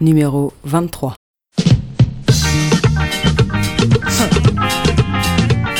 Numéro 0.00 0.52
23. 0.64 1.14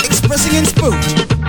Expressing 0.05 0.55
in 0.55 0.65
spook. 0.65 1.42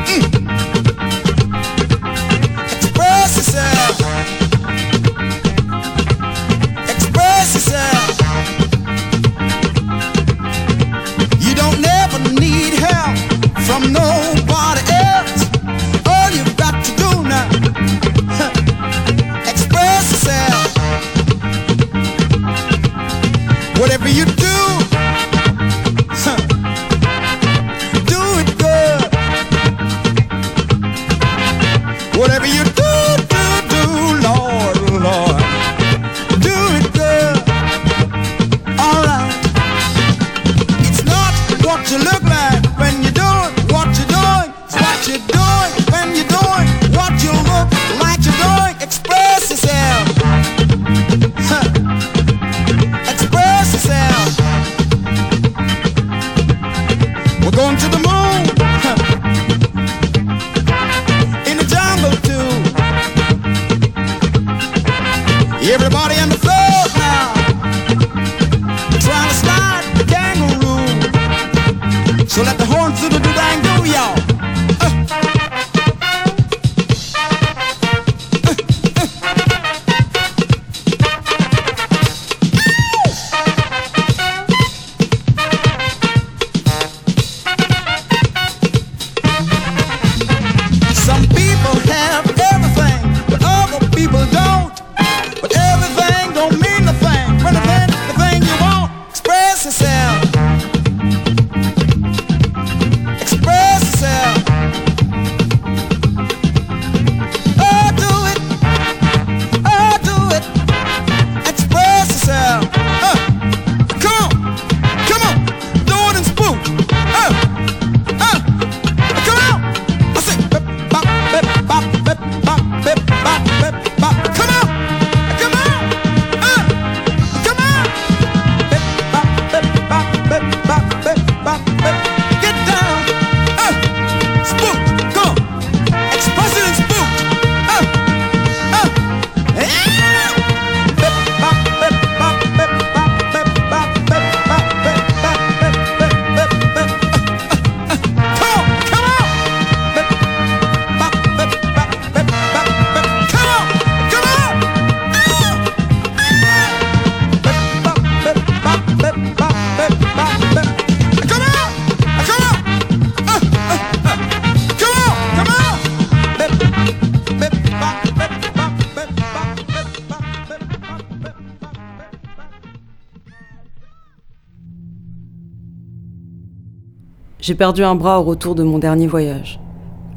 J'ai 177.44 177.56
perdu 177.56 177.84
un 177.84 177.96
bras 177.96 178.22
au 178.22 178.24
retour 178.24 178.56
de 178.56 178.64
mon 178.64 178.80
dernier 178.80 179.06
voyage. 179.06 179.60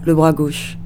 Le 0.05 0.15
bras 0.15 0.33
gauche. 0.33 0.79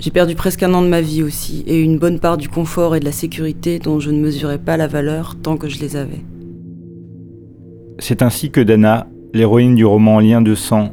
J'ai 0.00 0.10
perdu 0.10 0.34
presque 0.34 0.64
un 0.64 0.74
an 0.74 0.82
de 0.82 0.88
ma 0.88 1.00
vie 1.00 1.22
aussi, 1.22 1.62
et 1.68 1.80
une 1.80 1.96
bonne 1.96 2.18
part 2.18 2.38
du 2.38 2.48
confort 2.48 2.96
et 2.96 2.98
de 2.98 3.04
la 3.04 3.12
sécurité 3.12 3.78
dont 3.78 4.00
je 4.00 4.10
ne 4.10 4.20
mesurais 4.20 4.58
pas 4.58 4.76
la 4.76 4.88
valeur 4.88 5.36
tant 5.40 5.56
que 5.56 5.68
je 5.68 5.78
les 5.78 5.94
avais. 5.94 6.24
C'est 8.00 8.22
ainsi 8.22 8.50
que 8.50 8.60
Dana, 8.60 9.06
l'héroïne 9.32 9.76
du 9.76 9.84
roman 9.84 10.18
Lien 10.18 10.42
de 10.42 10.56
sang, 10.56 10.88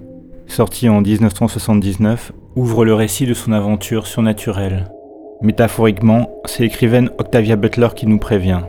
sorti 0.46 0.90
en 0.90 1.02
1979, 1.02 2.32
ouvre 2.56 2.86
le 2.86 2.94
récit 2.94 3.26
de 3.26 3.34
son 3.34 3.52
aventure 3.52 4.06
surnaturelle. 4.06 4.92
Métaphoriquement, 5.42 6.30
c'est 6.46 6.62
l'écrivaine 6.62 7.10
Octavia 7.18 7.56
Butler 7.56 7.90
qui 7.96 8.06
nous 8.06 8.20
prévient. 8.20 8.62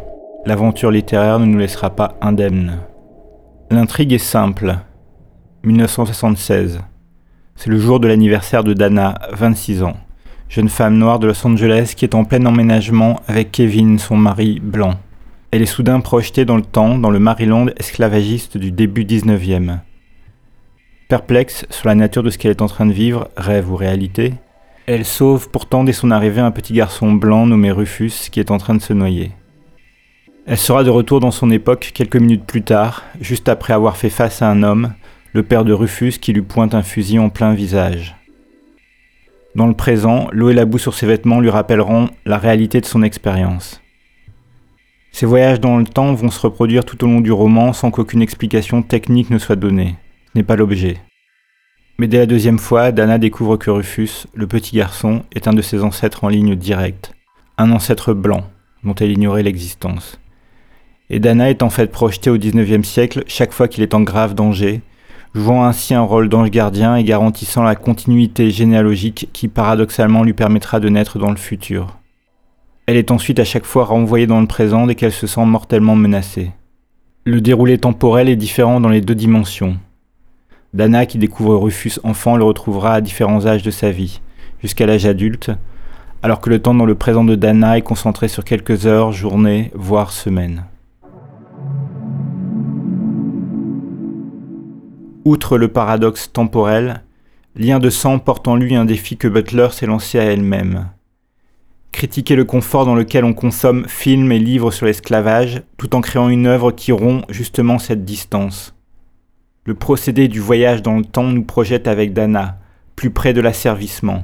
L'aventure 0.47 0.91
littéraire 0.91 1.39
ne 1.39 1.45
nous 1.45 1.59
laissera 1.59 1.91
pas 1.91 2.15
indemnes. 2.23 2.79
L'intrigue 3.71 4.15
est 4.15 4.19
simple. 4.19 4.79
1976. 5.67 6.81
C'est 7.57 7.71
le 7.71 7.79
jour 7.79 8.01
de 8.01 8.09
l'anniversaire 8.09 8.65
de 8.65 8.73
Dana, 8.73 9.17
26 9.33 9.83
ans, 9.83 9.97
jeune 10.49 10.69
femme 10.69 10.97
noire 10.97 11.19
de 11.19 11.27
Los 11.27 11.47
Angeles 11.47 11.95
qui 11.97 12.05
est 12.05 12.15
en 12.15 12.25
plein 12.25 12.47
emménagement 12.47 13.21
avec 13.27 13.53
Kevin, 13.53 13.99
son 13.99 14.17
mari 14.17 14.61
blanc. 14.61 14.95
Elle 15.51 15.63
est 15.63 15.67
soudain 15.67 16.01
projetée 16.01 16.45
dans 16.45 16.57
le 16.57 16.63
temps, 16.63 16.99
dans 16.99 17.11
le 17.11 17.19
Maryland 17.19 17.67
esclavagiste 17.77 18.57
du 18.57 18.71
début 18.71 19.05
19e. 19.05 19.79
Perplexe 21.09 21.67
sur 21.71 21.89
la 21.89 21.95
nature 21.95 22.23
de 22.23 22.31
ce 22.31 22.39
qu'elle 22.39 22.53
est 22.53 22.63
en 22.63 22.69
train 22.69 22.87
de 22.87 22.93
vivre, 22.93 23.29
rêve 23.37 23.71
ou 23.71 23.77
réalité, 23.77 24.35
elle 24.87 25.05
sauve 25.05 25.51
pourtant 25.51 25.83
dès 25.83 25.93
son 25.93 26.13
arrivée 26.13 26.41
un 26.41 26.53
petit 26.53 26.73
garçon 26.73 27.13
blanc 27.13 27.45
nommé 27.45 27.73
Rufus 27.73 28.31
qui 28.31 28.39
est 28.39 28.53
en 28.53 28.59
train 28.59 28.75
de 28.75 28.81
se 28.81 28.93
noyer. 28.93 29.33
Elle 30.47 30.59
sera 30.59 30.85
de 30.85 30.91
retour 30.91 31.19
dans 31.19 31.33
son 31.33 31.51
époque 31.51 31.91
quelques 31.93 32.15
minutes 32.15 32.45
plus 32.45 32.63
tard, 32.63 33.03
juste 33.21 33.49
après 33.49 33.73
avoir 33.73 33.97
fait 33.97 34.11
face 34.11 34.43
à 34.43 34.49
un 34.49 34.63
homme, 34.63 34.93
le 35.37 35.43
père 35.43 35.67
de 35.67 35.75
Rufus 35.75 36.13
qui 36.19 36.33
lui 36.33 36.41
pointe 36.41 36.75
un 36.75 36.83
fusil 36.83 37.19
en 37.19 37.29
plein 37.29 37.53
visage. 37.53 38.17
Dans 39.55 39.67
le 39.67 39.75
présent, 39.75 40.29
l'eau 40.33 40.49
et 40.49 40.55
la 40.55 40.65
boue 40.65 40.79
sur 40.79 40.95
ses 40.95 41.07
vêtements 41.07 41.41
lui 41.41 41.51
rappelleront 41.51 42.09
la 42.25 42.39
réalité 42.39 42.81
de 42.81 42.87
son 42.87 43.03
expérience. 43.03 43.83
Ces 45.13 45.27
voyages 45.27 45.61
dans 45.61 45.77
le 45.77 45.85
temps 45.85 46.15
vont 46.15 46.31
se 46.31 46.41
reproduire 46.41 46.87
tout 46.87 47.05
au 47.05 47.07
long 47.07 47.21
du 47.21 47.33
roman 47.33 47.75
sans 47.75 47.91
qu'aucune 47.91 48.23
explication 48.23 48.81
technique 48.83 49.29
ne 49.29 49.37
soit 49.37 49.57
donnée. 49.57 49.97
N'est 50.35 50.43
pas 50.43 50.57
l'objet. 50.57 51.03
Mais 51.99 52.09
dès 52.09 52.19
la 52.19 52.27
deuxième 52.27 52.59
fois, 52.59 52.91
Dana 52.91 53.19
découvre 53.19 53.59
que 53.59 53.69
Rufus, 53.69 54.27
le 54.33 54.47
petit 54.47 54.75
garçon, 54.75 55.23
est 55.35 55.49
un 55.49 55.53
de 55.53 55.61
ses 55.61 55.83
ancêtres 55.83 56.25
en 56.25 56.29
ligne 56.29 56.57
directe. 56.57 57.13
Un 57.59 57.73
ancêtre 57.73 58.15
blanc, 58.15 58.45
dont 58.85 58.95
elle 58.95 59.13
ignorait 59.13 59.43
l'existence. 59.43 60.19
Et 61.11 61.21
Dana 61.21 61.51
est 61.51 61.63
en 61.63 61.69
fait 61.69 61.93
projetée 61.93 62.31
au 62.31 62.39
XIXe 62.39 62.89
siècle 62.89 63.23
chaque 63.27 63.53
fois 63.53 63.69
qu'il 63.69 63.83
est 63.83 63.93
en 63.93 64.01
grave 64.01 64.35
danger, 64.35 64.81
jouant 65.37 65.65
ainsi 65.65 65.93
un 65.93 66.01
rôle 66.01 66.31
d'ange 66.31 66.51
gardien 66.51 66.97
et 66.97 67.05
garantissant 67.05 67.63
la 67.63 67.77
continuité 67.77 68.51
généalogique 68.51 69.29
qui 69.35 69.49
paradoxalement 69.49 70.25
lui 70.25 70.33
permettra 70.33 70.81
de 70.81 70.89
naître 70.89 71.19
dans 71.19 71.31
le 71.31 71.37
futur. 71.37 71.99
Elle 72.87 72.97
est 72.97 73.11
ensuite 73.11 73.39
à 73.39 73.45
chaque 73.45 73.67
fois 73.67 73.85
renvoyée 73.85 74.27
dans 74.27 74.41
le 74.41 74.47
présent 74.47 74.87
dès 74.87 74.95
qu'elle 74.95 75.13
se 75.13 75.27
sent 75.27 75.45
mortellement 75.45 75.95
menacée. 75.95 76.53
Le 77.25 77.43
déroulé 77.43 77.77
temporel 77.77 78.31
est 78.31 78.37
différent 78.37 78.81
dans 78.81 78.89
les 78.89 79.03
deux 79.03 79.15
dimensions. 79.15 79.77
Dana, 80.73 81.05
qui 81.05 81.19
découvre 81.19 81.57
Rufus 81.57 82.01
enfant, 82.03 82.37
le 82.37 82.45
retrouvera 82.45 82.95
à 82.95 83.01
différents 83.03 83.45
âges 83.47 83.63
de 83.63 83.71
sa 83.71 83.91
vie, 83.91 84.21
jusqu'à 84.63 84.87
l'âge 84.87 85.05
adulte, 85.05 85.51
alors 86.23 86.41
que 86.41 86.49
le 86.49 86.63
temps 86.63 86.75
dans 86.75 86.87
le 86.87 86.95
présent 86.95 87.25
de 87.25 87.35
Dana 87.35 87.77
est 87.77 87.83
concentré 87.83 88.29
sur 88.29 88.45
quelques 88.45 88.87
heures, 88.87 89.13
journées, 89.13 89.71
voire 89.75 90.13
semaines. 90.13 90.65
Outre 95.27 95.59
le 95.59 95.67
paradoxe 95.67 96.31
temporel, 96.33 97.03
Lien 97.57 97.81
de 97.81 97.91
sang 97.91 98.21
porte 98.21 98.47
en 98.47 98.55
lui 98.55 98.77
un 98.77 98.85
défi 98.85 99.17
que 99.17 99.27
Butler 99.27 99.67
s'est 99.73 99.87
lancé 99.87 100.21
à 100.21 100.23
elle-même. 100.23 100.91
Critiquer 101.91 102.37
le 102.37 102.45
confort 102.45 102.87
dans 102.87 102.95
lequel 102.95 103.25
on 103.25 103.33
consomme 103.33 103.89
films 103.89 104.31
et 104.31 104.39
livres 104.39 104.71
sur 104.71 104.87
l'esclavage, 104.87 105.63
tout 105.79 105.97
en 105.97 106.01
créant 106.01 106.29
une 106.29 106.47
œuvre 106.47 106.71
qui 106.71 106.93
rompt 106.93 107.25
justement 107.29 107.81
cette 107.81 108.05
distance. 108.05 108.77
Le 109.65 109.75
procédé 109.75 110.29
du 110.29 110.39
voyage 110.39 110.81
dans 110.81 110.97
le 110.97 111.05
temps 111.05 111.25
nous 111.25 111.43
projette 111.43 111.89
avec 111.89 112.13
Dana, 112.13 112.61
plus 112.95 113.11
près 113.11 113.33
de 113.33 113.41
l'asservissement. 113.41 114.23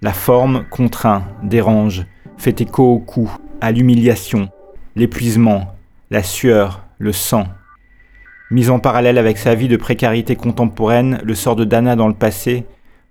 La 0.00 0.14
forme 0.14 0.64
contraint, 0.70 1.28
dérange, 1.42 2.06
fait 2.38 2.62
écho 2.62 2.94
au 2.94 2.98
cou, 2.98 3.30
à 3.60 3.72
l'humiliation, 3.72 4.48
l'épuisement, 4.96 5.74
la 6.10 6.22
sueur, 6.22 6.82
le 6.96 7.12
sang. 7.12 7.46
Mis 8.50 8.68
en 8.68 8.78
parallèle 8.78 9.16
avec 9.16 9.38
sa 9.38 9.54
vie 9.54 9.68
de 9.68 9.76
précarité 9.76 10.36
contemporaine, 10.36 11.18
le 11.24 11.34
sort 11.34 11.56
de 11.56 11.64
Dana 11.64 11.96
dans 11.96 12.08
le 12.08 12.14
passé, 12.14 12.64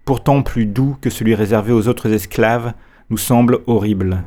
pourtant 0.06 0.44
plus 0.44 0.68
doux 0.68 0.96
que 1.02 1.10
celui 1.10 1.34
réservé 1.34 1.74
aux 1.74 1.88
autres 1.88 2.14
esclaves, 2.14 2.74
nous 3.10 3.18
semble 3.18 3.60
horrible. 3.66 4.24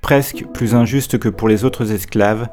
Presque 0.00 0.46
plus 0.54 0.74
injuste 0.74 1.18
que 1.18 1.28
pour 1.28 1.48
les 1.48 1.64
autres 1.64 1.92
esclaves, 1.92 2.48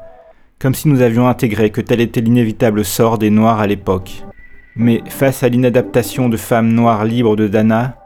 comme 0.58 0.74
si 0.74 0.88
nous 0.88 1.00
avions 1.00 1.26
intégré 1.26 1.70
que 1.70 1.80
tel 1.80 2.02
était 2.02 2.20
l'inévitable 2.20 2.84
sort 2.84 3.16
des 3.16 3.30
Noirs 3.30 3.60
à 3.60 3.66
l'époque. 3.66 4.24
Mais 4.76 5.02
face 5.08 5.42
à 5.42 5.48
l'inadaptation 5.48 6.28
de 6.28 6.36
femmes 6.36 6.72
noires 6.72 7.06
libres 7.06 7.34
de 7.34 7.48
Dana, 7.48 7.96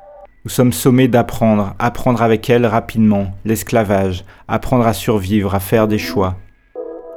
nous 0.45 0.51
sommes 0.51 0.73
sommés 0.73 1.09
d'apprendre, 1.09 1.75
apprendre 1.81 2.23
avec 2.23 2.49
elle 2.49 2.65
rapidement, 2.65 3.33
l'esclavage, 3.45 4.25
apprendre 4.47 4.87
à 4.87 4.93
survivre, 4.93 5.55
à 5.55 5.61
faire 5.61 5.89
des 5.89 5.99
choix. 5.99 6.37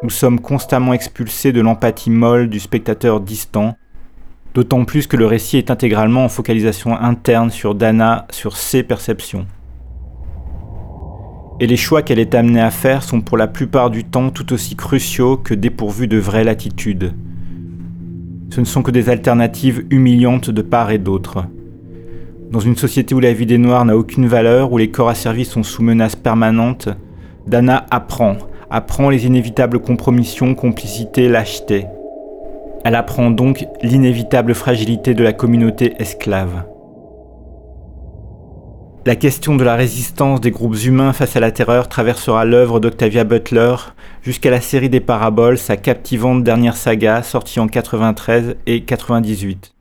Nous 0.04 0.12
sommes 0.12 0.40
constamment 0.40 0.94
expulsés 0.94 1.52
de 1.52 1.60
l'empathie 1.60 2.12
molle 2.12 2.50
du 2.50 2.60
spectateur 2.60 3.20
distant, 3.20 3.78
d'autant 4.54 4.86
plus 4.86 5.08
que 5.08 5.18
le 5.18 5.26
récit 5.26 5.58
est 5.58 5.72
intégralement 5.72 6.24
en 6.24 6.30
focalisation 6.30 6.96
interne 6.96 7.50
sur 7.50 7.74
Dana, 7.74 8.28
sur 8.30 8.58
ses 8.58 8.84
perceptions. 8.84 9.48
Et 11.60 11.66
les 11.66 11.78
choix 11.78 12.04
qu'elle 12.04 12.20
est 12.20 12.36
amenée 12.36 12.62
à 12.62 12.70
faire 12.70 13.02
sont 13.02 13.22
pour 13.22 13.38
la 13.38 13.48
plupart 13.48 13.90
du 13.90 14.04
temps 14.04 14.30
tout 14.30 14.54
aussi 14.54 14.76
cruciaux 14.76 15.36
que 15.36 15.56
dépourvus 15.56 16.08
de 16.08 16.18
vraie 16.18 16.44
latitude. 16.44 17.16
Ce 18.52 18.60
ne 18.60 18.66
sont 18.66 18.84
que 18.84 18.92
des 18.92 19.10
alternatives 19.10 19.84
humiliantes 19.90 20.52
de 20.52 20.62
part 20.62 20.92
et 20.92 21.00
d'autre. 21.00 21.46
Dans 22.52 22.60
une 22.60 22.78
société 22.78 23.16
où 23.16 23.20
la 23.20 23.34
vie 23.34 23.48
des 23.48 23.58
Noirs 23.58 23.86
n'a 23.86 23.98
aucune 23.98 24.28
valeur, 24.28 24.72
où 24.72 24.78
les 24.78 24.92
corps 24.92 25.10
asservis 25.10 25.46
sont 25.46 25.64
sous 25.64 25.82
menace 25.82 26.16
permanente, 26.16 26.88
Dana 27.48 27.88
apprend, 27.90 28.38
apprend 28.70 29.10
les 29.10 29.26
inévitables 29.26 29.80
compromissions, 29.80 30.56
complicités, 30.56 31.30
lâchetés. 31.30 31.86
Elle 32.84 32.96
apprend 32.96 33.32
donc 33.32 33.66
l'inévitable 33.82 34.54
fragilité 34.54 35.14
de 35.14 35.24
la 35.24 35.34
communauté 35.34 35.94
esclave. 36.00 36.64
La 39.06 39.16
question 39.16 39.56
de 39.56 39.64
la 39.64 39.76
résistance 39.76 40.42
des 40.42 40.52
groupes 40.52 40.84
humains 40.84 41.14
face 41.14 41.38
à 41.38 41.40
la 41.40 41.52
terreur 41.52 41.88
traversera 41.88 42.44
l'œuvre 42.44 42.82
d'Octavia 42.82 43.24
Butler 43.24 43.76
jusqu'à 44.22 44.52
la 44.52 44.60
série 44.60 44.90
des 44.90 45.00
paraboles, 45.00 45.58
sa 45.58 45.78
captivante 45.78 46.44
dernière 46.44 46.76
saga 46.76 47.24
sortie 47.24 47.62
en 47.62 47.68
93 47.68 48.58
et 48.66 48.84
98. 48.84 49.77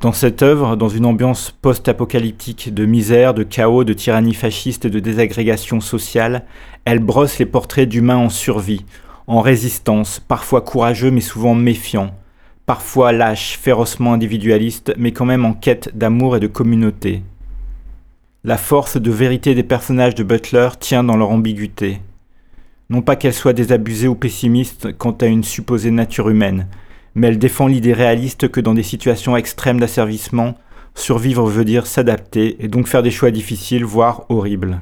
Dans 0.00 0.12
cette 0.12 0.42
œuvre, 0.42 0.76
dans 0.76 0.88
une 0.88 1.06
ambiance 1.06 1.50
post-apocalyptique 1.50 2.72
de 2.72 2.86
misère, 2.86 3.34
de 3.34 3.42
chaos, 3.42 3.82
de 3.82 3.92
tyrannie 3.92 4.34
fasciste 4.34 4.84
et 4.84 4.90
de 4.90 5.00
désagrégation 5.00 5.80
sociale, 5.80 6.44
elle 6.84 7.00
brosse 7.00 7.40
les 7.40 7.46
portraits 7.46 7.88
d'humains 7.88 8.16
en 8.16 8.28
survie, 8.28 8.84
en 9.26 9.40
résistance, 9.40 10.20
parfois 10.20 10.60
courageux 10.60 11.10
mais 11.10 11.20
souvent 11.20 11.56
méfiants, 11.56 12.14
parfois 12.64 13.10
lâches, 13.10 13.58
férocement 13.60 14.12
individualistes, 14.12 14.94
mais 14.98 15.10
quand 15.10 15.24
même 15.24 15.44
en 15.44 15.52
quête 15.52 15.90
d'amour 15.98 16.36
et 16.36 16.40
de 16.40 16.46
communauté. 16.46 17.24
La 18.44 18.56
force 18.56 18.98
de 18.98 19.10
vérité 19.10 19.56
des 19.56 19.64
personnages 19.64 20.14
de 20.14 20.22
Butler 20.22 20.68
tient 20.78 21.02
dans 21.02 21.16
leur 21.16 21.30
ambiguïté. 21.30 22.00
Non 22.88 23.02
pas 23.02 23.16
qu'elle 23.16 23.34
soit 23.34 23.52
désabusée 23.52 24.06
ou 24.06 24.14
pessimiste 24.14 24.96
quant 24.96 25.16
à 25.20 25.26
une 25.26 25.42
supposée 25.42 25.90
nature 25.90 26.28
humaine, 26.28 26.68
mais 27.18 27.28
elle 27.28 27.38
défend 27.38 27.66
l'idée 27.66 27.92
réaliste 27.92 28.48
que 28.48 28.60
dans 28.60 28.74
des 28.74 28.84
situations 28.84 29.36
extrêmes 29.36 29.80
d'asservissement, 29.80 30.54
survivre 30.94 31.46
veut 31.46 31.64
dire 31.64 31.86
s'adapter 31.86 32.56
et 32.60 32.68
donc 32.68 32.86
faire 32.86 33.02
des 33.02 33.10
choix 33.10 33.32
difficiles, 33.32 33.84
voire 33.84 34.24
horribles. 34.28 34.80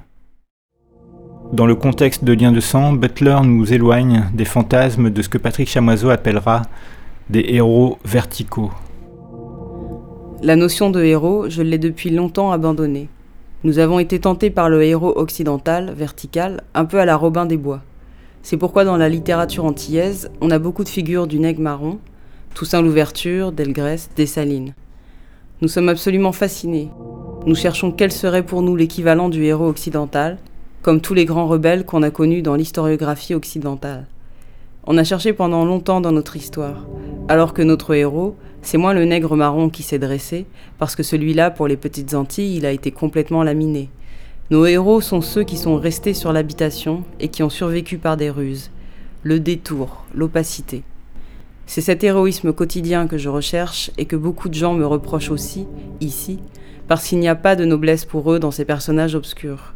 Dans 1.53 1.67
le 1.67 1.75
contexte 1.75 2.25
de 2.25 2.35
lien 2.35 2.53
de 2.53 2.61
sang, 2.61 2.93
Butler 2.93 3.39
nous 3.45 3.73
éloigne 3.73 4.25
des 4.35 4.45
fantasmes 4.45 5.11
de 5.11 5.23
ce 5.23 5.29
que 5.29 5.39
Patrick 5.39 5.69
Chamoiseau 5.69 6.11
appellera 6.11 6.63
des 7.31 7.45
héros 7.49 7.99
verticaux. 8.05 8.71
La 10.43 10.57
notion 10.57 10.91
de 10.91 11.03
héros, 11.03 11.49
je 11.49 11.63
l'ai 11.63 11.79
depuis 11.79 12.11
longtemps 12.11 12.53
abandonnée. 12.53 13.09
Nous 13.65 13.79
avons 13.79 13.99
été 13.99 14.21
tentés 14.21 14.51
par 14.51 14.69
le 14.69 14.83
héros 14.83 15.17
occidental, 15.17 15.95
vertical, 15.97 16.65
un 16.75 16.85
peu 16.85 17.01
à 17.01 17.07
la 17.07 17.17
Robin 17.17 17.47
des 17.47 17.57
Bois. 17.57 17.81
C'est 18.43 18.59
pourquoi 18.59 18.85
dans 18.85 18.99
la 18.99 19.09
littérature 19.09 19.65
antillaise, 19.65 20.31
on 20.43 20.51
a 20.51 20.59
beaucoup 20.59 20.85
de 20.85 20.89
figures 20.91 21.27
du 21.27 21.39
nègre 21.39 21.63
marron, 21.63 21.99
Toussaint 22.57 22.81
Louverture, 22.81 23.53
Delgrès, 23.53 24.09
Dessalines. 24.17 24.73
Nous 25.61 25.69
sommes 25.69 25.91
absolument 25.91 26.33
fascinés. 26.33 26.89
Nous 27.45 27.55
cherchons 27.55 27.93
quel 27.93 28.11
serait 28.11 28.47
pour 28.47 28.63
nous 28.63 28.77
l'équivalent 28.77 29.29
du 29.29 29.45
héros 29.45 29.69
occidental, 29.69 30.39
comme 30.81 31.03
tous 31.03 31.13
les 31.13 31.27
grands 31.27 31.49
rebelles 31.49 31.85
qu'on 31.85 32.03
a 32.03 32.11
connus 32.11 32.41
dans 32.41 32.55
l'historiographie 32.55 33.35
occidentale. 33.35 34.07
On 34.87 34.97
a 34.97 35.05
cherché 35.05 35.35
pendant 35.35 35.67
longtemps 35.67 36.01
dans 36.01 36.13
notre 36.13 36.35
histoire, 36.35 36.87
alors 37.29 37.53
que 37.53 37.61
notre 37.61 37.93
héros, 37.93 38.37
c'est 38.63 38.79
moins 38.79 38.95
le 38.95 39.05
nègre 39.05 39.37
marron 39.37 39.69
qui 39.69 39.83
s'est 39.83 39.99
dressé, 39.99 40.47
parce 40.79 40.97
que 40.97 41.03
celui-là, 41.03 41.51
pour 41.51 41.69
les 41.69 41.77
petites 41.77 42.15
Antilles, 42.15 42.57
il 42.57 42.65
a 42.65 42.73
été 42.73 42.91
complètement 42.91 43.43
laminé. 43.43 43.91
Nos 44.49 44.65
héros 44.65 45.03
sont 45.03 45.21
ceux 45.21 45.45
qui 45.45 45.59
sont 45.59 45.77
restés 45.77 46.15
sur 46.15 46.33
l'habitation 46.33 47.05
et 47.21 47.29
qui 47.29 47.43
ont 47.43 47.51
survécu 47.51 47.99
par 47.99 48.17
des 48.17 48.31
ruses, 48.31 48.71
le 49.25 49.41
détour, 49.41 50.07
l'opacité. 50.15 50.85
C'est 51.67 51.81
cet 51.81 52.05
héroïsme 52.05 52.53
quotidien 52.53 53.09
que 53.09 53.19
je 53.19 53.29
recherche 53.29 53.91
et 53.99 54.05
que 54.05 54.15
beaucoup 54.15 54.49
de 54.49 54.55
gens 54.55 54.75
me 54.75 54.87
reprochent 54.87 55.33
aussi, 55.33 55.67
ici, 56.01 56.39
parce 56.87 57.07
qu'il 57.07 57.19
n'y 57.19 57.29
a 57.29 57.35
pas 57.35 57.57
de 57.57 57.65
noblesse 57.65 58.05
pour 58.05 58.33
eux 58.33 58.39
dans 58.39 58.53
ces 58.53 58.65
personnages 58.65 59.17
obscurs. 59.17 59.75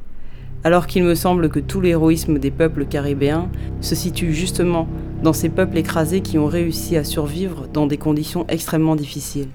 Alors 0.62 0.87
qu'il 0.87 1.02
me 1.02 1.16
semble 1.16 1.49
que 1.49 1.59
tout 1.59 1.80
l'héroïsme 1.80 2.38
des 2.38 2.52
peuples 2.52 2.85
caribéens 2.85 3.49
se 3.80 3.97
situe 3.97 4.32
justement 4.32 4.87
dans 5.23 5.32
ces 5.32 5.49
peuples 5.49 5.78
écrasés 5.78 6.20
qui 6.20 6.38
ont 6.38 6.47
réussi 6.47 6.97
à 6.97 7.02
survivre 7.02 7.66
dans 7.73 7.87
des 7.87 7.99
conditions 7.99 8.47
extrêmement 8.49 8.94
difficiles. 8.94 9.49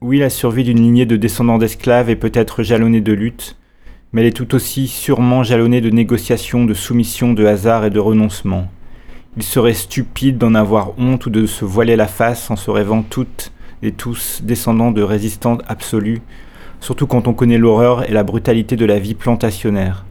Oui, 0.00 0.18
la 0.18 0.30
survie 0.30 0.64
d'une 0.64 0.80
lignée 0.80 1.06
de 1.06 1.16
descendants 1.16 1.58
d'esclaves 1.58 2.08
est 2.08 2.16
peut-être 2.16 2.62
jalonnée 2.62 3.00
de 3.00 3.12
luttes, 3.12 3.56
mais 4.12 4.22
elle 4.22 4.28
est 4.28 4.36
tout 4.36 4.54
aussi 4.54 4.88
sûrement 4.88 5.42
jalonnée 5.42 5.80
de 5.82 5.90
négociations, 5.90 6.64
de 6.64 6.74
soumissions, 6.74 7.34
de 7.34 7.44
hasard 7.44 7.84
et 7.84 7.90
de 7.90 7.98
renoncements. 7.98 8.68
Il 9.36 9.42
serait 9.42 9.74
stupide 9.74 10.38
d'en 10.38 10.54
avoir 10.54 10.98
honte 10.98 11.26
ou 11.26 11.30
de 11.30 11.46
se 11.46 11.64
voiler 11.64 11.96
la 11.96 12.06
face 12.06 12.50
en 12.50 12.56
se 12.56 12.70
rêvant 12.70 13.02
toutes 13.02 13.52
et 13.82 13.92
tous 13.92 14.40
descendants 14.42 14.90
de 14.90 15.02
résistants 15.02 15.58
absolus, 15.68 16.22
surtout 16.80 17.06
quand 17.06 17.28
on 17.28 17.34
connaît 17.34 17.58
l'horreur 17.58 18.08
et 18.08 18.12
la 18.12 18.22
brutalité 18.22 18.76
de 18.76 18.86
la 18.86 18.98
vie 18.98 19.14
plantationnaire. 19.14 20.06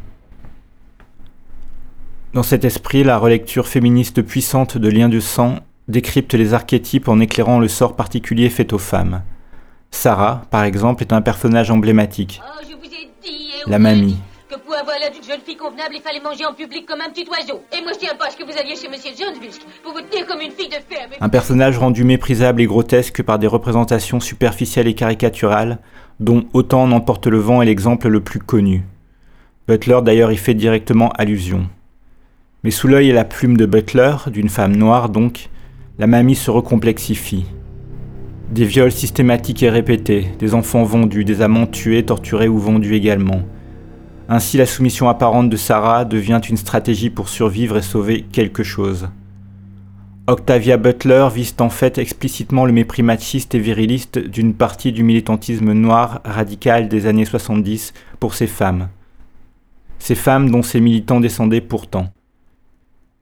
Dans 2.34 2.44
cet 2.44 2.66
esprit, 2.66 3.04
la 3.04 3.18
relecture 3.18 3.68
féministe 3.68 4.22
puissante 4.22 4.78
de 4.78 4.90
Liens 4.90 5.10
de 5.10 5.20
sang 5.20 5.56
décrypte 5.88 6.34
les 6.34 6.54
archétypes 6.54 7.08
en 7.08 7.20
éclairant 7.20 7.60
le 7.60 7.68
sort 7.68 7.96
particulier 7.96 8.50
fait 8.50 8.74
aux 8.74 8.78
femmes. 8.78 9.22
Sarah, 9.90 10.44
par 10.52 10.64
exemple, 10.64 11.02
est 11.02 11.14
un 11.14 11.22
personnage 11.22 11.72
emblématique. 11.72 12.42
Oh, 12.46 12.62
la 13.68 13.80
mamie. 13.80 14.18
En 21.22 21.26
un 21.26 21.30
personnage 21.30 21.78
rendu 21.78 22.04
méprisable 22.04 22.62
et 22.62 22.66
grotesque 22.66 23.22
par 23.24 23.40
des 23.40 23.48
représentations 23.48 24.20
superficielles 24.20 24.88
et 24.88 24.94
caricaturales, 24.94 25.80
dont 26.20 26.46
Autant 26.54 26.88
n'emporte 26.88 27.28
le 27.28 27.38
vent 27.38 27.62
est 27.62 27.66
l'exemple 27.66 28.08
le 28.08 28.22
plus 28.22 28.40
connu. 28.40 28.84
Butler 29.68 30.00
d'ailleurs 30.04 30.32
y 30.32 30.38
fait 30.38 30.54
directement 30.54 31.10
allusion. 31.10 31.68
Mais 32.64 32.72
sous 32.72 32.88
l'œil 32.88 33.10
et 33.10 33.14
la 33.14 33.26
plume 33.26 33.58
de 33.58 33.66
Butler, 33.66 34.16
d'une 34.28 34.50
femme 34.50 34.76
noire 34.76 35.10
donc, 35.10 35.50
la 36.00 36.08
mamie 36.08 36.36
se 36.36 36.52
recomplexifie. 36.52 37.46
Des 38.52 38.66
viols 38.66 38.92
systématiques 38.92 39.64
et 39.64 39.70
répétés, 39.70 40.30
des 40.40 40.54
enfants 40.54 40.84
vendus, 40.84 41.26
des 41.26 41.42
amants 41.42 41.68
tués, 41.68 42.06
torturés 42.06 42.48
ou 42.48 42.60
vendus 42.60 42.96
également 42.96 43.42
Ainsi 44.28 44.58
la 44.58 44.66
soumission 44.66 45.08
apparente 45.08 45.50
de 45.50 45.58
Sarah 45.58 46.04
devient 46.04 46.42
une 46.50 46.58
stratégie 46.58 47.12
pour 47.12 47.30
survivre 47.30 47.78
et 47.78 47.84
sauver 47.84 48.22
quelque 48.32 48.64
chose. 48.64 49.08
Octavia 50.28 50.78
Butler 50.78 51.28
vise 51.32 51.54
en 51.60 51.70
fait 51.70 52.00
explicitement 52.00 52.66
le 52.66 52.72
mépris 52.72 53.04
machiste 53.04 53.54
et 53.54 53.60
viriliste 53.60 54.18
d'une 54.18 54.56
partie 54.56 54.92
du 54.92 55.04
militantisme 55.04 55.72
noir 55.74 56.22
radical 56.26 56.90
des 56.90 57.06
années 57.06 57.26
70 57.26 57.94
pour 58.20 58.34
ces 58.34 58.48
femmes. 58.48 58.90
Ces 60.00 60.16
femmes 60.16 60.50
dont 60.50 60.64
ces 60.64 60.82
militants 60.82 61.20
descendaient 61.20 61.62
pourtant. 61.62 62.08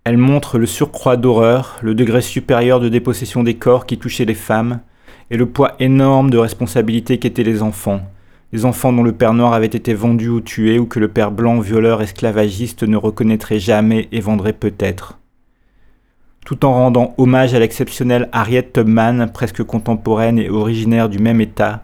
Elle 0.06 0.18
montre 0.18 0.58
le 0.58 0.66
surcroît 0.66 1.18
d'horreur, 1.18 1.78
le 1.82 1.96
degré 1.96 2.22
supérieur 2.22 2.80
de 2.80 2.88
dépossession 2.88 3.44
des 3.44 3.56
corps 3.56 3.86
qui 3.86 3.98
touchait 3.98 4.26
les 4.26 4.34
femmes, 4.34 4.80
et 5.30 5.36
le 5.36 5.46
poids 5.46 5.76
énorme 5.80 6.30
de 6.30 6.38
responsabilité 6.38 7.18
qu'étaient 7.20 7.44
les 7.44 7.62
enfants, 7.62 8.02
les 8.54 8.64
enfants 8.64 8.94
dont 8.94 9.04
le 9.04 9.12
père 9.12 9.34
noir 9.34 9.52
avait 9.52 9.66
été 9.66 9.94
vendu 9.94 10.30
ou 10.30 10.40
tué, 10.40 10.80
ou 10.80 10.86
que 10.86 11.00
le 11.00 11.10
père 11.10 11.32
blanc 11.32 11.60
violeur 11.60 12.02
esclavagiste 12.02 12.84
ne 12.84 12.96
reconnaîtrait 12.96 13.60
jamais 13.60 14.08
et 14.14 14.22
vendrait 14.22 14.54
peut-être 14.54 15.20
tout 16.46 16.66
en 16.66 16.74
rendant 16.74 17.14
hommage 17.18 17.54
à 17.54 17.60
l'exceptionnelle 17.60 18.30
Harriet 18.32 18.70
Tubman, 18.74 19.30
presque 19.34 19.64
contemporaine 19.64 20.40
et 20.40 20.50
originaire 20.50 21.10
du 21.10 21.20
même 21.20 21.42
État, 21.42 21.84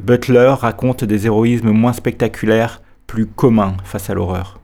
Butler 0.00 0.54
raconte 0.58 1.04
des 1.04 1.26
héroïsmes 1.26 1.70
moins 1.70 1.92
spectaculaires, 1.92 2.82
plus 3.06 3.26
communs 3.26 3.76
face 3.84 4.10
à 4.10 4.14
l'horreur. 4.14 4.60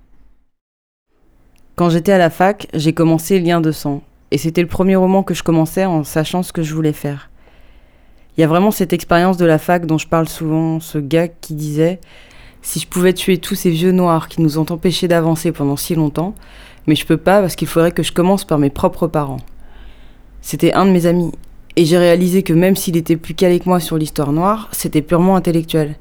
Quand 1.75 1.91
j'étais 1.91 2.13
à 2.13 2.19
la 2.19 2.31
fac, 2.31 2.69
j'ai 2.75 2.93
commencé 2.93 3.41
Lien 3.41 3.61
de 3.61 3.73
sang, 3.73 4.03
et 4.31 4.39
c'était 4.39 4.63
le 4.63 4.69
premier 4.69 4.97
roman 4.97 5.23
que 5.23 5.35
je 5.35 5.43
commençais 5.43 5.87
en 5.87 6.05
sachant 6.05 6.43
ce 6.43 6.53
que 6.53 6.63
je 6.63 6.75
voulais 6.75 6.93
faire. 6.93 7.31
Il 8.37 8.41
y 8.41 8.45
a 8.45 8.47
vraiment 8.47 8.71
cette 8.71 8.93
expérience 8.93 9.37
de 9.37 9.45
la 9.45 9.59
fac 9.59 9.85
dont 9.85 9.99
je 9.99 10.09
parle 10.09 10.29
souvent, 10.29 10.81
ce 10.81 10.99
gars 10.99 11.29
qui 11.29 11.55
disait 11.55 12.01
Si 12.63 12.81
je 12.81 12.87
pouvais 12.87 13.13
tuer 13.13 13.39
tous 13.39 13.55
ces 13.55 13.71
vieux 13.71 13.93
noirs 13.93 14.29
qui 14.29 14.41
nous 14.41 14.59
ont 14.59 14.67
empêchés 14.71 15.07
d'avancer 15.07 15.53
pendant 15.53 15.77
si 15.77 15.95
longtemps, 15.95 16.35
mais 16.87 16.95
je 16.95 17.05
peux 17.05 17.19
pas 17.19 17.41
parce 17.41 17.57
qu'il 17.57 17.69
faudrait 17.69 17.93
que 17.93 18.03
je 18.03 18.13
commence 18.13 18.45
par 18.45 18.59
mes 18.59 18.71
propres 18.71 19.07
parents. 19.07 19.41
C'était 20.41 20.73
un 20.73 20.87
de 20.87 20.91
mes 20.91 21.07
amis, 21.07 21.33
et 21.77 21.85
j'ai 21.85 21.99
réalisé 21.99 22.43
que 22.43 22.55
même 22.55 22.75
s'il 22.75 22.97
était 22.97 23.17
plus 23.17 23.35
calé 23.35 23.61
que 23.61 23.69
moi 23.69 23.81
sur 23.81 23.99
l'histoire 23.99 24.33
noire, 24.33 24.69
c'était 24.73 25.03
purement 25.03 25.37
intellectuel. 25.37 25.97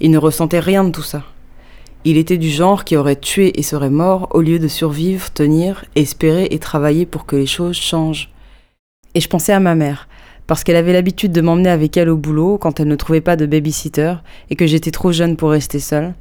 Il 0.00 0.10
ne 0.10 0.18
ressentait 0.18 0.60
rien 0.60 0.84
de 0.84 0.90
tout 0.90 1.02
ça. 1.02 1.22
Il 2.04 2.16
était 2.18 2.36
du 2.36 2.50
genre 2.50 2.84
qui 2.84 2.96
aurait 2.96 3.16
tué 3.16 3.58
et 3.58 3.62
serait 3.62 3.90
mort 3.90 4.28
au 4.32 4.40
lieu 4.42 4.58
de 4.58 4.68
survivre, 4.68 5.30
tenir, 5.30 5.84
espérer 5.96 6.48
et 6.50 6.58
travailler 6.58 7.06
pour 7.06 7.24
que 7.24 7.36
les 7.36 7.46
choses 7.46 7.76
changent. 7.76 8.30
Et 9.14 9.20
je 9.20 9.28
pensais 9.28 9.52
à 9.52 9.60
ma 9.60 9.74
mère, 9.74 10.08
parce 10.46 10.64
qu'elle 10.64 10.76
avait 10.76 10.92
l'habitude 10.92 11.32
de 11.32 11.40
m'emmener 11.40 11.70
avec 11.70 11.96
elle 11.96 12.08
au 12.08 12.16
boulot 12.16 12.58
quand 12.58 12.80
elle 12.80 12.88
ne 12.88 12.96
trouvait 12.96 13.20
pas 13.20 13.36
de 13.36 13.46
babysitter 13.46 14.14
et 14.50 14.56
que 14.56 14.66
j'étais 14.66 14.90
trop 14.90 15.12
jeune 15.12 15.36
pour 15.36 15.50
rester 15.50 15.78
seule. 15.78 16.14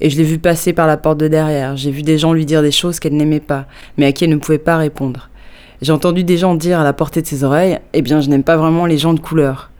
Et 0.00 0.10
je 0.10 0.16
l'ai 0.16 0.24
vu 0.24 0.38
passer 0.38 0.72
par 0.72 0.86
la 0.86 0.96
porte 0.96 1.18
de 1.18 1.28
derrière. 1.28 1.76
J'ai 1.76 1.90
vu 1.90 2.02
des 2.02 2.18
gens 2.18 2.32
lui 2.32 2.44
dire 2.44 2.62
des 2.62 2.70
choses 2.70 3.00
qu'elle 3.00 3.16
n'aimait 3.16 3.40
pas, 3.40 3.66
mais 3.96 4.06
à 4.06 4.12
qui 4.12 4.24
elle 4.24 4.30
ne 4.30 4.36
pouvait 4.36 4.58
pas 4.58 4.76
répondre. 4.76 5.30
J'ai 5.82 5.92
entendu 5.92 6.24
des 6.24 6.36
gens 6.36 6.54
dire 6.54 6.80
à 6.80 6.84
la 6.84 6.92
portée 6.92 7.22
de 7.22 7.26
ses 7.26 7.44
oreilles 7.44 7.78
Eh 7.92 8.02
bien, 8.02 8.20
je 8.20 8.28
n'aime 8.28 8.42
pas 8.42 8.56
vraiment 8.56 8.86
les 8.86 8.98
gens 8.98 9.14
de 9.14 9.20
couleur. 9.20 9.70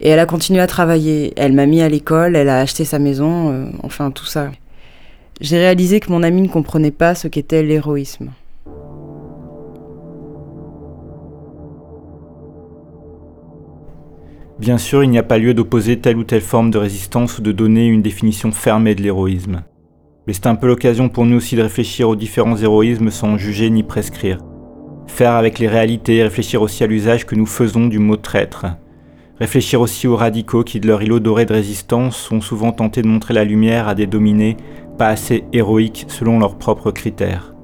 Et 0.00 0.10
elle 0.10 0.18
a 0.18 0.26
continué 0.26 0.60
à 0.60 0.66
travailler. 0.66 1.32
Elle 1.36 1.52
m'a 1.52 1.66
mis 1.66 1.80
à 1.82 1.88
l'école, 1.88 2.36
elle 2.36 2.48
a 2.48 2.60
acheté 2.60 2.84
sa 2.84 2.98
maison, 2.98 3.52
euh, 3.52 3.66
enfin 3.82 4.10
tout 4.10 4.26
ça. 4.26 4.50
J'ai 5.40 5.58
réalisé 5.58 6.00
que 6.00 6.10
mon 6.10 6.22
ami 6.22 6.42
ne 6.42 6.48
comprenait 6.48 6.90
pas 6.90 7.14
ce 7.14 7.28
qu'était 7.28 7.62
l'héroïsme. 7.62 8.30
Bien 14.58 14.76
sûr, 14.76 15.04
il 15.04 15.10
n'y 15.10 15.18
a 15.18 15.22
pas 15.22 15.38
lieu 15.38 15.54
d'opposer 15.54 16.00
telle 16.00 16.16
ou 16.16 16.24
telle 16.24 16.40
forme 16.40 16.70
de 16.70 16.78
résistance 16.78 17.38
ou 17.38 17.42
de 17.42 17.52
donner 17.52 17.86
une 17.86 18.02
définition 18.02 18.50
fermée 18.50 18.96
de 18.96 19.02
l'héroïsme. 19.02 19.62
Mais 20.26 20.32
c'est 20.32 20.48
un 20.48 20.56
peu 20.56 20.66
l'occasion 20.66 21.08
pour 21.08 21.26
nous 21.26 21.36
aussi 21.36 21.54
de 21.54 21.62
réfléchir 21.62 22.08
aux 22.08 22.16
différents 22.16 22.56
héroïsmes 22.56 23.10
sans 23.10 23.38
juger 23.38 23.70
ni 23.70 23.84
prescrire. 23.84 24.38
Faire 25.06 25.32
avec 25.32 25.60
les 25.60 25.68
réalités, 25.68 26.22
réfléchir 26.22 26.60
aussi 26.60 26.82
à 26.82 26.88
l'usage 26.88 27.24
que 27.24 27.36
nous 27.36 27.46
faisons 27.46 27.86
du 27.86 28.00
mot 28.00 28.16
traître. 28.16 28.66
Réfléchir 29.38 29.80
aussi 29.80 30.08
aux 30.08 30.16
radicaux 30.16 30.64
qui, 30.64 30.80
de 30.80 30.88
leur 30.88 31.02
îlot 31.02 31.20
doré 31.20 31.46
de 31.46 31.52
résistance, 31.52 32.16
sont 32.16 32.40
souvent 32.40 32.72
tentés 32.72 33.02
de 33.02 33.08
montrer 33.08 33.34
la 33.34 33.44
lumière 33.44 33.86
à 33.86 33.94
des 33.94 34.06
dominés 34.06 34.56
pas 34.98 35.08
assez 35.08 35.44
héroïques 35.52 36.06
selon 36.08 36.40
leurs 36.40 36.58
propres 36.58 36.90
critères. 36.90 37.54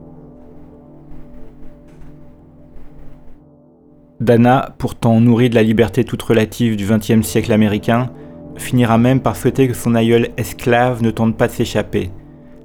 Dana, 4.25 4.75
pourtant 4.79 5.21
nourrie 5.21 5.51
de 5.51 5.55
la 5.55 5.63
liberté 5.63 6.03
toute 6.03 6.23
relative 6.23 6.77
du 6.77 6.87
XXe 6.87 7.21
siècle 7.21 7.53
américain, 7.53 8.09
finira 8.57 8.97
même 8.97 9.21
par 9.21 9.37
souhaiter 9.37 9.69
que 9.69 9.75
son 9.75 9.95
aïeul 9.95 10.31
esclave 10.39 11.03
ne 11.03 11.11
tente 11.11 11.37
pas 11.37 11.47
de 11.47 11.53
s'échapper, 11.53 12.11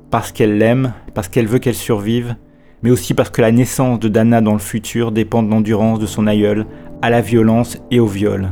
parce 0.09 0.31
qu'elle 0.31 0.57
l'aime, 0.57 0.93
parce 1.13 1.27
qu'elle 1.27 1.47
veut 1.47 1.59
qu'elle 1.59 1.75
survive, 1.75 2.37
mais 2.81 2.91
aussi 2.91 3.13
parce 3.13 3.29
que 3.29 3.41
la 3.41 3.51
naissance 3.51 3.99
de 3.99 4.07
Dana 4.07 4.39
dans 4.39 4.53
le 4.53 4.59
futur 4.59 5.11
dépend 5.11 5.43
de 5.43 5.49
l'endurance 5.49 5.99
de 5.99 6.05
son 6.05 6.27
aïeul 6.27 6.65
à 7.01 7.09
la 7.09 7.19
violence 7.19 7.77
et 7.91 7.99
au 7.99 8.07
viol. 8.07 8.51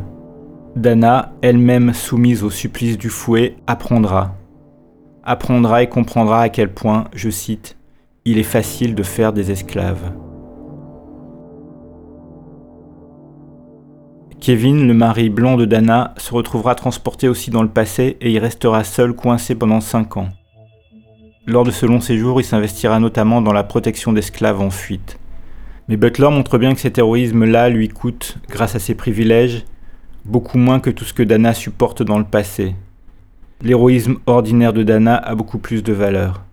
Dana, 0.76 1.32
elle-même 1.42 1.94
soumise 1.94 2.44
au 2.44 2.50
supplice 2.50 2.98
du 2.98 3.08
fouet, 3.08 3.56
apprendra. 3.68 4.36
Apprendra 5.24 5.82
et 5.82 5.88
comprendra 5.88 6.42
à 6.42 6.50
quel 6.50 6.74
point, 6.74 7.06
je 7.16 7.30
cite, 7.30 7.78
il 8.26 8.38
est 8.38 8.44
facile 8.44 8.96
de 8.96 9.04
faire 9.04 9.32
des 9.32 9.50
esclaves. 9.50 10.12
Kevin, 14.40 14.88
le 14.88 14.94
mari 14.94 15.30
blanc 15.30 15.58
de 15.58 15.66
Dana, 15.66 16.14
se 16.18 16.34
retrouvera 16.34 16.76
transporté 16.76 17.28
aussi 17.28 17.50
dans 17.50 17.64
le 17.64 17.70
passé 17.70 18.18
et 18.22 18.32
y 18.32 18.40
restera 18.40 18.84
seul 18.84 19.14
coincé 19.14 19.56
pendant 19.56 19.82
5 19.82 20.18
ans. 20.18 20.30
Lors 21.46 21.64
de 21.64 21.72
ce 21.72 21.86
long 21.86 22.00
séjour, 22.00 22.40
il 22.40 22.44
s'investira 22.44 23.00
notamment 23.00 23.42
dans 23.42 23.54
la 23.54 23.64
protection 23.64 24.14
d'esclaves 24.14 24.62
en 24.62 24.70
fuite. 24.70 25.20
Mais 25.88 25.98
Butler 25.98 26.30
montre 26.30 26.58
bien 26.58 26.74
que 26.74 26.80
cet 26.80 26.98
héroïsme-là 26.98 27.70
lui 27.70 27.88
coûte, 27.88 28.38
grâce 28.50 28.76
à 28.76 28.80
ses 28.80 28.96
privilèges, 28.96 29.66
beaucoup 30.26 30.58
moins 30.58 30.80
que 30.80 30.90
tout 30.90 31.06
ce 31.06 31.14
que 31.14 31.24
Dana 31.24 31.54
supporte 31.54 32.04
dans 32.04 32.20
le 32.20 32.26
passé. 32.26 32.76
L'héroïsme 33.62 34.18
ordinaire 34.28 34.74
de 34.74 34.84
Dana 34.84 35.16
a 35.16 35.36
beaucoup 35.36 35.58
plus 35.58 35.84
de 35.84 35.94
valeur. 35.94 36.44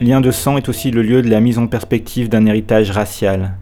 Lien 0.00 0.20
de 0.20 0.30
sang 0.30 0.56
est 0.56 0.68
aussi 0.68 0.90
le 0.90 1.02
lieu 1.02 1.22
de 1.22 1.28
la 1.28 1.40
mise 1.40 1.58
en 1.58 1.66
perspective 1.66 2.28
d'un 2.28 2.46
héritage 2.46 2.90
racial. 2.90 3.56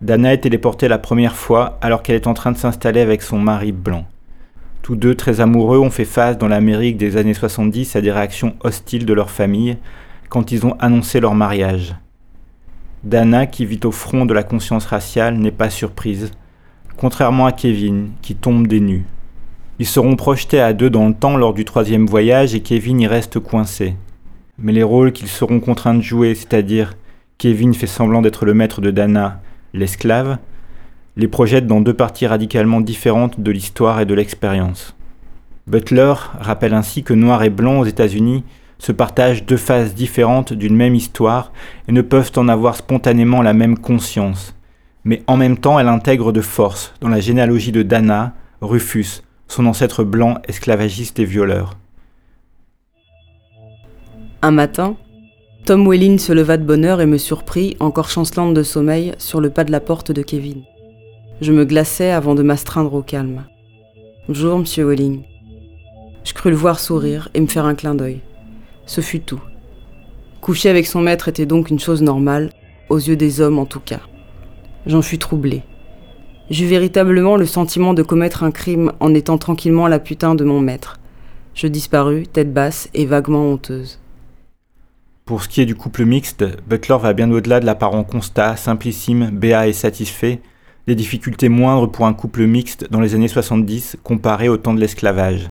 Dana 0.00 0.32
est 0.32 0.38
téléportée 0.38 0.86
la 0.86 0.98
première 0.98 1.34
fois 1.34 1.76
alors 1.80 2.04
qu'elle 2.04 2.14
est 2.14 2.28
en 2.28 2.34
train 2.34 2.52
de 2.52 2.56
s'installer 2.56 3.00
avec 3.00 3.20
son 3.20 3.38
mari 3.38 3.72
blanc. 3.72 4.06
Tous 4.80 4.94
deux, 4.94 5.16
très 5.16 5.40
amoureux, 5.40 5.80
ont 5.80 5.90
fait 5.90 6.04
face 6.04 6.38
dans 6.38 6.46
l'Amérique 6.46 6.96
des 6.96 7.16
années 7.16 7.34
70 7.34 7.96
à 7.96 8.00
des 8.00 8.12
réactions 8.12 8.54
hostiles 8.60 9.06
de 9.06 9.12
leur 9.12 9.28
famille 9.28 9.76
quand 10.28 10.52
ils 10.52 10.64
ont 10.64 10.76
annoncé 10.78 11.18
leur 11.18 11.34
mariage. 11.34 11.96
Dana, 13.02 13.46
qui 13.46 13.66
vit 13.66 13.80
au 13.82 13.90
front 13.90 14.24
de 14.24 14.34
la 14.34 14.44
conscience 14.44 14.86
raciale, 14.86 15.36
n'est 15.36 15.50
pas 15.50 15.68
surprise, 15.68 16.30
contrairement 16.96 17.46
à 17.46 17.52
Kevin, 17.52 18.10
qui 18.22 18.36
tombe 18.36 18.68
des 18.68 18.80
nues. 18.80 19.04
Ils 19.80 19.86
seront 19.86 20.14
projetés 20.14 20.60
à 20.60 20.74
deux 20.74 20.90
dans 20.90 21.08
le 21.08 21.14
temps 21.14 21.36
lors 21.36 21.54
du 21.54 21.64
troisième 21.64 22.06
voyage 22.06 22.54
et 22.54 22.60
Kevin 22.60 23.00
y 23.00 23.08
reste 23.08 23.40
coincé. 23.40 23.96
Mais 24.58 24.72
les 24.72 24.84
rôles 24.84 25.12
qu'ils 25.12 25.28
seront 25.28 25.58
contraints 25.58 25.94
de 25.94 26.02
jouer, 26.02 26.36
c'est-à-dire 26.36 26.94
Kevin 27.36 27.74
fait 27.74 27.86
semblant 27.88 28.22
d'être 28.22 28.44
le 28.44 28.54
maître 28.54 28.80
de 28.80 28.92
Dana 28.92 29.40
l'esclave, 29.78 30.38
les 31.16 31.28
projette 31.28 31.66
dans 31.66 31.80
deux 31.80 31.94
parties 31.94 32.26
radicalement 32.26 32.80
différentes 32.80 33.40
de 33.40 33.50
l'histoire 33.50 34.00
et 34.00 34.06
de 34.06 34.14
l'expérience. 34.14 34.94
Butler 35.66 36.14
rappelle 36.40 36.74
ainsi 36.74 37.02
que 37.02 37.12
noir 37.14 37.42
et 37.42 37.50
blanc 37.50 37.80
aux 37.80 37.84
États-Unis 37.84 38.44
se 38.78 38.92
partagent 38.92 39.44
deux 39.44 39.56
phases 39.56 39.94
différentes 39.94 40.52
d'une 40.52 40.76
même 40.76 40.94
histoire 40.94 41.52
et 41.88 41.92
ne 41.92 42.02
peuvent 42.02 42.32
en 42.36 42.48
avoir 42.48 42.76
spontanément 42.76 43.42
la 43.42 43.52
même 43.52 43.78
conscience. 43.78 44.54
Mais 45.04 45.22
en 45.26 45.36
même 45.36 45.58
temps, 45.58 45.78
elle 45.78 45.88
intègre 45.88 46.32
de 46.32 46.40
force 46.40 46.94
dans 47.00 47.08
la 47.08 47.20
généalogie 47.20 47.72
de 47.72 47.82
Dana, 47.82 48.34
Rufus, 48.60 49.22
son 49.48 49.66
ancêtre 49.66 50.04
blanc 50.04 50.38
esclavagiste 50.46 51.18
et 51.18 51.24
violeur. 51.24 51.76
Un 54.42 54.52
matin, 54.52 54.96
Tom 55.64 55.86
Welling 55.86 56.18
se 56.18 56.32
leva 56.32 56.56
de 56.56 56.64
bonne 56.64 56.84
heure 56.84 57.00
et 57.00 57.06
me 57.06 57.18
surprit, 57.18 57.76
encore 57.78 58.08
chancelante 58.08 58.54
de 58.54 58.62
sommeil, 58.62 59.12
sur 59.18 59.40
le 59.40 59.50
pas 59.50 59.64
de 59.64 59.72
la 59.72 59.80
porte 59.80 60.12
de 60.12 60.22
Kevin. 60.22 60.62
Je 61.40 61.52
me 61.52 61.64
glaçais 61.64 62.10
avant 62.10 62.34
de 62.34 62.42
m'astreindre 62.42 62.94
au 62.94 63.02
calme. 63.02 63.44
Bonjour, 64.26 64.58
monsieur 64.58 64.86
Welling. 64.86 65.22
Je 66.24 66.32
crus 66.32 66.50
le 66.50 66.56
voir 66.56 66.80
sourire 66.80 67.28
et 67.34 67.40
me 67.40 67.46
faire 67.46 67.66
un 67.66 67.74
clin 67.74 67.94
d'œil. 67.94 68.20
Ce 68.86 69.00
fut 69.00 69.20
tout. 69.20 69.40
Coucher 70.40 70.70
avec 70.70 70.86
son 70.86 71.00
maître 71.00 71.28
était 71.28 71.46
donc 71.46 71.68
une 71.68 71.80
chose 71.80 72.00
normale, 72.00 72.50
aux 72.88 72.98
yeux 72.98 73.16
des 73.16 73.40
hommes 73.40 73.58
en 73.58 73.66
tout 73.66 73.80
cas. 73.80 74.00
J'en 74.86 75.02
fus 75.02 75.18
troublée. 75.18 75.62
J'eus 76.48 76.66
véritablement 76.66 77.36
le 77.36 77.44
sentiment 77.44 77.92
de 77.92 78.02
commettre 78.02 78.42
un 78.42 78.52
crime 78.52 78.92
en 79.00 79.12
étant 79.12 79.36
tranquillement 79.36 79.86
la 79.86 79.98
putain 79.98 80.34
de 80.34 80.44
mon 80.44 80.60
maître. 80.60 80.98
Je 81.54 81.66
disparus, 81.66 82.26
tête 82.32 82.54
basse 82.54 82.88
et 82.94 83.04
vaguement 83.04 83.44
honteuse. 83.50 83.98
Pour 85.28 85.42
ce 85.42 85.48
qui 85.50 85.60
est 85.60 85.66
du 85.66 85.74
couple 85.74 86.06
mixte, 86.06 86.42
Butler 86.66 86.96
va 87.02 87.12
bien 87.12 87.30
au-delà 87.30 87.60
de 87.60 87.66
l'apparent 87.66 88.02
constat, 88.02 88.56
simplissime, 88.56 89.28
béat 89.28 89.68
et 89.68 89.74
satisfait, 89.74 90.40
des 90.86 90.94
difficultés 90.94 91.50
moindres 91.50 91.92
pour 91.92 92.06
un 92.06 92.14
couple 92.14 92.46
mixte 92.46 92.90
dans 92.90 93.02
les 93.02 93.14
années 93.14 93.28
70 93.28 93.98
comparé 94.02 94.48
au 94.48 94.56
temps 94.56 94.72
de 94.72 94.80
l'esclavage. 94.80 95.48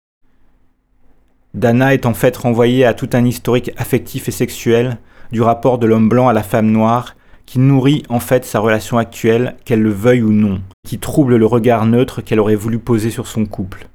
Dana 1.56 1.96
est 1.96 2.06
en 2.06 2.14
fait 2.14 2.38
renvoyée 2.38 2.86
à 2.86 2.94
tout 2.94 3.10
un 3.14 3.26
historique 3.26 3.72
affectif 3.76 4.28
et 4.28 4.32
sexuel 4.32 5.00
du 5.32 5.42
rapport 5.42 5.80
de 5.80 5.88
l'homme 5.88 6.08
blanc 6.08 6.28
à 6.28 6.34
la 6.34 6.44
femme 6.44 6.70
noire 6.70 7.16
qui 7.48 7.58
nourrit 7.58 8.04
en 8.10 8.20
fait 8.20 8.46
sa 8.46 8.60
relation 8.60 9.00
actuelle, 9.00 9.56
qu'elle 9.66 9.82
le 9.82 9.90
veuille 9.90 10.22
ou 10.22 10.32
non, 10.32 10.62
qui 10.88 11.00
trouble 11.00 11.36
le 11.36 11.48
regard 11.48 11.88
neutre 11.88 12.22
qu'elle 12.22 12.40
aurait 12.40 12.54
voulu 12.54 12.78
poser 12.78 13.10
sur 13.10 13.26
son 13.26 13.48
couple. 13.48 13.88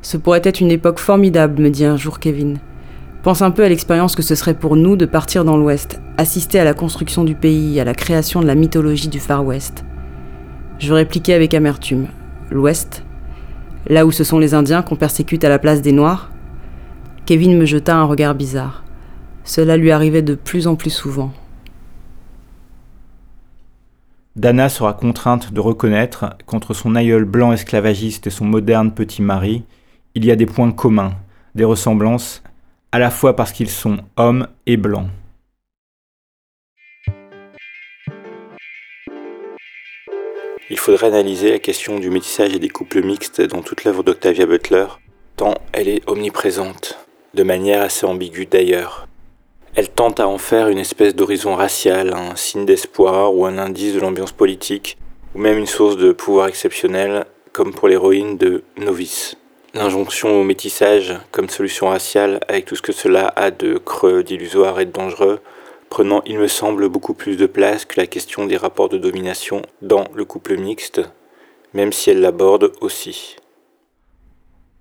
Ce 0.00 0.16
pourrait 0.16 0.40
être 0.44 0.60
une 0.60 0.70
époque 0.70 0.98
formidable, 0.98 1.62
me 1.62 1.68
dit 1.68 1.84
un 1.84 1.98
jour 1.98 2.20
Kevin. 2.20 2.58
Pense 3.26 3.42
un 3.42 3.50
peu 3.50 3.64
à 3.64 3.68
l'expérience 3.68 4.14
que 4.14 4.22
ce 4.22 4.36
serait 4.36 4.54
pour 4.54 4.76
nous 4.76 4.94
de 4.94 5.04
partir 5.04 5.44
dans 5.44 5.56
l'Ouest, 5.56 6.00
assister 6.16 6.60
à 6.60 6.64
la 6.64 6.74
construction 6.74 7.24
du 7.24 7.34
pays, 7.34 7.80
à 7.80 7.84
la 7.84 7.92
création 7.92 8.40
de 8.40 8.46
la 8.46 8.54
mythologie 8.54 9.08
du 9.08 9.18
Far 9.18 9.44
West. 9.44 9.84
Je 10.78 10.92
répliquais 10.92 11.34
avec 11.34 11.52
amertume. 11.52 12.06
L'Ouest 12.52 13.04
Là 13.88 14.06
où 14.06 14.12
ce 14.12 14.22
sont 14.22 14.38
les 14.38 14.54
Indiens 14.54 14.82
qu'on 14.82 14.94
persécute 14.94 15.42
à 15.42 15.48
la 15.48 15.58
place 15.58 15.82
des 15.82 15.90
Noirs 15.90 16.30
Kevin 17.24 17.58
me 17.58 17.64
jeta 17.64 17.96
un 17.96 18.04
regard 18.04 18.36
bizarre. 18.36 18.84
Cela 19.42 19.76
lui 19.76 19.90
arrivait 19.90 20.22
de 20.22 20.36
plus 20.36 20.68
en 20.68 20.76
plus 20.76 20.90
souvent. 20.90 21.32
Dana 24.36 24.68
sera 24.68 24.92
contrainte 24.92 25.52
de 25.52 25.58
reconnaître 25.58 26.36
qu'entre 26.46 26.74
son 26.74 26.94
aïeul 26.94 27.24
blanc 27.24 27.52
esclavagiste 27.52 28.28
et 28.28 28.30
son 28.30 28.44
moderne 28.44 28.92
petit 28.92 29.20
mari, 29.20 29.64
il 30.14 30.24
y 30.24 30.30
a 30.30 30.36
des 30.36 30.46
points 30.46 30.70
communs, 30.70 31.14
des 31.56 31.64
ressemblances, 31.64 32.44
à 32.92 32.98
la 32.98 33.10
fois 33.10 33.36
parce 33.36 33.52
qu'ils 33.52 33.70
sont 33.70 33.98
hommes 34.16 34.48
et 34.66 34.76
blancs. 34.76 35.08
Il 40.68 40.78
faudrait 40.78 41.06
analyser 41.06 41.52
la 41.52 41.58
question 41.60 42.00
du 42.00 42.10
métissage 42.10 42.52
et 42.52 42.58
des 42.58 42.68
couples 42.68 43.02
mixtes 43.02 43.40
dans 43.40 43.62
toute 43.62 43.84
l'œuvre 43.84 44.02
d'Octavia 44.02 44.46
Butler, 44.46 44.86
tant 45.36 45.54
elle 45.72 45.88
est 45.88 46.08
omniprésente, 46.08 46.98
de 47.34 47.44
manière 47.44 47.82
assez 47.82 48.04
ambiguë 48.04 48.46
d'ailleurs. 48.46 49.06
Elle 49.76 49.90
tente 49.90 50.18
à 50.18 50.26
en 50.26 50.38
faire 50.38 50.68
une 50.68 50.78
espèce 50.78 51.14
d'horizon 51.14 51.54
racial, 51.54 52.14
un 52.14 52.34
signe 52.34 52.66
d'espoir 52.66 53.34
ou 53.34 53.46
un 53.46 53.58
indice 53.58 53.94
de 53.94 54.00
l'ambiance 54.00 54.32
politique, 54.32 54.98
ou 55.34 55.38
même 55.38 55.58
une 55.58 55.66
source 55.66 55.96
de 55.96 56.12
pouvoir 56.12 56.48
exceptionnel, 56.48 57.26
comme 57.52 57.72
pour 57.72 57.86
l'héroïne 57.86 58.36
de 58.36 58.64
Novice. 58.76 59.36
L'injonction 59.76 60.40
au 60.40 60.42
métissage 60.42 61.12
comme 61.32 61.50
solution 61.50 61.88
raciale, 61.88 62.40
avec 62.48 62.64
tout 62.64 62.76
ce 62.76 62.80
que 62.80 62.92
cela 62.92 63.30
a 63.36 63.50
de 63.50 63.76
creux, 63.76 64.22
d'illusoire 64.22 64.80
et 64.80 64.86
de 64.86 64.90
dangereux, 64.90 65.40
prenant, 65.90 66.22
il 66.24 66.38
me 66.38 66.48
semble, 66.48 66.88
beaucoup 66.88 67.12
plus 67.12 67.36
de 67.36 67.44
place 67.44 67.84
que 67.84 68.00
la 68.00 68.06
question 68.06 68.46
des 68.46 68.56
rapports 68.56 68.88
de 68.88 68.96
domination 68.96 69.60
dans 69.82 70.04
le 70.14 70.24
couple 70.24 70.56
mixte, 70.56 71.02
même 71.74 71.92
si 71.92 72.08
elle 72.08 72.22
l'aborde 72.22 72.72
aussi. 72.80 73.36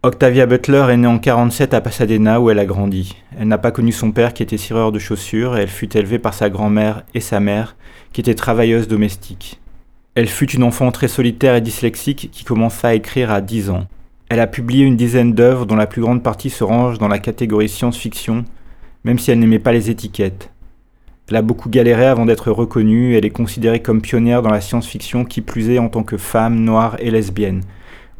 Octavia 0.01 0.45
Butler 0.45 0.85
est 0.89 0.97
née 0.97 1.07
en 1.07 1.19
47 1.19 1.73
à 1.73 1.81
Pasadena 1.81 2.39
où 2.39 2.49
elle 2.49 2.59
a 2.59 2.65
grandi. 2.65 3.17
Elle 3.37 3.49
n'a 3.49 3.57
pas 3.57 3.71
connu 3.71 3.91
son 3.91 4.13
père 4.13 4.33
qui 4.33 4.43
était 4.43 4.55
cireur 4.55 4.93
de 4.93 4.99
chaussures 4.99 5.57
et 5.57 5.63
elle 5.63 5.67
fut 5.67 5.97
élevée 5.97 6.19
par 6.19 6.33
sa 6.33 6.49
grand-mère 6.49 7.03
et 7.13 7.19
sa 7.19 7.41
mère 7.41 7.75
qui 8.13 8.21
étaient 8.21 8.33
travailleuses 8.33 8.87
domestiques. 8.87 9.59
Elle 10.13 10.29
fut 10.29 10.51
une 10.51 10.63
enfant 10.63 10.89
très 10.93 11.09
solitaire 11.09 11.55
et 11.55 11.61
dyslexique 11.61 12.29
qui 12.31 12.45
commença 12.45 12.87
à 12.87 12.93
écrire 12.93 13.29
à 13.29 13.41
10 13.41 13.71
ans. 13.71 13.87
Elle 14.27 14.39
a 14.39 14.47
publié 14.47 14.83
une 14.83 14.97
dizaine 14.97 15.33
d'œuvres 15.33 15.67
dont 15.67 15.75
la 15.75 15.85
plus 15.85 16.01
grande 16.01 16.23
partie 16.23 16.49
se 16.49 16.63
range 16.63 16.97
dans 16.97 17.07
la 17.07 17.19
catégorie 17.19 17.69
science-fiction, 17.69 18.43
même 19.03 19.19
si 19.19 19.29
elle 19.29 19.37
n'aimait 19.37 19.59
pas 19.59 19.71
les 19.71 19.91
étiquettes. 19.91 20.49
Elle 21.29 21.35
a 21.35 21.43
beaucoup 21.43 21.69
galéré 21.69 22.07
avant 22.07 22.25
d'être 22.25 22.49
reconnue, 22.49 23.15
elle 23.15 23.25
est 23.25 23.29
considérée 23.29 23.83
comme 23.83 24.01
pionnière 24.01 24.41
dans 24.41 24.49
la 24.49 24.61
science-fiction 24.61 25.25
qui 25.25 25.41
plus 25.41 25.69
est 25.69 25.77
en 25.77 25.89
tant 25.89 26.01
que 26.01 26.17
femme, 26.17 26.55
noire 26.63 26.95
et 26.99 27.11
lesbienne. 27.11 27.61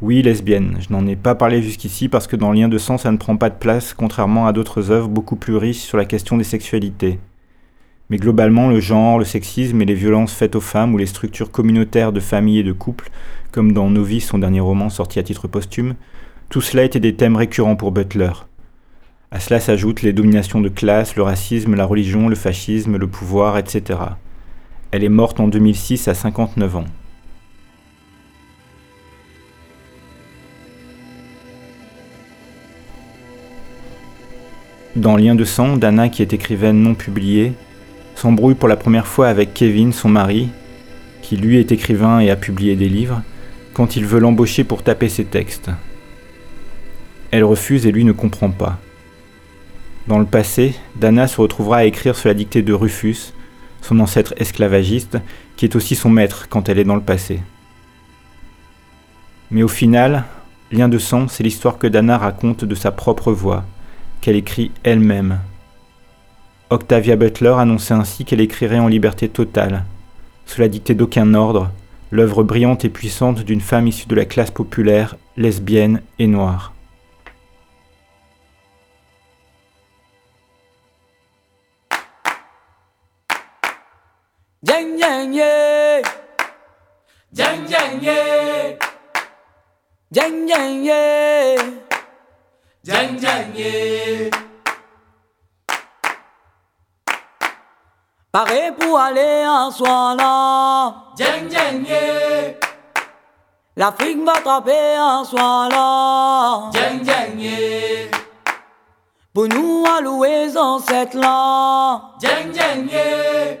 Oui, 0.00 0.22
lesbienne, 0.22 0.76
je 0.78 0.92
n'en 0.92 1.06
ai 1.08 1.16
pas 1.16 1.34
parlé 1.34 1.60
jusqu'ici 1.60 2.08
parce 2.08 2.28
que 2.28 2.36
dans 2.36 2.52
Lien 2.52 2.68
de 2.68 2.78
sang 2.78 2.98
ça 2.98 3.10
ne 3.10 3.16
prend 3.16 3.36
pas 3.36 3.50
de 3.50 3.58
place 3.58 3.92
contrairement 3.92 4.46
à 4.46 4.52
d'autres 4.52 4.92
œuvres 4.92 5.08
beaucoup 5.08 5.36
plus 5.36 5.56
riches 5.56 5.78
sur 5.78 5.98
la 5.98 6.04
question 6.04 6.36
des 6.36 6.44
sexualités. 6.44 7.18
Mais 8.10 8.18
globalement, 8.18 8.68
le 8.68 8.78
genre, 8.78 9.18
le 9.18 9.24
sexisme 9.24 9.82
et 9.82 9.86
les 9.86 9.94
violences 9.94 10.32
faites 10.32 10.54
aux 10.54 10.60
femmes 10.60 10.94
ou 10.94 10.98
les 10.98 11.06
structures 11.06 11.50
communautaires 11.50 12.12
de 12.12 12.20
famille 12.20 12.60
et 12.60 12.62
de 12.62 12.72
couple 12.72 13.10
comme 13.56 13.72
dans 13.72 13.88
Novice, 13.88 14.26
son 14.26 14.36
dernier 14.36 14.60
roman 14.60 14.90
sorti 14.90 15.18
à 15.18 15.22
titre 15.22 15.48
posthume, 15.48 15.94
tout 16.50 16.60
cela 16.60 16.84
était 16.84 17.00
des 17.00 17.14
thèmes 17.14 17.36
récurrents 17.36 17.74
pour 17.74 17.90
Butler. 17.90 18.32
À 19.30 19.40
cela 19.40 19.60
s'ajoutent 19.60 20.02
les 20.02 20.12
dominations 20.12 20.60
de 20.60 20.68
classe, 20.68 21.16
le 21.16 21.22
racisme, 21.22 21.74
la 21.74 21.86
religion, 21.86 22.28
le 22.28 22.34
fascisme, 22.36 22.98
le 22.98 23.06
pouvoir, 23.06 23.56
etc. 23.56 23.98
Elle 24.90 25.04
est 25.04 25.08
morte 25.08 25.40
en 25.40 25.48
2006 25.48 26.06
à 26.06 26.12
59 26.12 26.76
ans. 26.76 26.84
Dans 34.96 35.16
Lien 35.16 35.34
de 35.34 35.44
sang, 35.44 35.78
Dana, 35.78 36.10
qui 36.10 36.20
est 36.20 36.34
écrivaine 36.34 36.82
non 36.82 36.94
publiée, 36.94 37.54
s'embrouille 38.16 38.54
pour 38.54 38.68
la 38.68 38.76
première 38.76 39.06
fois 39.06 39.28
avec 39.28 39.54
Kevin, 39.54 39.94
son 39.94 40.10
mari, 40.10 40.50
qui 41.22 41.38
lui 41.38 41.56
est 41.56 41.72
écrivain 41.72 42.20
et 42.20 42.28
a 42.28 42.36
publié 42.36 42.76
des 42.76 42.90
livres, 42.90 43.22
quand 43.76 43.94
il 43.94 44.06
veut 44.06 44.20
l'embaucher 44.20 44.64
pour 44.64 44.82
taper 44.82 45.10
ses 45.10 45.26
textes. 45.26 45.70
Elle 47.30 47.44
refuse 47.44 47.86
et 47.86 47.92
lui 47.92 48.06
ne 48.06 48.12
comprend 48.12 48.50
pas. 48.50 48.78
Dans 50.06 50.18
le 50.18 50.24
passé, 50.24 50.74
Dana 50.94 51.28
se 51.28 51.38
retrouvera 51.38 51.76
à 51.78 51.84
écrire 51.84 52.16
sur 52.16 52.28
la 52.28 52.34
dictée 52.34 52.62
de 52.62 52.72
Rufus, 52.72 53.34
son 53.82 54.00
ancêtre 54.00 54.32
esclavagiste, 54.38 55.18
qui 55.56 55.66
est 55.66 55.76
aussi 55.76 55.94
son 55.94 56.08
maître 56.08 56.48
quand 56.48 56.70
elle 56.70 56.78
est 56.78 56.84
dans 56.84 56.96
le 56.96 57.02
passé. 57.02 57.42
Mais 59.50 59.62
au 59.62 59.68
final, 59.68 60.24
Lien 60.72 60.88
de 60.88 60.96
sang, 60.96 61.28
c'est 61.28 61.44
l'histoire 61.44 61.76
que 61.76 61.86
Dana 61.86 62.16
raconte 62.16 62.64
de 62.64 62.74
sa 62.74 62.92
propre 62.92 63.30
voix, 63.30 63.66
qu'elle 64.22 64.36
écrit 64.36 64.70
elle-même. 64.84 65.40
Octavia 66.70 67.16
Butler 67.16 67.56
annonçait 67.58 67.92
ainsi 67.92 68.24
qu'elle 68.24 68.40
écrirait 68.40 68.78
en 68.78 68.88
liberté 68.88 69.28
totale, 69.28 69.84
sous 70.46 70.62
la 70.62 70.68
dictée 70.68 70.94
d'aucun 70.94 71.34
ordre, 71.34 71.70
l'œuvre 72.10 72.42
brillante 72.42 72.84
et 72.84 72.88
puissante 72.88 73.40
d'une 73.40 73.60
femme 73.60 73.86
issue 73.86 74.08
de 74.08 74.14
la 74.14 74.24
classe 74.24 74.50
populaire, 74.50 75.16
lesbienne 75.36 76.02
et 76.18 76.26
noire. 76.26 76.72
Paré 98.36 98.70
pour 98.78 99.00
aller 99.00 99.46
en 99.46 100.14
là. 100.14 100.94
Djeng 101.16 101.48
djeng 101.48 101.86
yeah. 101.86 102.52
L'Afrique 103.74 104.22
va 104.26 104.34
taper 104.44 104.98
en 104.98 105.68
là. 105.70 106.70
Djeng 106.70 107.02
djeng 107.02 107.38
yeah. 107.38 108.10
Pour 109.32 109.48
nous 109.48 109.86
allouer 109.86 110.54
ancêtres 110.54 111.16
là. 111.16 112.02
Djeng 112.20 112.52
djeng 112.52 112.86
yeah. 112.90 113.56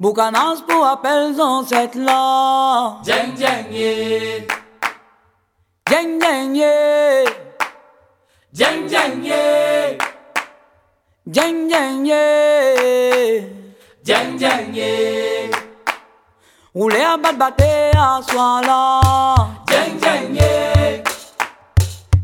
Boucanas 0.00 0.62
pour 0.66 0.84
appel 0.84 1.40
ancêtres 1.40 1.98
là. 1.98 2.96
Djeng 3.04 3.36
djeng 3.36 3.70
yeah. 3.70 4.46
Djeng 5.88 6.18
djeng 6.18 6.54
yeah. 6.56 7.24
Djeng 8.52 8.88
djeng 8.88 9.22
yeah. 9.22 9.96
Djeng 11.24 11.68
djeng 11.68 12.04
yeah. 12.04 13.59
Jeng 14.10 15.54
Ulea 16.74 17.16
bat 17.22 17.38
batea 17.38 18.18
soala 18.26 18.80
Jeng 19.70 20.00
jeng 20.02 20.34
ye 20.34 21.02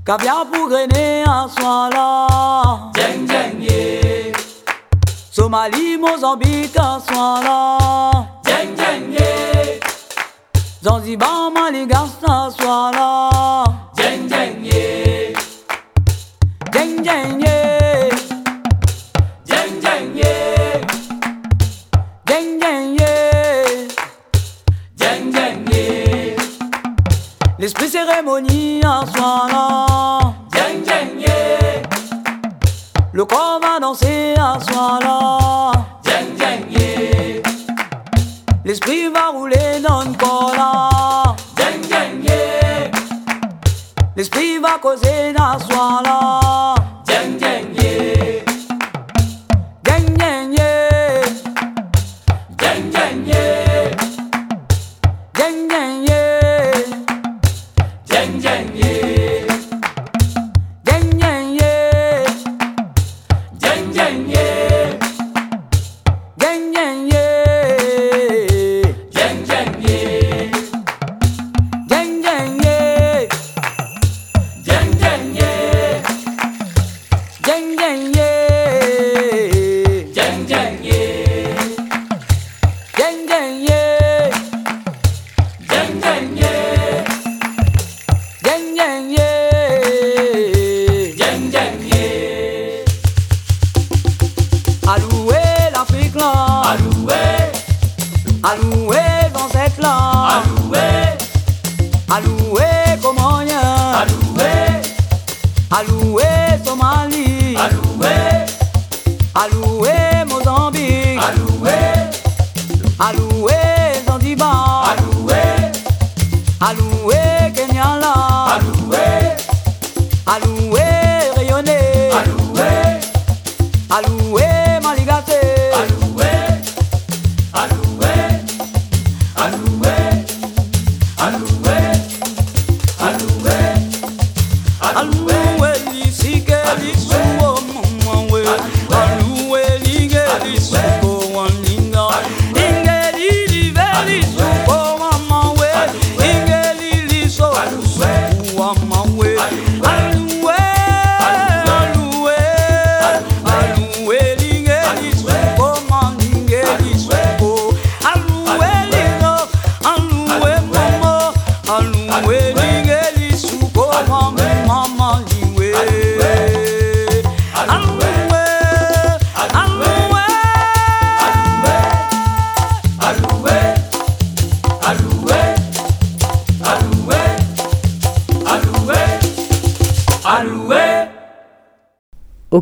Kabia 0.03 0.43
purenea 0.51 1.47
soala 1.57 2.91
Jeng 2.93 3.23
jeng 3.31 3.63
ye 3.63 4.33
Somali 5.31 5.97
Mozambique 5.97 6.87
soala 7.07 7.61
Jeng 8.43 8.75
jeng 8.75 9.13
ye 9.15 9.79
Zanzibar 10.83 11.53
Maligasta 11.55 12.51
soala 12.51 13.86
cérémonie 28.27 28.81
en 28.85 29.07
soi 29.07 29.47
là. 29.49 30.19
Djeng 30.53 30.85
djeng 30.85 31.21
yeah. 31.21 31.83
Le 33.13 33.25
corps 33.25 33.61
va 33.63 33.79
danser 33.81 34.35
en 34.39 34.61
soi 34.61 34.99
là. 35.01 35.73
Yeah. 36.69 37.43
L'esprit 38.65 39.09
va 39.09 39.31
rouler 39.33 39.81
dans 39.87 40.03
le 40.03 40.17
corps 40.17 40.53
là. 40.57 41.35
Yeah. 42.23 42.91
L'esprit 44.17 44.59
va 44.59 44.79
causer 44.81 45.33
dans 45.33 45.59
ce 45.59 45.67
soir-là. 45.67 46.36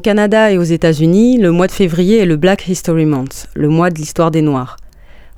Canada 0.05 0.53
et 0.53 0.59
aux 0.59 0.63
États-Unis, 0.63 1.39
le 1.39 1.51
mois 1.51 1.67
de 1.67 1.73
février 1.73 2.19
est 2.19 2.27
le 2.27 2.37
Black 2.37 2.69
History 2.69 3.07
Month, 3.07 3.47
le 3.55 3.71
mois 3.71 3.89
de 3.89 3.95
l'histoire 3.95 4.31
des 4.31 4.43
Noirs. 4.43 4.77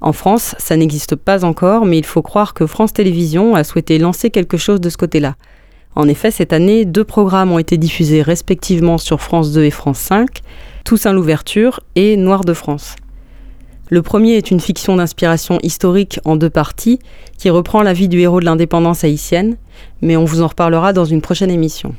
En 0.00 0.12
France, 0.12 0.56
ça 0.58 0.76
n'existe 0.76 1.14
pas 1.14 1.44
encore, 1.44 1.86
mais 1.86 1.98
il 1.98 2.04
faut 2.04 2.20
croire 2.20 2.52
que 2.52 2.66
France 2.66 2.92
Télévisions 2.92 3.54
a 3.54 3.62
souhaité 3.62 3.96
lancer 3.96 4.30
quelque 4.30 4.56
chose 4.56 4.80
de 4.80 4.90
ce 4.90 4.96
côté-là. 4.96 5.36
En 5.94 6.08
effet, 6.08 6.32
cette 6.32 6.52
année, 6.52 6.84
deux 6.84 7.04
programmes 7.04 7.52
ont 7.52 7.60
été 7.60 7.78
diffusés 7.78 8.22
respectivement 8.22 8.98
sur 8.98 9.20
France 9.20 9.52
2 9.52 9.62
et 9.62 9.70
France 9.70 10.00
5, 10.00 10.40
Toussaint 10.84 11.12
l'ouverture 11.12 11.78
et 11.94 12.16
Noir 12.16 12.40
de 12.44 12.52
France. 12.52 12.96
Le 13.88 14.02
premier 14.02 14.32
est 14.32 14.50
une 14.50 14.58
fiction 14.58 14.96
d'inspiration 14.96 15.60
historique 15.62 16.18
en 16.24 16.34
deux 16.34 16.50
parties 16.50 16.98
qui 17.38 17.50
reprend 17.50 17.84
la 17.84 17.92
vie 17.92 18.08
du 18.08 18.18
héros 18.18 18.40
de 18.40 18.46
l'indépendance 18.46 19.04
haïtienne, 19.04 19.58
mais 20.02 20.16
on 20.16 20.24
vous 20.24 20.42
en 20.42 20.48
reparlera 20.48 20.92
dans 20.92 21.04
une 21.04 21.22
prochaine 21.22 21.52
émission. 21.52 21.94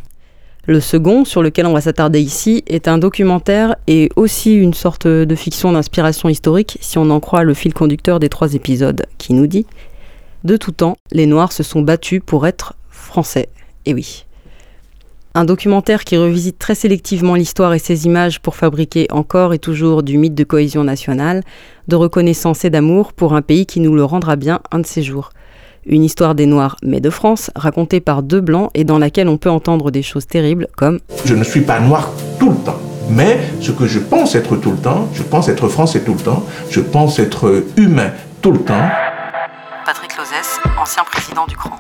Le 0.70 0.82
second, 0.82 1.24
sur 1.24 1.42
lequel 1.42 1.66
on 1.66 1.72
va 1.72 1.80
s'attarder 1.80 2.20
ici, 2.20 2.62
est 2.68 2.90
un 2.90 2.98
documentaire 2.98 3.78
et 3.88 4.10
aussi 4.18 4.54
une 4.54 4.74
sorte 4.74 5.08
de 5.08 5.36
fiction 5.36 5.72
d'inspiration 5.72 6.28
historique 6.28 6.78
si 6.82 6.98
on 6.98 7.10
en 7.10 7.22
croit 7.22 7.46
le 7.46 7.54
fil 7.54 7.74
conducteur 7.74 8.20
des 8.20 8.28
trois 8.28 8.54
épisodes, 8.54 9.06
qui 9.18 9.34
nous 9.34 9.48
dit 9.48 9.66
De 10.44 10.58
tout 10.58 10.74
temps, 10.74 10.98
les 11.14 11.26
Noirs 11.26 11.54
se 11.54 11.64
sont 11.64 11.82
battus 11.82 12.22
pour 12.26 12.46
être 12.46 12.74
français. 12.90 13.48
Et 13.86 13.94
oui. 13.94 14.26
Un 15.36 15.46
documentaire 15.46 16.04
qui 16.04 16.18
revisite 16.18 16.60
très 16.60 16.76
sélectivement 16.76 17.36
l'histoire 17.36 17.74
et 17.74 17.80
ses 17.80 18.06
images 18.06 18.42
pour 18.42 18.58
fabriquer 18.58 19.08
encore 19.10 19.54
et 19.54 19.60
toujours 19.60 20.04
du 20.04 20.18
mythe 20.18 20.36
de 20.36 20.44
cohésion 20.44 20.84
nationale, 20.84 21.44
de 21.88 21.96
reconnaissance 21.96 22.66
et 22.66 22.70
d'amour 22.70 23.14
pour 23.14 23.36
un 23.36 23.42
pays 23.42 23.66
qui 23.66 23.80
nous 23.80 23.96
le 23.96 24.04
rendra 24.04 24.36
bien 24.36 24.60
un 24.72 24.80
de 24.80 24.86
ces 24.86 25.02
jours. 25.02 25.30
Une 25.90 26.04
histoire 26.04 26.36
des 26.36 26.48
Noirs, 26.48 26.76
mais 26.84 27.00
de 27.00 27.10
France, 27.10 27.50
racontée 27.56 28.02
par 28.02 28.22
deux 28.22 28.42
Blancs 28.42 28.70
et 28.74 28.84
dans 28.84 29.00
laquelle 29.00 29.30
on 29.30 29.38
peut 29.38 29.50
entendre 29.50 29.90
des 29.90 30.04
choses 30.04 30.28
terribles 30.28 30.68
comme 30.76 31.00
Je 31.24 31.34
ne 31.34 31.46
suis 31.46 31.62
pas 31.62 31.80
noir 31.80 32.12
tout 32.40 32.50
le 32.50 32.58
temps. 32.58 32.78
Mais 33.10 33.40
ce 33.62 33.72
que 33.72 33.88
je 33.88 34.00
pense 34.00 34.36
être 34.36 34.58
tout 34.58 34.72
le 34.72 34.78
temps, 34.78 35.08
je 35.14 35.24
pense 35.24 35.48
être 35.48 35.70
français 35.70 36.02
tout 36.02 36.14
le 36.14 36.20
temps, 36.20 36.44
je 36.70 36.82
pense 36.82 37.20
être 37.20 37.64
humain 37.78 38.12
tout 38.42 38.52
le 38.52 38.60
temps. 38.60 38.90
Patrick 39.86 40.18
Lozès, 40.18 40.60
ancien 40.78 41.04
président 41.06 41.46
du 41.48 41.56
CRAN. 41.56 41.80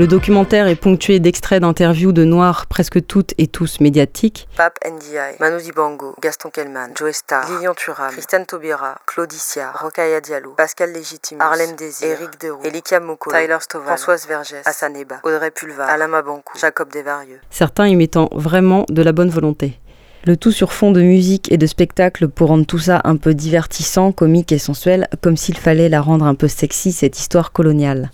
Le 0.00 0.06
documentaire 0.06 0.66
est 0.66 0.76
ponctué 0.76 1.20
d'extraits 1.20 1.60
d'interviews 1.60 2.12
de 2.12 2.24
Noirs 2.24 2.64
presque 2.64 3.06
toutes 3.06 3.34
et 3.36 3.48
tous 3.48 3.80
médiatiques. 3.80 4.48
Pape 4.56 4.78
Ndiaye, 4.82 5.36
Manu 5.40 5.60
Dibango, 5.60 6.14
Gaston 6.22 6.48
Kellman, 6.48 6.92
Joe 6.96 7.12
Star, 7.12 7.46
Lilian 7.50 7.74
Thuram, 7.74 8.10
Christiane 8.10 8.46
Taubira, 8.46 8.96
Claudicia, 9.06 9.72
Rokaya 9.72 10.22
Diallo, 10.22 10.54
Pascal 10.56 10.94
Légitimus, 10.94 11.42
Arlène 11.42 11.76
Désir, 11.76 12.12
Éric 12.12 12.40
Deroux, 12.40 12.62
Elikia 12.64 12.98
Moko, 12.98 13.30
Tyler 13.30 13.58
Stovall, 13.60 13.88
Françoise 13.88 14.26
Vergès, 14.26 14.62
Hassan 14.64 14.96
Eba, 14.96 15.20
Audrey 15.22 15.50
Pulvar, 15.50 15.90
Alama 15.90 16.22
Bankou, 16.22 16.56
Jacob 16.58 16.90
Desvarieux. 16.90 17.40
certains 17.50 17.86
y 17.86 17.94
mettant 17.94 18.30
vraiment 18.32 18.86
de 18.88 19.02
la 19.02 19.12
bonne 19.12 19.28
volonté. 19.28 19.78
Le 20.24 20.38
tout 20.38 20.50
sur 20.50 20.72
fond 20.72 20.92
de 20.92 21.02
musique 21.02 21.52
et 21.52 21.58
de 21.58 21.66
spectacle 21.66 22.28
pour 22.28 22.48
rendre 22.48 22.64
tout 22.64 22.78
ça 22.78 23.02
un 23.04 23.16
peu 23.16 23.34
divertissant, 23.34 24.12
comique 24.12 24.50
et 24.50 24.58
sensuel, 24.58 25.08
comme 25.20 25.36
s'il 25.36 25.58
fallait 25.58 25.90
la 25.90 26.00
rendre 26.00 26.24
un 26.24 26.34
peu 26.34 26.48
sexy, 26.48 26.90
cette 26.90 27.18
histoire 27.18 27.52
coloniale. 27.52 28.10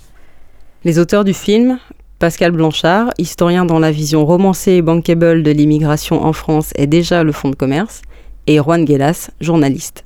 Les 0.86 1.00
auteurs 1.00 1.24
du 1.24 1.34
film, 1.34 1.80
Pascal 2.20 2.52
Blanchard, 2.52 3.10
historien 3.18 3.64
dans 3.64 3.80
la 3.80 3.90
vision 3.90 4.24
romancée 4.24 4.74
et 4.74 4.82
bankable 4.82 5.42
de 5.42 5.50
l'immigration 5.50 6.24
en 6.24 6.32
France 6.32 6.70
et 6.76 6.86
déjà 6.86 7.24
le 7.24 7.32
fonds 7.32 7.50
de 7.50 7.56
commerce, 7.56 8.02
et 8.46 8.58
Juan 8.58 8.86
Gelas, 8.86 9.30
journaliste. 9.40 10.04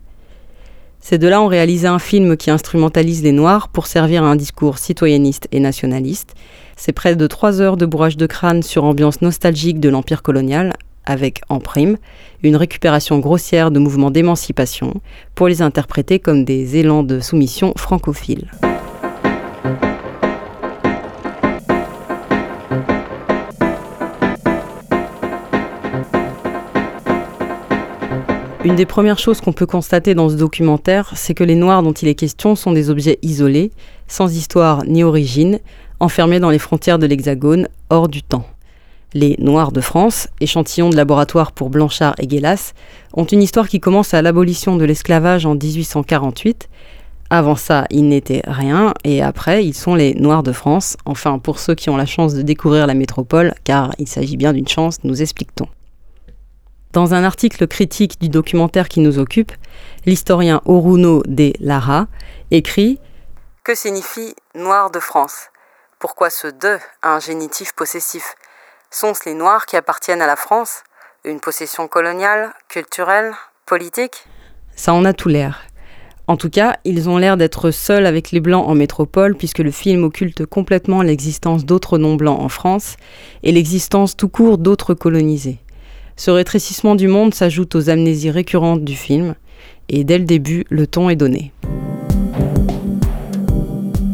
Ces 0.98 1.18
deux-là 1.18 1.42
ont 1.42 1.48
réalisé 1.48 1.86
un 1.86 1.98
film 1.98 2.34
qui 2.38 2.50
instrumentalise 2.50 3.22
les 3.22 3.32
Noirs 3.32 3.68
pour 3.68 3.86
servir 3.86 4.24
à 4.24 4.28
un 4.28 4.36
discours 4.36 4.78
citoyenniste 4.78 5.48
et 5.52 5.60
nationaliste. 5.60 6.34
C'est 6.78 6.92
près 6.92 7.14
de 7.14 7.26
trois 7.26 7.60
heures 7.60 7.76
de 7.76 7.84
bourrage 7.84 8.16
de 8.16 8.24
crâne 8.24 8.62
sur 8.62 8.84
ambiance 8.84 9.20
nostalgique 9.20 9.80
de 9.80 9.90
l'Empire 9.90 10.22
colonial, 10.22 10.72
avec, 11.04 11.42
en 11.50 11.60
prime, 11.60 11.98
une 12.42 12.56
récupération 12.56 13.18
grossière 13.18 13.70
de 13.70 13.80
mouvements 13.80 14.10
d'émancipation 14.10 14.94
pour 15.34 15.46
les 15.46 15.60
interpréter 15.60 16.20
comme 16.20 16.46
des 16.46 16.78
élans 16.78 17.02
de 17.02 17.20
soumission 17.20 17.74
francophiles. 17.76 18.50
Une 28.62 28.76
des 28.76 28.84
premières 28.84 29.18
choses 29.18 29.40
qu'on 29.40 29.54
peut 29.54 29.64
constater 29.64 30.14
dans 30.14 30.28
ce 30.28 30.34
documentaire, 30.34 31.12
c'est 31.14 31.32
que 31.32 31.44
les 31.44 31.54
Noirs 31.54 31.82
dont 31.82 31.94
il 31.94 32.08
est 32.08 32.14
question 32.14 32.54
sont 32.54 32.72
des 32.72 32.90
objets 32.90 33.18
isolés, 33.22 33.70
sans 34.06 34.36
histoire 34.36 34.84
ni 34.84 35.02
origine, 35.02 35.60
enfermés 35.98 36.40
dans 36.40 36.50
les 36.50 36.58
frontières 36.58 36.98
de 36.98 37.06
l'Hexagone, 37.06 37.68
hors 37.88 38.08
du 38.08 38.22
temps. 38.22 38.44
Les 39.14 39.34
Noirs 39.38 39.72
de 39.72 39.80
France, 39.80 40.28
échantillon 40.42 40.90
de 40.90 40.96
laboratoire 40.96 41.52
pour 41.52 41.70
Blanchard 41.70 42.14
et 42.18 42.26
Guélas, 42.26 42.74
ont 43.14 43.24
une 43.24 43.42
histoire 43.42 43.66
qui 43.66 43.80
commence 43.80 44.12
à 44.12 44.20
l'abolition 44.20 44.76
de 44.76 44.84
l'esclavage 44.84 45.46
en 45.46 45.54
1848, 45.54 46.68
Avant 47.30 47.56
ça, 47.56 47.86
ils 47.88 48.06
n'étaient 48.06 48.42
rien, 48.46 48.92
et 49.04 49.22
après, 49.22 49.64
ils 49.64 49.74
sont 49.74 49.94
les 49.94 50.12
Noirs 50.14 50.42
de 50.42 50.52
France, 50.52 50.98
enfin 51.06 51.38
pour 51.38 51.60
ceux 51.60 51.74
qui 51.74 51.88
ont 51.88 51.96
la 51.96 52.04
chance 52.04 52.34
de 52.34 52.42
découvrir 52.42 52.86
la 52.86 52.94
métropole, 52.94 53.54
car 53.64 53.94
il 53.98 54.06
s'agit 54.06 54.36
bien 54.36 54.52
d'une 54.52 54.68
chance, 54.68 54.98
nous 55.02 55.22
explique-t-on. 55.22 55.79
Dans 56.92 57.14
un 57.14 57.22
article 57.22 57.68
critique 57.68 58.20
du 58.20 58.28
documentaire 58.28 58.88
qui 58.88 58.98
nous 58.98 59.20
occupe, 59.20 59.52
l'historien 60.06 60.60
Oruno 60.64 61.22
de 61.24 61.52
Lara 61.60 62.08
écrit 62.50 62.98
Que 63.62 63.76
signifie 63.76 64.34
Noir 64.56 64.90
de 64.90 64.98
France? 64.98 65.50
Pourquoi 66.00 66.30
ce 66.30 66.48
de 66.48 66.78
a 67.02 67.14
un 67.14 67.20
génitif 67.20 67.74
possessif? 67.74 68.34
Sont-ce 68.90 69.28
les 69.28 69.34
Noirs 69.34 69.66
qui 69.66 69.76
appartiennent 69.76 70.20
à 70.20 70.26
la 70.26 70.34
France? 70.34 70.82
Une 71.24 71.38
possession 71.38 71.86
coloniale, 71.86 72.52
culturelle, 72.68 73.34
politique? 73.66 74.24
Ça 74.74 74.92
en 74.92 75.04
a 75.04 75.12
tout 75.12 75.28
l'air. 75.28 75.62
En 76.26 76.36
tout 76.36 76.50
cas, 76.50 76.76
ils 76.84 77.08
ont 77.08 77.18
l'air 77.18 77.36
d'être 77.36 77.70
seuls 77.70 78.06
avec 78.06 78.32
les 78.32 78.40
Blancs 78.40 78.68
en 78.68 78.74
métropole, 78.74 79.36
puisque 79.36 79.58
le 79.58 79.70
film 79.70 80.02
occulte 80.02 80.44
complètement 80.44 81.02
l'existence 81.02 81.64
d'autres 81.64 81.98
non-blancs 81.98 82.40
en 82.40 82.48
France 82.48 82.96
et 83.44 83.52
l'existence 83.52 84.16
tout 84.16 84.28
court 84.28 84.58
d'autres 84.58 84.94
colonisés. 84.94 85.60
Ce 86.20 86.30
rétrécissement 86.30 86.96
du 86.96 87.08
monde 87.08 87.32
s'ajoute 87.32 87.74
aux 87.74 87.88
amnésies 87.88 88.30
récurrentes 88.30 88.84
du 88.84 88.94
film, 88.94 89.36
et 89.88 90.04
dès 90.04 90.18
le 90.18 90.26
début, 90.26 90.66
le 90.68 90.86
ton 90.86 91.08
est 91.08 91.16
donné. 91.16 91.50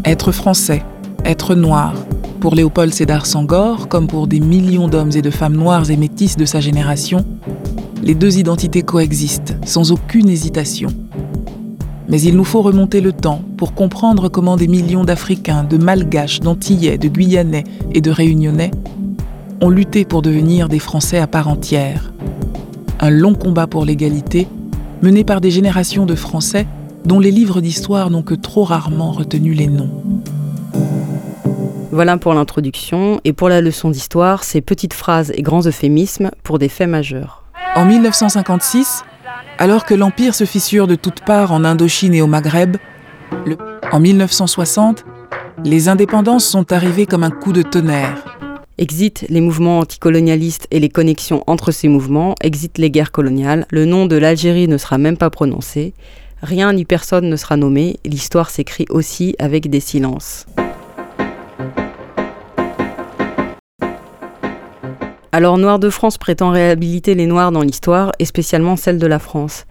Être 0.04 0.30
français, 0.30 0.84
être 1.24 1.56
noir, 1.56 1.94
pour 2.38 2.54
Léopold 2.54 2.94
Sédar 2.94 3.26
Sangor, 3.26 3.88
comme 3.88 4.06
pour 4.06 4.28
des 4.28 4.38
millions 4.38 4.86
d'hommes 4.86 5.10
et 5.16 5.20
de 5.20 5.30
femmes 5.30 5.56
noirs 5.56 5.90
et 5.90 5.96
métis 5.96 6.36
de 6.36 6.44
sa 6.44 6.60
génération, 6.60 7.26
les 8.04 8.14
deux 8.14 8.38
identités 8.38 8.82
coexistent, 8.82 9.56
sans 9.64 9.90
aucune 9.90 10.28
hésitation. 10.28 10.90
Mais 12.08 12.20
il 12.20 12.36
nous 12.36 12.44
faut 12.44 12.62
remonter 12.62 13.00
le 13.00 13.12
temps 13.12 13.42
pour 13.56 13.74
comprendre 13.74 14.28
comment 14.28 14.56
des 14.56 14.68
millions 14.68 15.02
d'Africains, 15.02 15.64
de 15.64 15.76
Malgaches, 15.76 16.38
d'Antillais, 16.38 16.98
de 16.98 17.08
Guyanais 17.08 17.64
et 17.92 18.00
de 18.00 18.12
Réunionnais 18.12 18.70
ont 19.60 19.70
lutté 19.70 20.04
pour 20.04 20.22
devenir 20.22 20.68
des 20.68 20.78
Français 20.78 21.18
à 21.18 21.26
part 21.26 21.48
entière. 21.48 22.12
Un 23.00 23.10
long 23.10 23.34
combat 23.34 23.66
pour 23.66 23.84
l'égalité, 23.84 24.48
mené 25.02 25.24
par 25.24 25.40
des 25.40 25.50
générations 25.50 26.06
de 26.06 26.14
Français 26.14 26.66
dont 27.04 27.20
les 27.20 27.30
livres 27.30 27.60
d'histoire 27.60 28.10
n'ont 28.10 28.22
que 28.22 28.34
trop 28.34 28.64
rarement 28.64 29.12
retenu 29.12 29.52
les 29.52 29.68
noms. 29.68 30.02
Voilà 31.92 32.18
pour 32.18 32.34
l'introduction, 32.34 33.20
et 33.24 33.32
pour 33.32 33.48
la 33.48 33.60
leçon 33.60 33.90
d'histoire, 33.90 34.44
ces 34.44 34.60
petites 34.60 34.92
phrases 34.92 35.32
et 35.34 35.42
grands 35.42 35.66
euphémismes 35.66 36.30
pour 36.42 36.58
des 36.58 36.68
faits 36.68 36.88
majeurs. 36.88 37.44
En 37.74 37.86
1956, 37.86 39.04
alors 39.58 39.86
que 39.86 39.94
l'Empire 39.94 40.34
se 40.34 40.44
fissure 40.44 40.86
de 40.86 40.96
toutes 40.96 41.20
parts 41.20 41.52
en 41.52 41.64
Indochine 41.64 42.14
et 42.14 42.22
au 42.22 42.26
Maghreb, 42.26 42.76
le... 43.46 43.56
en 43.92 44.00
1960, 44.00 45.04
les 45.64 45.88
indépendances 45.88 46.44
sont 46.44 46.72
arrivées 46.72 47.06
comme 47.06 47.24
un 47.24 47.30
coup 47.30 47.52
de 47.52 47.62
tonnerre. 47.62 48.35
Exit 48.78 49.24
les 49.30 49.40
mouvements 49.40 49.78
anticolonialistes 49.78 50.66
et 50.70 50.80
les 50.80 50.90
connexions 50.90 51.42
entre 51.46 51.72
ces 51.72 51.88
mouvements, 51.88 52.34
exit 52.42 52.76
les 52.76 52.90
guerres 52.90 53.10
coloniales, 53.10 53.64
le 53.70 53.86
nom 53.86 54.04
de 54.04 54.16
l'Algérie 54.16 54.68
ne 54.68 54.76
sera 54.76 54.98
même 54.98 55.16
pas 55.16 55.30
prononcé, 55.30 55.94
rien 56.42 56.74
ni 56.74 56.84
personne 56.84 57.30
ne 57.30 57.36
sera 57.36 57.56
nommé, 57.56 57.96
l'histoire 58.04 58.50
s'écrit 58.50 58.84
aussi 58.90 59.34
avec 59.38 59.70
des 59.70 59.80
silences. 59.80 60.44
Alors 65.32 65.56
Noir 65.56 65.78
de 65.78 65.88
France 65.88 66.18
prétend 66.18 66.50
réhabiliter 66.50 67.14
les 67.14 67.26
Noirs 67.26 67.52
dans 67.52 67.62
l'histoire, 67.62 68.12
et 68.18 68.26
spécialement 68.26 68.76
celle 68.76 68.98
de 68.98 69.06
la 69.06 69.18
France. 69.18 69.64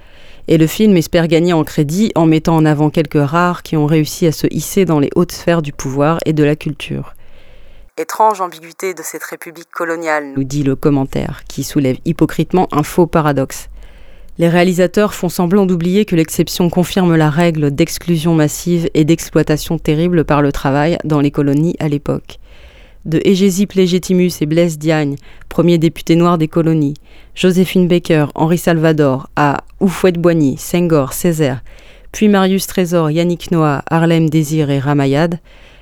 Et 0.47 0.57
le 0.57 0.65
film 0.65 0.97
espère 0.97 1.27
gagner 1.27 1.53
en 1.53 1.63
crédit 1.63 2.11
en 2.15 2.25
mettant 2.25 2.55
en 2.55 2.65
avant 2.65 2.89
quelques 2.89 3.21
rares 3.21 3.61
qui 3.61 3.77
ont 3.77 3.85
réussi 3.85 4.25
à 4.25 4.31
se 4.31 4.47
hisser 4.49 4.85
dans 4.85 4.99
les 4.99 5.11
hautes 5.15 5.31
sphères 5.31 5.61
du 5.61 5.73
pouvoir 5.73 6.17
et 6.25 6.33
de 6.33 6.43
la 6.43 6.55
culture. 6.55 7.14
Étrange 7.97 8.41
ambiguïté 8.41 8.93
de 8.93 9.01
cette 9.01 9.23
république 9.23 9.71
coloniale, 9.71 10.33
nous 10.35 10.43
dit 10.43 10.63
le 10.63 10.75
commentaire, 10.75 11.43
qui 11.47 11.63
soulève 11.63 11.95
hypocritement 12.03 12.67
un 12.73 12.83
faux 12.83 13.07
paradoxe. 13.07 13.69
Les 14.37 14.49
réalisateurs 14.49 15.13
font 15.13 15.29
semblant 15.29 15.65
d'oublier 15.65 16.03
que 16.03 16.17
l'exception 16.17 16.69
confirme 16.69 17.15
la 17.15 17.29
règle 17.29 17.71
d'exclusion 17.71 18.35
massive 18.35 18.89
et 18.95 19.05
d'exploitation 19.05 19.79
terrible 19.79 20.25
par 20.25 20.41
le 20.41 20.51
travail 20.51 20.97
dans 21.05 21.21
les 21.21 21.31
colonies 21.31 21.77
à 21.79 21.87
l'époque. 21.87 22.39
De 23.05 23.21
Egésip 23.23 23.71
Légitimus 23.71 24.41
et 24.41 24.45
Blaise 24.45 24.77
Diagne, 24.77 25.15
premier 25.47 25.77
député 25.77 26.17
noir 26.17 26.37
des 26.37 26.49
colonies, 26.49 26.95
Joséphine 27.33 27.87
Baker, 27.87 28.25
Henri 28.35 28.57
Salvador, 28.57 29.29
à 29.37 29.63
Oufouette-Boigny, 29.79 30.57
Senghor, 30.57 31.13
Césaire, 31.13 31.63
puis 32.11 32.27
Marius 32.27 32.67
Trésor, 32.67 33.09
Yannick 33.09 33.51
Noah, 33.51 33.83
Harlem 33.89 34.29
Désir 34.29 34.69
et 34.69 34.79
Ramayad, 34.79 35.39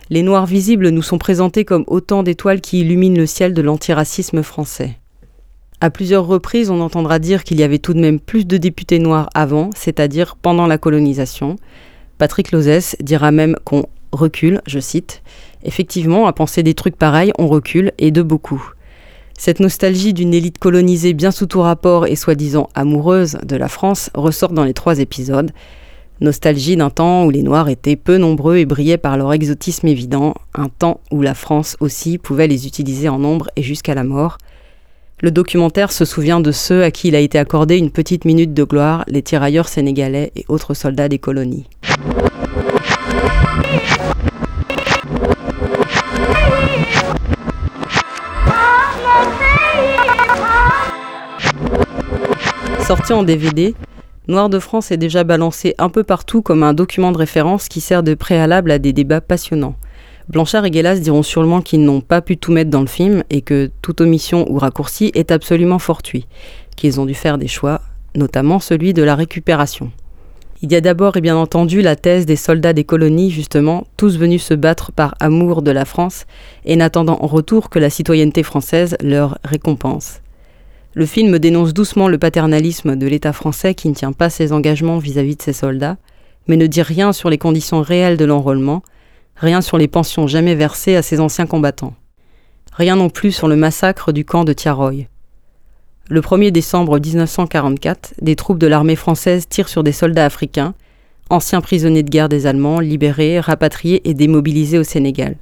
les 0.10 0.24
Noirs 0.24 0.46
visibles 0.46 0.90
nous 0.90 1.02
sont 1.02 1.18
présentés 1.18 1.66
comme 1.66 1.86
autant 1.88 2.24
d'étoiles 2.24 2.62
qui 2.62 2.82
illuminent 2.82 3.18
le 3.18 3.26
ciel 3.26 3.54
de 3.54 3.62
l'antiracisme 3.62 4.44
français. 4.44 4.98
À 5.82 5.90
plusieurs 5.90 6.26
reprises, 6.26 6.70
on 6.70 6.82
entendra 6.82 7.20
dire 7.20 7.44
qu'il 7.44 7.60
y 7.60 7.64
avait 7.64 7.80
tout 7.80 7.94
de 7.94 8.00
même 8.00 8.20
plus 8.20 8.46
de 8.46 8.58
députés 8.58 9.00
noirs 9.00 9.30
avant, 9.34 9.70
c'est-à-dire 9.76 10.36
pendant 10.36 10.68
la 10.68 10.78
colonisation. 10.78 11.58
Patrick 12.18 12.52
Lozès 12.52 12.96
dira 13.02 13.32
même 13.32 13.56
qu'on 13.66 13.86
recule, 14.14 14.62
je 14.66 14.80
cite. 14.80 15.24
Effectivement, 15.64 16.28
à 16.28 16.34
penser 16.34 16.64
des 16.64 16.74
trucs 16.74 16.96
pareils, 16.96 17.34
on 17.38 17.48
recule, 17.48 17.92
et 17.98 18.12
de 18.12 18.22
beaucoup. 18.22 18.72
Cette 19.38 19.60
nostalgie 19.60 20.14
d'une 20.14 20.34
élite 20.34 20.58
colonisée 20.58 21.14
bien 21.14 21.32
sous 21.32 21.48
tout 21.48 21.62
rapport 21.62 22.06
et 22.06 22.16
soi-disant 22.16 22.70
amoureuse 22.76 23.38
de 23.44 23.56
la 23.56 23.68
France 23.68 24.10
ressort 24.14 24.54
dans 24.54 24.64
les 24.64 24.74
trois 24.74 25.00
épisodes. 25.00 25.52
Nostalgie 26.24 26.78
d'un 26.78 26.90
temps 26.90 27.26
où 27.26 27.32
les 27.32 27.44
Noirs 27.44 27.68
étaient 27.68 27.98
peu 27.98 28.18
nombreux 28.18 28.56
et 28.56 28.66
brillaient 28.66 28.98
par 28.98 29.18
leur 29.18 29.34
exotisme 29.34 29.88
évident, 29.88 30.36
un 30.56 30.70
temps 30.70 31.02
où 31.12 31.22
la 31.22 31.34
France 31.34 31.76
aussi 31.82 32.18
pouvait 32.18 32.48
les 32.48 32.66
utiliser 32.66 33.10
en 33.10 33.20
nombre 33.20 33.50
et 33.58 33.62
jusqu'à 33.62 33.94
la 33.94 34.06
mort. 34.06 34.38
Le 35.20 35.32
documentaire 35.32 35.92
se 35.92 36.06
souvient 36.06 36.40
de 36.40 36.54
ceux 36.54 36.82
à 36.82 36.92
qui 36.92 37.10
il 37.10 37.16
a 37.16 37.20
été 37.20 37.38
accordé 37.38 37.78
une 37.78 37.92
petite 37.92 38.24
minute 38.24 38.54
de 38.54 38.64
gloire, 38.64 39.04
les 39.08 39.22
tirailleurs 39.22 39.68
sénégalais 39.68 40.32
et 40.38 40.46
autres 40.48 40.74
soldats 40.74 41.10
des 41.10 41.20
colonies. 41.20 41.68
Sorti 52.88 53.12
en 53.12 53.24
DVD, 53.24 53.76
Noir 54.30 54.50
de 54.50 54.60
France 54.60 54.90
est 54.92 54.98
déjà 54.98 55.26
balancé 55.26 55.76
un 55.80 55.90
peu 55.90 56.04
partout 56.04 56.42
comme 56.42 56.64
un 56.64 56.74
document 56.74 57.12
de 57.12 57.18
référence 57.18 57.68
qui 57.68 57.82
sert 57.82 58.04
de 58.04 58.14
préalable 58.14 58.72
à 58.72 58.80
des 58.80 58.94
débats 58.94 59.20
passionnants. 59.20 59.76
Blanchard 60.30 60.64
et 60.64 60.72
Guélas 60.72 61.00
diront 61.00 61.24
sûrement 61.24 61.62
qu'ils 61.62 61.84
n'ont 61.84 62.00
pas 62.00 62.22
pu 62.22 62.38
tout 62.38 62.54
mettre 62.54 62.70
dans 62.70 62.80
le 62.80 62.88
film 62.88 63.26
et 63.30 63.42
que 63.42 63.70
toute 63.82 64.00
omission 64.00 64.50
ou 64.50 64.58
raccourci 64.58 65.12
est 65.14 65.32
absolument 65.32 65.78
fortuit, 65.78 66.26
qu'ils 66.78 67.02
ont 67.02 67.06
dû 67.06 67.14
faire 67.14 67.38
des 67.38 67.50
choix, 67.50 67.82
notamment 68.16 68.62
celui 68.62 68.94
de 68.94 69.04
la 69.04 69.16
récupération. 69.16 69.92
Il 70.62 70.72
y 70.72 70.76
a 70.76 70.82
d'abord 70.82 71.18
et 71.18 71.22
bien 71.22 71.36
entendu 71.36 71.82
la 71.82 71.98
thèse 71.98 72.26
des 72.26 72.38
soldats 72.38 72.72
des 72.72 72.86
colonies, 72.86 73.30
justement, 73.30 73.86
tous 73.98 74.18
venus 74.18 74.44
se 74.44 74.54
battre 74.54 74.94
par 74.94 75.16
amour 75.20 75.62
de 75.62 75.72
la 75.72 75.84
France 75.84 76.26
et 76.64 76.78
n'attendant 76.78 77.18
en 77.20 77.28
retour 77.28 77.70
que 77.70 77.80
la 77.80 77.90
citoyenneté 77.90 78.44
française 78.44 78.96
leur 79.02 79.38
récompense. 79.44 80.23
Le 80.96 81.08
film 81.08 81.40
dénonce 81.40 81.74
doucement 81.74 82.08
le 82.08 82.20
paternalisme 82.20 82.96
de 82.96 83.08
l'État 83.08 83.34
français 83.34 83.74
qui 83.74 83.90
ne 83.90 83.96
tient 83.96 84.12
pas 84.12 84.30
ses 84.30 84.52
engagements 84.52 85.00
vis-à-vis 85.00 85.36
de 85.36 85.42
ses 85.42 85.54
soldats, 85.54 85.98
mais 86.48 86.56
ne 86.56 86.68
dit 86.68 86.84
rien 86.84 87.14
sur 87.14 87.32
les 87.32 87.40
conditions 87.40 87.82
réelles 87.82 88.18
de 88.18 88.26
l'enrôlement, 88.26 88.84
rien 89.36 89.62
sur 89.62 89.80
les 89.80 89.88
pensions 89.88 90.28
jamais 90.28 90.54
versées 90.54 90.96
à 90.96 91.02
ses 91.02 91.20
anciens 91.20 91.48
combattants. 91.48 91.96
Rien 92.74 92.96
non 92.96 93.10
plus 93.10 93.32
sur 93.32 93.48
le 93.48 93.56
massacre 93.56 94.12
du 94.12 94.24
camp 94.24 94.44
de 94.44 94.54
Tiaroy. 94.54 95.08
Le 96.10 96.22
1er 96.22 96.52
décembre 96.52 97.00
1944, 97.00 98.14
des 98.22 98.36
troupes 98.36 98.60
de 98.60 98.68
l'armée 98.68 98.96
française 98.96 99.48
tirent 99.50 99.70
sur 99.70 99.84
des 99.84 99.94
soldats 99.94 100.26
africains, 100.26 100.76
anciens 101.32 101.62
prisonniers 101.62 102.04
de 102.04 102.10
guerre 102.10 102.30
des 102.30 102.46
Allemands, 102.46 102.80
libérés, 102.80 103.40
rapatriés 103.40 104.08
et 104.08 104.14
démobilisés 104.14 104.78
au 104.78 104.84
Sénégal. 104.84 105.38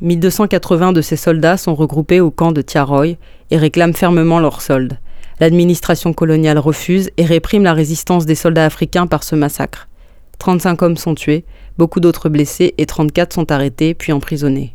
1280 0.00 0.92
de 0.92 1.00
ces 1.00 1.14
soldats 1.14 1.56
sont 1.56 1.76
regroupés 1.76 2.20
au 2.20 2.32
camp 2.32 2.50
de 2.50 2.62
Tiaroy 2.62 3.14
et 3.52 3.58
réclament 3.58 3.92
fermement 3.92 4.40
leur 4.40 4.62
solde. 4.62 4.98
L'administration 5.38 6.12
coloniale 6.14 6.58
refuse 6.58 7.10
et 7.18 7.24
réprime 7.24 7.64
la 7.64 7.74
résistance 7.74 8.26
des 8.26 8.34
soldats 8.34 8.64
africains 8.64 9.06
par 9.06 9.22
ce 9.22 9.36
massacre. 9.36 9.88
35 10.38 10.80
hommes 10.82 10.96
sont 10.96 11.14
tués, 11.14 11.44
beaucoup 11.78 12.00
d'autres 12.00 12.30
blessés 12.30 12.74
et 12.78 12.86
34 12.86 13.34
sont 13.34 13.52
arrêtés 13.52 13.94
puis 13.94 14.12
emprisonnés. 14.12 14.74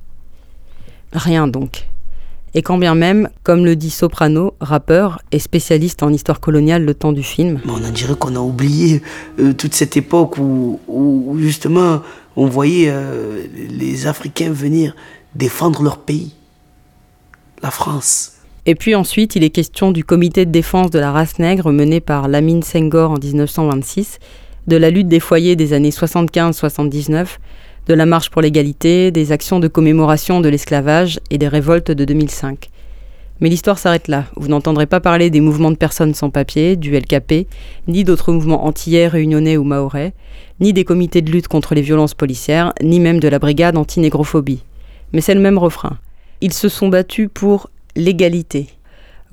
Rien 1.12 1.48
donc. 1.48 1.88
Et 2.54 2.62
quand 2.62 2.78
bien 2.78 2.96
même, 2.96 3.30
comme 3.44 3.66
le 3.66 3.76
dit 3.76 3.90
Soprano, 3.90 4.54
rappeur 4.62 5.22
et 5.32 5.40
spécialiste 5.40 6.04
en 6.04 6.14
histoire 6.14 6.40
coloniale 6.40 6.86
le 6.86 6.94
temps 6.94 7.12
du 7.14 7.24
film. 7.24 7.60
On 7.68 7.80
dirait 7.92 8.16
qu'on 8.16 8.36
a 8.36 8.40
oublié 8.40 9.02
euh, 9.40 9.54
toute 9.54 9.74
cette 9.74 9.98
époque 9.98 10.38
où, 10.38 10.80
où 10.88 11.36
justement 11.40 12.02
on 12.36 12.46
voyait 12.46 12.90
euh, 12.90 13.44
les 13.56 14.06
Africains 14.06 14.52
venir 14.52 14.96
défendre 15.34 15.82
leur 15.82 15.98
pays, 15.98 16.34
la 17.64 17.72
France. 17.72 18.37
Et 18.70 18.76
puis 18.76 18.96
ensuite, 18.96 19.38
il 19.38 19.46
est 19.46 19.50
question 19.50 19.94
du 19.94 20.04
comité 20.04 20.46
de 20.46 20.52
défense 20.52 20.92
de 20.92 21.00
la 21.00 21.14
race 21.14 21.40
nègre 21.40 21.72
mené 21.72 22.02
par 22.02 22.28
Lamine 22.28 22.64
Senghor 22.64 23.12
en 23.12 23.18
1926, 23.18 24.20
de 24.68 24.76
la 24.76 24.90
lutte 24.90 25.08
des 25.08 25.22
foyers 25.22 25.56
des 25.56 25.72
années 25.72 25.92
75-79, 25.92 27.38
de 27.88 27.94
la 27.94 28.06
marche 28.06 28.30
pour 28.30 28.42
l'égalité, 28.42 29.10
des 29.10 29.32
actions 29.32 29.62
de 29.62 29.70
commémoration 29.70 30.42
de 30.42 30.50
l'esclavage 30.50 31.22
et 31.32 31.38
des 31.38 31.48
révoltes 31.48 31.92
de 31.92 32.04
2005. 32.04 32.70
Mais 33.40 33.48
l'histoire 33.48 33.80
s'arrête 33.80 34.10
là. 34.10 34.26
Vous 34.36 34.50
n'entendrez 34.50 34.86
pas 34.86 35.00
parler 35.00 35.30
des 35.30 35.40
mouvements 35.40 35.72
de 35.72 35.78
personnes 35.78 36.14
sans 36.14 36.30
papier, 36.30 36.76
du 36.76 36.94
LKP, 36.94 37.48
ni 37.88 38.04
d'autres 38.04 38.34
mouvements 38.34 38.66
antillais, 38.66 39.08
réunionnais 39.08 39.56
ou 39.56 39.64
maorais, 39.64 40.12
ni 40.60 40.74
des 40.74 40.84
comités 40.84 41.22
de 41.22 41.32
lutte 41.32 41.48
contre 41.48 41.74
les 41.74 41.82
violences 41.82 42.16
policières, 42.16 42.74
ni 42.82 43.00
même 43.00 43.22
de 43.22 43.30
la 43.30 43.40
brigade 43.40 43.78
anti-négrophobie. 43.78 44.64
Mais 45.14 45.22
c'est 45.22 45.36
le 45.36 45.40
même 45.40 45.58
refrain. 45.58 45.98
Ils 46.42 46.54
se 46.54 46.68
sont 46.68 46.90
battus 46.90 47.30
pour 47.34 47.70
l'égalité. 47.98 48.68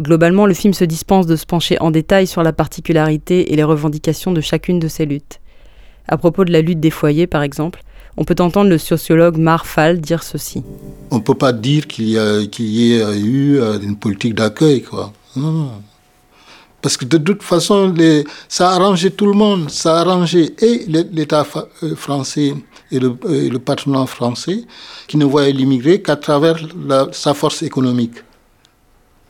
Globalement, 0.00 0.46
le 0.46 0.55
film 0.55 0.74
se 0.74 0.85
dispense 0.85 1.27
de 1.27 1.37
se 1.37 1.46
pencher 1.46 1.79
en 1.81 1.90
détail 1.92 2.27
sur 2.27 2.42
la 2.42 2.53
particularité 2.53 3.53
et 3.53 3.57
les 3.57 3.62
revendications 3.62 4.33
de 4.33 4.40
chacune 4.40 4.81
de 4.81 4.88
ces 4.88 5.07
luttes. 5.07 5.40
À 6.09 6.16
propos 6.16 6.44
de 6.44 6.53
la 6.53 6.61
lutte 6.61 6.81
des 6.81 6.90
foyers, 6.90 7.29
par 7.29 7.42
exemple, 7.42 7.83
on 8.16 8.24
peut 8.24 8.37
entendre 8.40 8.70
le 8.70 8.79
sociologue 8.79 9.37
Mar 9.37 9.66
Fall 9.66 10.00
dire 10.00 10.22
ceci. 10.22 10.62
On 11.11 11.16
ne 11.16 11.20
peut 11.20 11.35
pas 11.35 11.53
dire 11.53 11.87
qu'il 11.87 12.09
y, 12.09 12.18
a, 12.18 12.40
y 12.40 12.92
ait 12.92 13.18
eu 13.20 13.59
euh, 13.59 13.79
une 13.81 13.96
politique 13.96 14.35
d'accueil, 14.35 14.83
quoi. 14.83 15.12
Parce 16.83 16.96
que 16.96 17.05
de 17.07 17.16
toute 17.16 17.42
façon, 17.42 17.94
ça 18.48 18.70
a 18.70 18.74
arrangé 18.74 19.11
tout 19.11 19.27
le 19.27 19.33
monde. 19.33 19.70
Ça 19.70 19.96
a 19.96 20.00
arrangé 20.00 20.55
et 20.61 20.85
l'État 20.87 21.46
euh, 21.83 21.96
français 21.96 22.55
et 22.92 22.98
le, 22.98 23.16
et 23.31 23.50
patronat 23.59 24.07
français 24.07 24.64
qui 25.09 25.16
ne 25.16 25.24
voyaient 25.24 25.53
l'immigré 25.53 26.03
qu'à 26.03 26.16
travers 26.16 26.57
sa 27.12 27.35
force 27.35 27.62
économique. 27.62 28.16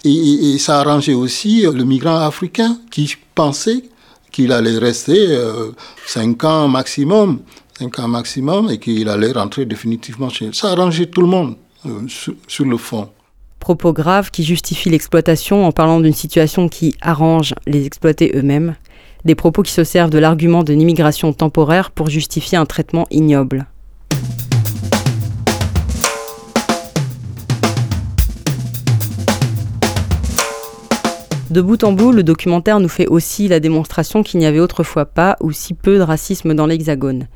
Et, 0.04 0.58
ça 0.58 0.78
a 0.78 0.80
arrangé 0.80 1.14
aussi 1.14 1.62
le 1.62 1.84
migrant 1.84 2.16
africain 2.16 2.78
qui 2.90 3.14
pensait 3.34 3.84
qu'il 4.30 4.52
allait 4.52 4.78
rester 4.78 5.28
euh, 5.30 5.70
cinq 6.06 6.44
ans 6.44 6.68
maximum 6.68 7.40
un 7.80 7.88
cas 7.88 8.06
maximum 8.06 8.70
et 8.70 8.78
qu'il 8.78 9.08
allait 9.08 9.32
rentrer 9.32 9.64
définitivement 9.64 10.28
chez 10.28 10.52
Ça 10.52 10.68
a 10.68 10.72
arrangé 10.72 11.06
tout 11.06 11.20
le 11.20 11.26
monde 11.26 11.56
euh, 11.86 12.06
sur, 12.08 12.64
le 12.64 12.76
fond. 12.76 13.08
Propos 13.60 13.92
graves 13.92 14.30
qui 14.30 14.44
justifient 14.44 14.90
l'exploitation 14.90 15.66
en 15.66 15.72
parlant 15.72 16.00
d'une 16.00 16.14
situation 16.14 16.68
qui 16.68 16.94
arrange 17.00 17.54
les 17.66 17.86
exploités 17.86 18.32
eux-mêmes. 18.34 18.76
Des 19.24 19.34
propos 19.34 19.62
qui 19.62 19.72
se 19.72 19.84
servent 19.84 20.10
de 20.10 20.18
l'argument 20.18 20.62
d'une 20.62 20.80
immigration 20.80 21.32
temporaire 21.32 21.90
pour 21.90 22.10
justifier 22.10 22.58
un 22.58 22.66
traitement 22.66 23.06
ignoble. 23.10 23.66
De 31.54 31.60
bout 31.60 31.84
en 31.84 31.92
bout, 31.92 32.10
le 32.10 32.24
documentaire 32.24 32.80
nous 32.80 32.88
fait 32.88 33.06
aussi 33.06 33.46
la 33.46 33.60
démonstration 33.60 34.24
qu'il 34.24 34.40
n'y 34.40 34.46
avait 34.46 34.58
autrefois 34.58 35.04
pas 35.06 35.36
ou 35.40 35.52
si 35.52 35.72
peu 35.72 35.98
de 35.98 36.02
racisme 36.02 36.52
dans 36.52 36.66
l'Hexagone 36.66 37.28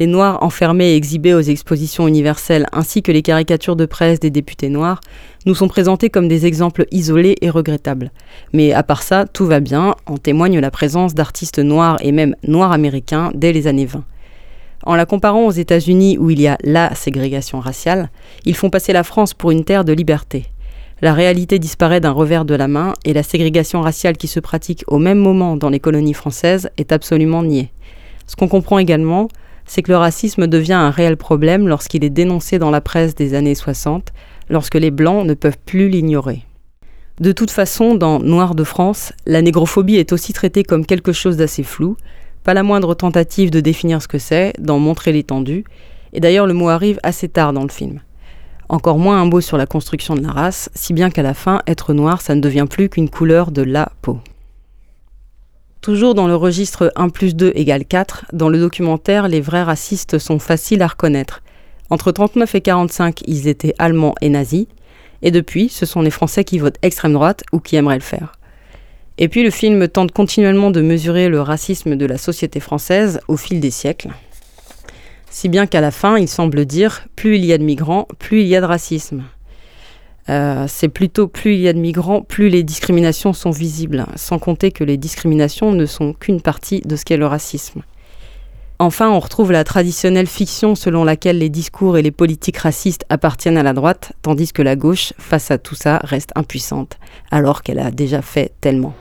les 0.00 0.08
Noirs 0.08 0.42
enfermés 0.42 0.88
et 0.88 0.96
exhibés 0.96 1.34
aux 1.34 1.40
expositions 1.40 2.08
universelles 2.08 2.66
ainsi 2.72 3.00
que 3.00 3.12
les 3.12 3.22
caricatures 3.22 3.76
de 3.76 3.86
presse 3.86 4.18
des 4.18 4.30
députés 4.30 4.70
noirs 4.70 4.98
nous 5.46 5.54
sont 5.54 5.68
présentés 5.68 6.10
comme 6.10 6.26
des 6.26 6.46
exemples 6.46 6.86
isolés 6.90 7.36
et 7.42 7.48
regrettables. 7.48 8.10
Mais 8.52 8.72
à 8.72 8.82
part 8.82 9.04
ça, 9.04 9.24
tout 9.24 9.46
va 9.46 9.60
bien, 9.60 9.94
en 10.06 10.16
témoigne 10.16 10.58
la 10.58 10.72
présence 10.72 11.14
d'artistes 11.14 11.60
noirs 11.60 11.98
et 12.00 12.10
même 12.10 12.34
noirs 12.42 12.72
américains 12.72 13.30
dès 13.36 13.52
les 13.52 13.68
années 13.68 13.86
20. 13.86 14.02
En 14.82 14.96
la 14.96 15.06
comparant 15.06 15.46
aux 15.46 15.52
États-Unis 15.52 16.18
où 16.18 16.28
il 16.28 16.40
y 16.40 16.48
a 16.48 16.58
la 16.64 16.92
ségrégation 16.96 17.60
raciale, 17.60 18.10
ils 18.46 18.56
font 18.56 18.70
passer 18.70 18.92
la 18.92 19.04
France 19.04 19.32
pour 19.32 19.52
une 19.52 19.62
terre 19.62 19.84
de 19.84 19.92
liberté. 19.92 20.46
La 21.04 21.12
réalité 21.12 21.58
disparaît 21.58 22.00
d'un 22.00 22.12
revers 22.12 22.46
de 22.46 22.54
la 22.54 22.66
main 22.66 22.94
et 23.04 23.12
la 23.12 23.22
ségrégation 23.22 23.82
raciale 23.82 24.16
qui 24.16 24.26
se 24.26 24.40
pratique 24.40 24.84
au 24.86 24.98
même 24.98 25.18
moment 25.18 25.58
dans 25.58 25.68
les 25.68 25.78
colonies 25.78 26.14
françaises 26.14 26.70
est 26.78 26.92
absolument 26.92 27.42
niée. 27.42 27.70
Ce 28.26 28.36
qu'on 28.36 28.48
comprend 28.48 28.78
également, 28.78 29.28
c'est 29.66 29.82
que 29.82 29.92
le 29.92 29.98
racisme 29.98 30.46
devient 30.46 30.72
un 30.72 30.88
réel 30.88 31.18
problème 31.18 31.68
lorsqu'il 31.68 32.04
est 32.04 32.08
dénoncé 32.08 32.58
dans 32.58 32.70
la 32.70 32.80
presse 32.80 33.14
des 33.14 33.34
années 33.34 33.54
60, 33.54 34.14
lorsque 34.48 34.76
les 34.76 34.90
Blancs 34.90 35.26
ne 35.26 35.34
peuvent 35.34 35.58
plus 35.66 35.90
l'ignorer. 35.90 36.46
De 37.20 37.32
toute 37.32 37.50
façon, 37.50 37.94
dans 37.96 38.18
Noir 38.18 38.54
de 38.54 38.64
France, 38.64 39.12
la 39.26 39.42
négrophobie 39.42 39.96
est 39.96 40.10
aussi 40.10 40.32
traitée 40.32 40.62
comme 40.62 40.86
quelque 40.86 41.12
chose 41.12 41.36
d'assez 41.36 41.64
flou, 41.64 41.98
pas 42.44 42.54
la 42.54 42.62
moindre 42.62 42.94
tentative 42.94 43.50
de 43.50 43.60
définir 43.60 44.00
ce 44.00 44.08
que 44.08 44.18
c'est, 44.18 44.54
d'en 44.58 44.78
montrer 44.78 45.12
l'étendue, 45.12 45.64
et 46.14 46.20
d'ailleurs 46.20 46.46
le 46.46 46.54
mot 46.54 46.70
arrive 46.70 46.98
assez 47.02 47.28
tard 47.28 47.52
dans 47.52 47.64
le 47.64 47.68
film. 47.68 48.00
Encore 48.68 48.98
moins 48.98 49.20
un 49.20 49.26
mot 49.26 49.40
sur 49.40 49.56
la 49.56 49.66
construction 49.66 50.14
de 50.14 50.22
la 50.22 50.32
race, 50.32 50.70
si 50.74 50.92
bien 50.92 51.10
qu'à 51.10 51.22
la 51.22 51.34
fin, 51.34 51.62
être 51.66 51.92
noir, 51.92 52.20
ça 52.22 52.34
ne 52.34 52.40
devient 52.40 52.66
plus 52.68 52.88
qu'une 52.88 53.10
couleur 53.10 53.50
de 53.50 53.62
la 53.62 53.90
peau. 54.02 54.20
Toujours 55.80 56.14
dans 56.14 56.26
le 56.26 56.34
registre 56.34 56.90
1 56.96 57.10
plus 57.10 57.36
2 57.36 57.52
égale 57.54 57.84
4, 57.84 58.26
dans 58.32 58.48
le 58.48 58.58
documentaire, 58.58 59.28
les 59.28 59.42
vrais 59.42 59.62
racistes 59.62 60.18
sont 60.18 60.38
faciles 60.38 60.80
à 60.80 60.86
reconnaître. 60.86 61.42
Entre 61.90 62.10
39 62.10 62.54
et 62.54 62.60
45, 62.62 63.22
ils 63.26 63.48
étaient 63.48 63.74
allemands 63.78 64.14
et 64.22 64.30
nazis, 64.30 64.66
et 65.20 65.30
depuis, 65.30 65.68
ce 65.68 65.84
sont 65.84 66.00
les 66.00 66.10
Français 66.10 66.44
qui 66.44 66.58
votent 66.58 66.78
extrême 66.82 67.12
droite 67.12 67.44
ou 67.52 67.60
qui 67.60 67.76
aimeraient 67.76 67.96
le 67.96 68.00
faire. 68.00 68.32
Et 69.18 69.28
puis 69.28 69.42
le 69.42 69.50
film 69.50 69.86
tente 69.88 70.12
continuellement 70.12 70.70
de 70.70 70.80
mesurer 70.80 71.28
le 71.28 71.40
racisme 71.40 71.96
de 71.96 72.06
la 72.06 72.18
société 72.18 72.60
française 72.60 73.20
au 73.28 73.36
fil 73.36 73.60
des 73.60 73.70
siècles. 73.70 74.10
Si 75.34 75.48
bien 75.48 75.66
qu'à 75.66 75.80
la 75.80 75.90
fin, 75.90 76.16
il 76.16 76.28
semble 76.28 76.64
dire 76.64 77.08
plus 77.16 77.34
il 77.38 77.44
y 77.44 77.52
a 77.52 77.58
de 77.58 77.64
migrants, 77.64 78.06
plus 78.20 78.42
il 78.42 78.46
y 78.46 78.54
a 78.54 78.60
de 78.60 78.66
racisme. 78.66 79.24
Euh, 80.28 80.66
c'est 80.68 80.88
plutôt 80.88 81.26
plus 81.26 81.54
il 81.54 81.60
y 81.60 81.66
a 81.66 81.72
de 81.72 81.78
migrants, 81.80 82.22
plus 82.22 82.48
les 82.48 82.62
discriminations 82.62 83.32
sont 83.32 83.50
visibles, 83.50 84.06
sans 84.14 84.38
compter 84.38 84.70
que 84.70 84.84
les 84.84 84.96
discriminations 84.96 85.72
ne 85.72 85.86
sont 85.86 86.12
qu'une 86.12 86.40
partie 86.40 86.82
de 86.82 86.94
ce 86.94 87.04
qu'est 87.04 87.16
le 87.16 87.26
racisme. 87.26 87.82
Enfin, 88.78 89.10
on 89.10 89.18
retrouve 89.18 89.50
la 89.50 89.64
traditionnelle 89.64 90.28
fiction 90.28 90.76
selon 90.76 91.02
laquelle 91.02 91.38
les 91.38 91.50
discours 91.50 91.98
et 91.98 92.02
les 92.02 92.12
politiques 92.12 92.58
racistes 92.58 93.04
appartiennent 93.08 93.58
à 93.58 93.64
la 93.64 93.72
droite, 93.72 94.12
tandis 94.22 94.52
que 94.52 94.62
la 94.62 94.76
gauche, 94.76 95.14
face 95.18 95.50
à 95.50 95.58
tout 95.58 95.74
ça, 95.74 95.98
reste 96.04 96.30
impuissante, 96.36 96.96
alors 97.32 97.64
qu'elle 97.64 97.80
a 97.80 97.90
déjà 97.90 98.22
fait 98.22 98.52
tellement. 98.60 98.94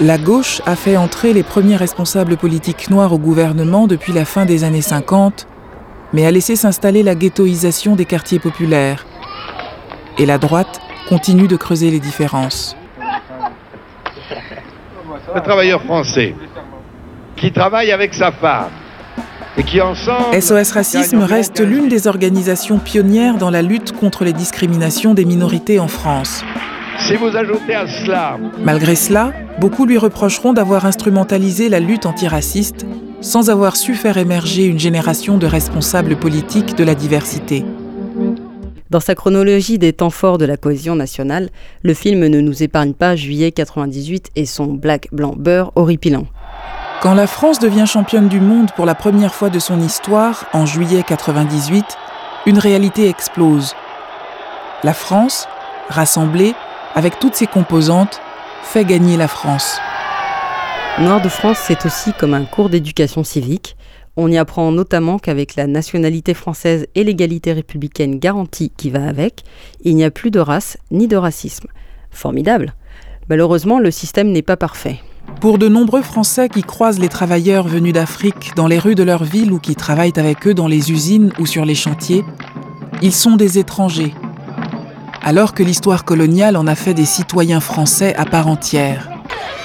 La 0.00 0.18
gauche 0.18 0.60
a 0.66 0.76
fait 0.76 0.96
entrer 0.96 1.32
les 1.32 1.42
premiers 1.42 1.76
responsables 1.76 2.36
politiques 2.36 2.90
noirs 2.90 3.12
au 3.12 3.18
gouvernement 3.18 3.86
depuis 3.86 4.12
la 4.12 4.24
fin 4.24 4.44
des 4.44 4.64
années 4.64 4.82
50, 4.82 5.46
mais 6.12 6.26
a 6.26 6.30
laissé 6.30 6.56
s'installer 6.56 7.02
la 7.02 7.14
ghettoisation 7.14 7.96
des 7.96 8.04
quartiers 8.04 8.38
populaires, 8.38 9.06
et 10.18 10.26
la 10.26 10.38
droite 10.38 10.80
continue 11.08 11.48
de 11.48 11.56
creuser 11.56 11.90
les 11.90 12.00
différences. 12.00 12.76
Le 15.34 15.40
travailleur 15.40 15.82
français 15.82 16.34
qui 17.36 17.52
travaille 17.52 17.90
avec 17.92 18.14
sa 18.14 18.30
femme 18.32 18.70
et 19.56 19.62
qui 19.62 19.80
ensemble... 19.80 20.40
SOS 20.40 20.72
Racisme 20.72 21.22
reste 21.22 21.60
l'une 21.60 21.88
des 21.88 22.06
organisations 22.06 22.78
pionnières 22.78 23.36
dans 23.36 23.50
la 23.50 23.62
lutte 23.62 23.92
contre 23.92 24.24
les 24.24 24.32
discriminations 24.32 25.14
des 25.14 25.24
minorités 25.24 25.78
en 25.80 25.88
France. 25.88 26.44
Si 27.00 27.16
vous 27.16 27.36
ajoutez 27.36 27.74
à 27.74 27.86
cela... 27.86 28.38
Malgré 28.62 28.94
cela, 28.94 29.32
beaucoup 29.60 29.84
lui 29.84 29.98
reprocheront 29.98 30.52
d'avoir 30.52 30.86
instrumentalisé 30.86 31.68
la 31.68 31.80
lutte 31.80 32.06
antiraciste 32.06 32.86
sans 33.20 33.50
avoir 33.50 33.76
su 33.76 33.94
faire 33.94 34.18
émerger 34.18 34.64
une 34.64 34.78
génération 34.78 35.38
de 35.38 35.46
responsables 35.46 36.16
politiques 36.16 36.76
de 36.76 36.84
la 36.84 36.94
diversité. 36.94 37.64
Dans 38.90 39.00
sa 39.00 39.14
chronologie 39.14 39.78
des 39.78 39.92
temps 39.92 40.10
forts 40.10 40.38
de 40.38 40.44
la 40.44 40.56
cohésion 40.56 40.94
nationale, 40.94 41.48
le 41.82 41.94
film 41.94 42.26
ne 42.26 42.40
nous 42.40 42.62
épargne 42.62 42.92
pas 42.92 43.16
juillet 43.16 43.50
98 43.50 44.30
et 44.36 44.46
son 44.46 44.66
black 44.66 45.08
blanc 45.10 45.34
beurre 45.36 45.72
horripilant. 45.74 46.26
Quand 47.02 47.14
la 47.14 47.26
France 47.26 47.58
devient 47.58 47.86
championne 47.86 48.28
du 48.28 48.40
monde 48.40 48.70
pour 48.76 48.86
la 48.86 48.94
première 48.94 49.34
fois 49.34 49.50
de 49.50 49.58
son 49.58 49.80
histoire, 49.80 50.46
en 50.52 50.64
juillet 50.64 51.02
98, 51.06 51.84
une 52.46 52.58
réalité 52.58 53.08
explose. 53.08 53.74
La 54.82 54.94
France, 54.94 55.48
rassemblée, 55.88 56.54
avec 56.94 57.18
toutes 57.18 57.34
ses 57.34 57.46
composantes, 57.46 58.20
fait 58.62 58.84
gagner 58.84 59.16
la 59.16 59.28
France. 59.28 59.78
Noir 61.00 61.20
de 61.20 61.28
France, 61.28 61.58
c'est 61.60 61.84
aussi 61.86 62.12
comme 62.12 62.34
un 62.34 62.44
cours 62.44 62.70
d'éducation 62.70 63.24
civique, 63.24 63.76
on 64.16 64.30
y 64.30 64.38
apprend 64.38 64.70
notamment 64.70 65.18
qu'avec 65.18 65.56
la 65.56 65.66
nationalité 65.66 66.34
française 66.34 66.86
et 66.94 67.02
l'égalité 67.02 67.52
républicaine 67.52 68.20
garantie 68.20 68.70
qui 68.76 68.90
va 68.90 69.08
avec, 69.08 69.42
il 69.82 69.96
n'y 69.96 70.04
a 70.04 70.12
plus 70.12 70.30
de 70.30 70.38
race 70.38 70.76
ni 70.92 71.08
de 71.08 71.16
racisme. 71.16 71.66
Formidable. 72.12 72.74
Malheureusement, 73.28 73.80
le 73.80 73.90
système 73.90 74.30
n'est 74.30 74.42
pas 74.42 74.56
parfait. 74.56 75.00
Pour 75.40 75.58
de 75.58 75.66
nombreux 75.66 76.02
Français 76.02 76.48
qui 76.48 76.62
croisent 76.62 77.00
les 77.00 77.08
travailleurs 77.08 77.66
venus 77.66 77.92
d'Afrique 77.92 78.52
dans 78.54 78.68
les 78.68 78.78
rues 78.78 78.94
de 78.94 79.02
leur 79.02 79.24
ville 79.24 79.52
ou 79.52 79.58
qui 79.58 79.74
travaillent 79.74 80.12
avec 80.16 80.46
eux 80.46 80.54
dans 80.54 80.68
les 80.68 80.92
usines 80.92 81.32
ou 81.40 81.46
sur 81.46 81.64
les 81.64 81.74
chantiers, 81.74 82.24
ils 83.02 83.12
sont 83.12 83.34
des 83.34 83.58
étrangers, 83.58 84.14
alors 85.24 85.54
que 85.54 85.62
l'histoire 85.62 86.04
coloniale 86.04 86.56
en 86.56 86.66
a 86.66 86.74
fait 86.74 86.92
des 86.92 87.06
citoyens 87.06 87.60
français 87.60 88.14
à 88.14 88.26
part 88.26 88.46
entière. 88.46 89.08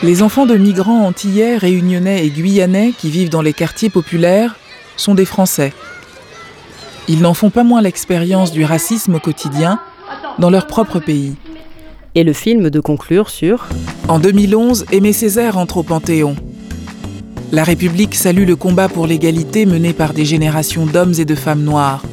Les 0.01 0.23
enfants 0.23 0.45
de 0.45 0.55
migrants 0.55 1.05
antillais, 1.05 1.57
réunionnais 1.57 2.25
et 2.25 2.29
guyanais 2.29 2.93
qui 2.97 3.09
vivent 3.09 3.29
dans 3.29 3.41
les 3.41 3.51
quartiers 3.51 3.89
populaires 3.89 4.55
sont 4.95 5.15
des 5.15 5.25
Français. 5.25 5.73
Ils 7.09 7.21
n'en 7.21 7.33
font 7.33 7.49
pas 7.49 7.65
moins 7.65 7.81
l'expérience 7.81 8.53
du 8.53 8.63
racisme 8.63 9.15
au 9.15 9.19
quotidien 9.19 9.79
dans 10.37 10.49
leur 10.49 10.65
propre 10.65 10.99
pays. 10.99 11.35
Et 12.15 12.23
le 12.23 12.31
film 12.31 12.69
de 12.69 12.79
conclure 12.79 13.29
sur 13.29 13.67
En 14.07 14.19
2011, 14.19 14.85
Aimé 14.93 15.11
Césaire 15.11 15.57
entre 15.57 15.77
au 15.77 15.83
Panthéon. 15.83 16.37
La 17.51 17.65
République 17.65 18.15
salue 18.15 18.47
le 18.47 18.55
combat 18.55 18.87
pour 18.87 19.07
l'égalité 19.07 19.65
mené 19.65 19.91
par 19.91 20.13
des 20.13 20.23
générations 20.23 20.85
d'hommes 20.85 21.13
et 21.17 21.25
de 21.25 21.35
femmes 21.35 21.63
noirs. 21.63 22.03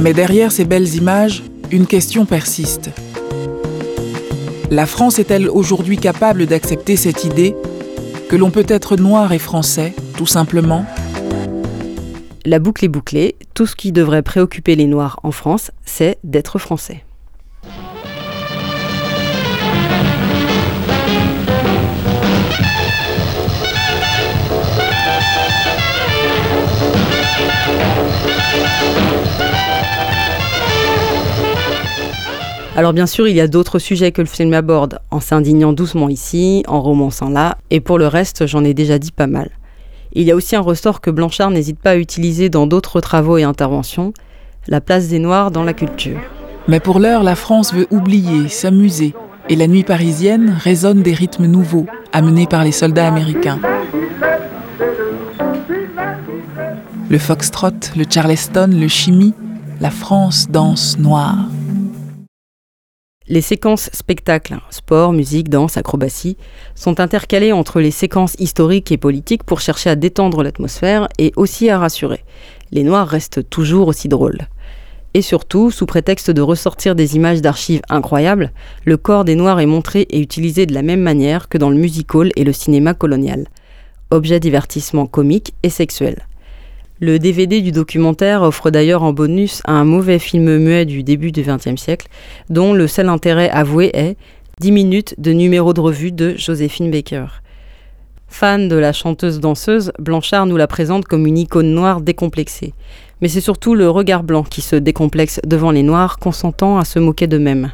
Mais 0.00 0.12
derrière 0.12 0.50
ces 0.50 0.64
belles 0.64 0.94
images, 0.94 1.42
une 1.70 1.86
question 1.86 2.26
persiste. 2.26 2.90
La 4.70 4.86
France 4.86 5.18
est-elle 5.18 5.48
aujourd'hui 5.48 5.96
capable 5.96 6.46
d'accepter 6.46 6.96
cette 6.96 7.24
idée 7.24 7.54
que 8.28 8.36
l'on 8.36 8.50
peut 8.50 8.66
être 8.68 8.96
noir 8.96 9.32
et 9.32 9.38
français, 9.38 9.94
tout 10.16 10.26
simplement? 10.26 10.84
La 12.44 12.58
boucle 12.58 12.84
est 12.84 12.88
bouclée. 12.88 13.36
Tout 13.54 13.66
ce 13.66 13.74
qui 13.74 13.92
devrait 13.92 14.22
préoccuper 14.22 14.76
les 14.76 14.86
Noirs 14.86 15.18
en 15.22 15.32
France, 15.32 15.70
c'est 15.84 16.18
d'être 16.22 16.58
français. 16.58 17.05
Alors 32.76 32.92
bien 32.92 33.06
sûr, 33.06 33.26
il 33.26 33.34
y 33.34 33.40
a 33.40 33.48
d'autres 33.48 33.78
sujets 33.78 34.12
que 34.12 34.20
le 34.20 34.28
film 34.28 34.52
aborde, 34.52 34.98
en 35.10 35.18
s'indignant 35.18 35.72
doucement 35.72 36.10
ici, 36.10 36.62
en 36.68 36.82
romançant 36.82 37.30
là, 37.30 37.56
et 37.70 37.80
pour 37.80 37.96
le 37.96 38.06
reste, 38.06 38.46
j'en 38.46 38.64
ai 38.64 38.74
déjà 38.74 38.98
dit 38.98 39.12
pas 39.12 39.26
mal. 39.26 39.48
Il 40.12 40.24
y 40.24 40.30
a 40.30 40.36
aussi 40.36 40.56
un 40.56 40.60
ressort 40.60 41.00
que 41.00 41.10
Blanchard 41.10 41.50
n'hésite 41.50 41.78
pas 41.78 41.92
à 41.92 41.96
utiliser 41.96 42.50
dans 42.50 42.66
d'autres 42.66 43.00
travaux 43.00 43.38
et 43.38 43.44
interventions, 43.44 44.12
la 44.68 44.82
place 44.82 45.08
des 45.08 45.18
Noirs 45.18 45.50
dans 45.50 45.64
la 45.64 45.72
culture. 45.72 46.20
Mais 46.68 46.78
pour 46.78 46.98
l'heure, 46.98 47.22
la 47.22 47.34
France 47.34 47.72
veut 47.72 47.86
oublier, 47.90 48.50
s'amuser, 48.50 49.14
et 49.48 49.56
la 49.56 49.68
nuit 49.68 49.84
parisienne 49.84 50.54
résonne 50.62 51.02
des 51.02 51.14
rythmes 51.14 51.46
nouveaux, 51.46 51.86
amenés 52.12 52.46
par 52.46 52.62
les 52.62 52.72
soldats 52.72 53.08
américains. 53.08 53.58
Le 57.08 57.16
foxtrot, 57.16 57.70
le 57.96 58.04
charleston, 58.06 58.68
le 58.70 58.88
chimie, 58.88 59.32
la 59.80 59.90
France 59.90 60.48
danse 60.50 60.98
noire. 60.98 61.38
Les 63.28 63.40
séquences 63.40 63.90
spectacles, 63.92 64.60
sport, 64.70 65.12
musique, 65.12 65.48
danse, 65.48 65.76
acrobatie, 65.76 66.36
sont 66.76 67.00
intercalées 67.00 67.50
entre 67.50 67.80
les 67.80 67.90
séquences 67.90 68.36
historiques 68.38 68.92
et 68.92 68.98
politiques 68.98 69.42
pour 69.42 69.60
chercher 69.60 69.90
à 69.90 69.96
détendre 69.96 70.44
l'atmosphère 70.44 71.08
et 71.18 71.32
aussi 71.34 71.68
à 71.68 71.80
rassurer. 71.80 72.22
Les 72.70 72.84
Noirs 72.84 73.08
restent 73.08 73.50
toujours 73.50 73.88
aussi 73.88 74.06
drôles. 74.06 74.46
Et 75.12 75.22
surtout, 75.22 75.72
sous 75.72 75.86
prétexte 75.86 76.30
de 76.30 76.40
ressortir 76.40 76.94
des 76.94 77.16
images 77.16 77.42
d'archives 77.42 77.82
incroyables, 77.88 78.52
le 78.84 78.96
corps 78.96 79.24
des 79.24 79.34
Noirs 79.34 79.58
est 79.58 79.66
montré 79.66 80.02
et 80.02 80.20
utilisé 80.20 80.64
de 80.66 80.74
la 80.74 80.82
même 80.82 81.00
manière 81.00 81.48
que 81.48 81.58
dans 81.58 81.70
le 81.70 81.78
music 81.78 82.14
hall 82.14 82.30
et 82.36 82.44
le 82.44 82.52
cinéma 82.52 82.94
colonial. 82.94 83.48
Objet 84.12 84.38
divertissement 84.38 85.06
comique 85.06 85.52
et 85.64 85.70
sexuel. 85.70 86.28
Le 86.98 87.18
DVD 87.18 87.60
du 87.60 87.72
documentaire 87.72 88.40
offre 88.40 88.70
d'ailleurs 88.70 89.02
en 89.02 89.12
bonus 89.12 89.60
un 89.66 89.84
mauvais 89.84 90.18
film 90.18 90.56
muet 90.56 90.86
du 90.86 91.02
début 91.02 91.30
du 91.30 91.42
XXe 91.42 91.76
siècle, 91.76 92.08
dont 92.48 92.72
le 92.72 92.86
seul 92.86 93.10
intérêt 93.10 93.50
avoué 93.50 93.90
est 93.92 94.16
10 94.60 94.72
minutes 94.72 95.14
de 95.18 95.32
numéro 95.32 95.74
de 95.74 95.80
revue 95.80 96.10
de 96.10 96.34
Joséphine 96.38 96.90
Baker. 96.90 97.26
Fan 98.28 98.68
de 98.68 98.76
la 98.76 98.94
chanteuse-danseuse, 98.94 99.92
Blanchard 99.98 100.46
nous 100.46 100.56
la 100.56 100.66
présente 100.66 101.04
comme 101.04 101.26
une 101.26 101.36
icône 101.36 101.74
noire 101.74 102.00
décomplexée. 102.00 102.72
Mais 103.20 103.28
c'est 103.28 103.42
surtout 103.42 103.74
le 103.74 103.90
regard 103.90 104.22
blanc 104.22 104.42
qui 104.42 104.62
se 104.62 104.76
décomplexe 104.76 105.38
devant 105.46 105.72
les 105.72 105.82
noirs, 105.82 106.18
consentant 106.18 106.78
à 106.78 106.86
se 106.86 106.98
moquer 106.98 107.26
d'eux-mêmes. 107.26 107.72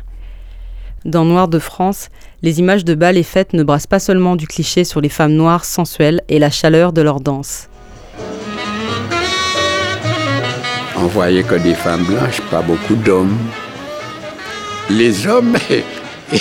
Dans 1.04 1.24
Noir 1.24 1.46
de 1.46 1.60
France, 1.60 2.08
les 2.42 2.58
images 2.58 2.84
de 2.84 2.96
bal 2.96 3.16
et 3.16 3.22
fêtes 3.22 3.52
ne 3.52 3.62
brassent 3.62 3.86
pas 3.86 4.00
seulement 4.00 4.34
du 4.34 4.48
cliché 4.48 4.82
sur 4.82 5.00
les 5.00 5.08
femmes 5.08 5.34
noires 5.34 5.64
sensuelles 5.64 6.22
et 6.28 6.40
la 6.40 6.50
chaleur 6.50 6.92
de 6.92 7.02
leur 7.02 7.20
danse. 7.20 7.68
On 11.02 11.06
voyait 11.06 11.42
que 11.42 11.56
des 11.56 11.74
femmes 11.74 12.04
blanches, 12.04 12.40
pas 12.50 12.62
beaucoup 12.62 12.94
d'hommes. 12.94 13.36
Les 14.88 15.26
hommes, 15.26 15.56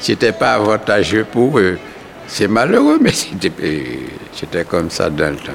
c'était 0.00 0.32
pas 0.32 0.54
avantageux 0.54 1.24
pour 1.30 1.60
eux. 1.60 1.78
C'est 2.26 2.48
malheureux, 2.48 2.98
mais 3.00 3.12
c'était 3.12 4.64
comme 4.64 4.90
ça 4.90 5.10
dans 5.10 5.30
le 5.30 5.36
temps. 5.36 5.52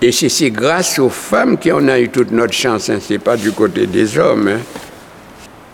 Et 0.00 0.12
c'est 0.12 0.50
grâce 0.50 0.98
aux 0.98 1.10
femmes 1.10 1.58
qu'on 1.58 1.88
a 1.88 1.98
eu 1.98 2.08
toute 2.08 2.30
notre 2.30 2.54
chance, 2.54 2.88
hein. 2.88 2.98
c'est 3.00 3.18
pas 3.18 3.36
du 3.36 3.52
côté 3.52 3.86
des 3.86 4.16
hommes. 4.16 4.48
Hein. 4.48 4.60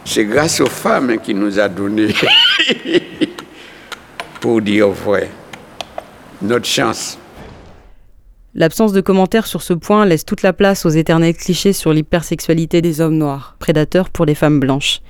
C'est 0.04 0.24
grâce 0.24 0.60
aux 0.60 0.66
femmes 0.66 1.18
qui 1.22 1.32
nous 1.34 1.60
a 1.60 1.68
donné, 1.68 2.12
pour 4.40 4.60
dire 4.62 4.88
vrai, 4.88 5.30
notre 6.42 6.66
chance. 6.66 7.19
L'absence 8.54 8.92
de 8.92 9.00
commentaires 9.00 9.46
sur 9.46 9.62
ce 9.62 9.72
point 9.72 10.04
laisse 10.04 10.24
toute 10.24 10.42
la 10.42 10.52
place 10.52 10.84
aux 10.84 10.90
éternels 10.90 11.36
clichés 11.36 11.72
sur 11.72 11.92
l'hypersexualité 11.92 12.82
des 12.82 13.00
hommes 13.00 13.16
noirs, 13.16 13.54
prédateurs 13.60 14.10
pour 14.10 14.26
les 14.26 14.34
femmes 14.34 14.58
blanches. 14.58 15.02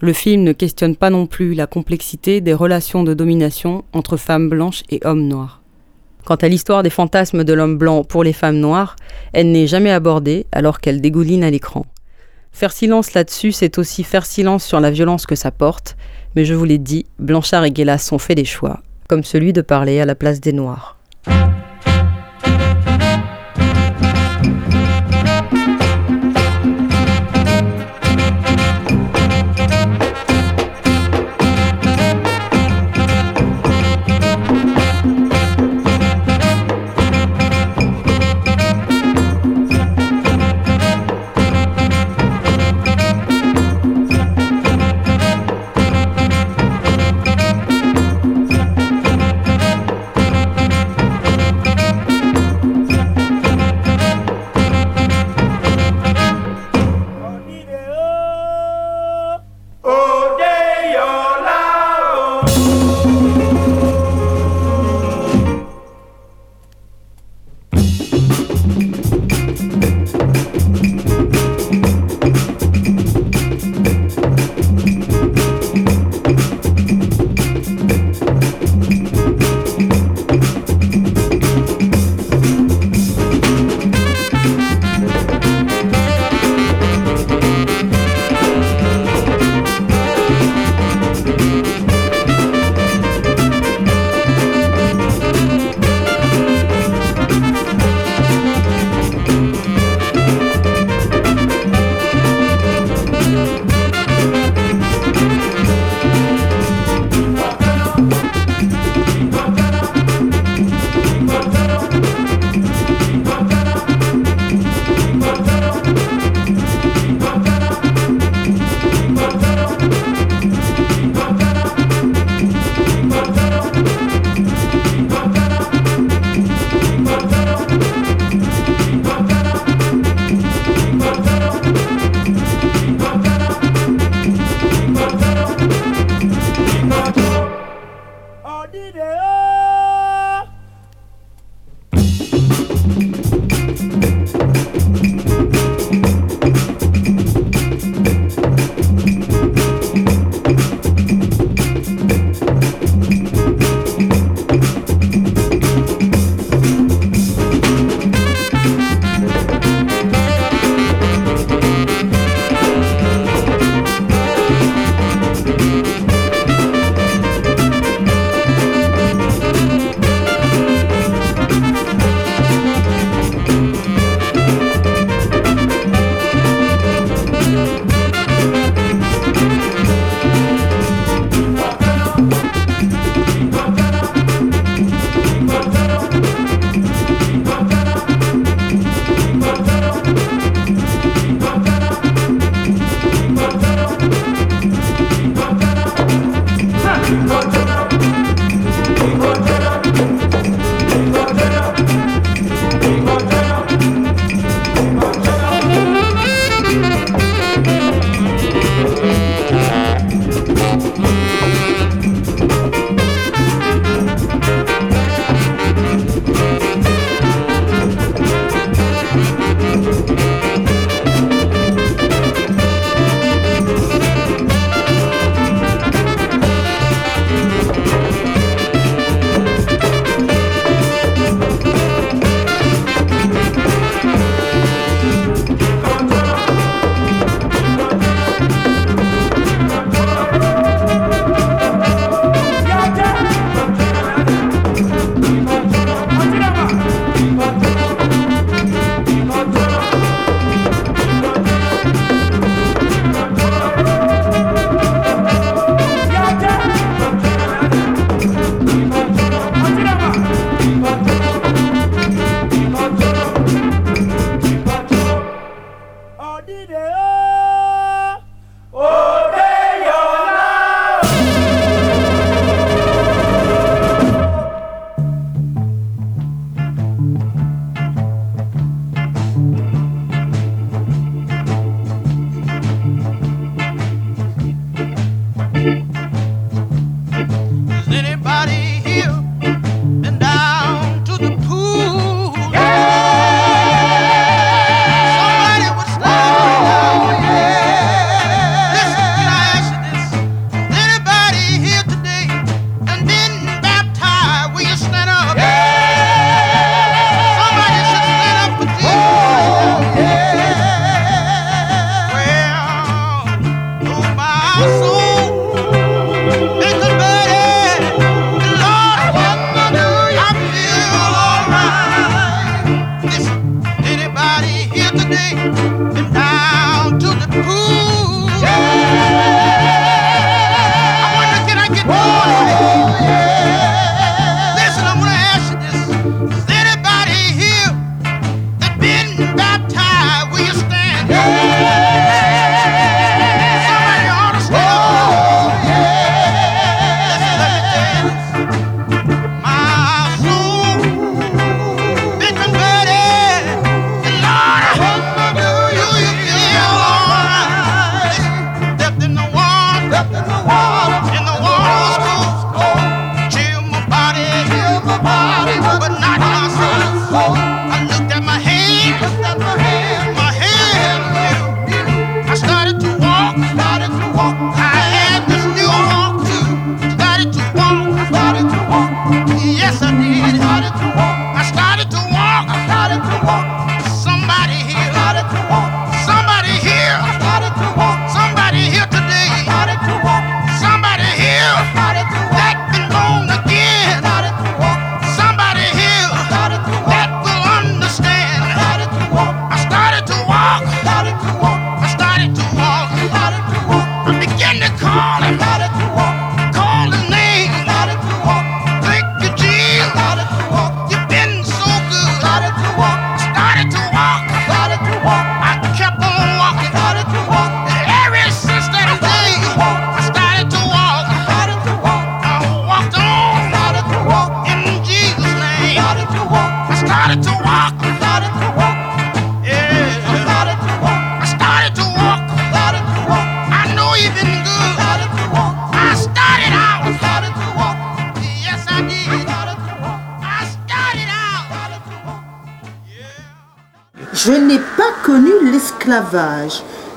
Le 0.00 0.12
film 0.12 0.42
ne 0.42 0.52
questionne 0.52 0.96
pas 0.96 1.08
non 1.08 1.26
plus 1.26 1.54
la 1.54 1.68
complexité 1.68 2.40
des 2.40 2.54
relations 2.54 3.04
de 3.04 3.14
domination 3.14 3.84
entre 3.92 4.16
femmes 4.16 4.48
blanches 4.48 4.82
et 4.90 4.98
hommes 5.04 5.28
noirs. 5.28 5.62
Quant 6.24 6.34
à 6.34 6.48
l'histoire 6.48 6.82
des 6.82 6.90
fantasmes 6.90 7.44
de 7.44 7.52
l'homme 7.52 7.78
blanc 7.78 8.02
pour 8.02 8.24
les 8.24 8.32
femmes 8.32 8.58
noires, 8.58 8.96
elle 9.32 9.52
n'est 9.52 9.68
jamais 9.68 9.92
abordée 9.92 10.46
alors 10.50 10.80
qu'elle 10.80 11.00
dégouline 11.00 11.44
à 11.44 11.50
l'écran. 11.50 11.86
Faire 12.50 12.72
silence 12.72 13.14
là-dessus, 13.14 13.52
c'est 13.52 13.78
aussi 13.78 14.02
faire 14.02 14.26
silence 14.26 14.64
sur 14.64 14.80
la 14.80 14.90
violence 14.90 15.24
que 15.24 15.36
ça 15.36 15.52
porte, 15.52 15.96
mais 16.34 16.44
je 16.44 16.54
vous 16.54 16.64
l'ai 16.64 16.78
dit, 16.78 17.06
Blanchard 17.20 17.64
et 17.64 17.70
Guélas 17.70 18.08
ont 18.10 18.18
fait 18.18 18.34
des 18.34 18.44
choix, 18.44 18.80
comme 19.08 19.22
celui 19.22 19.52
de 19.52 19.60
parler 19.60 20.00
à 20.00 20.04
la 20.04 20.16
place 20.16 20.40
des 20.40 20.52
Noirs. 20.52 20.98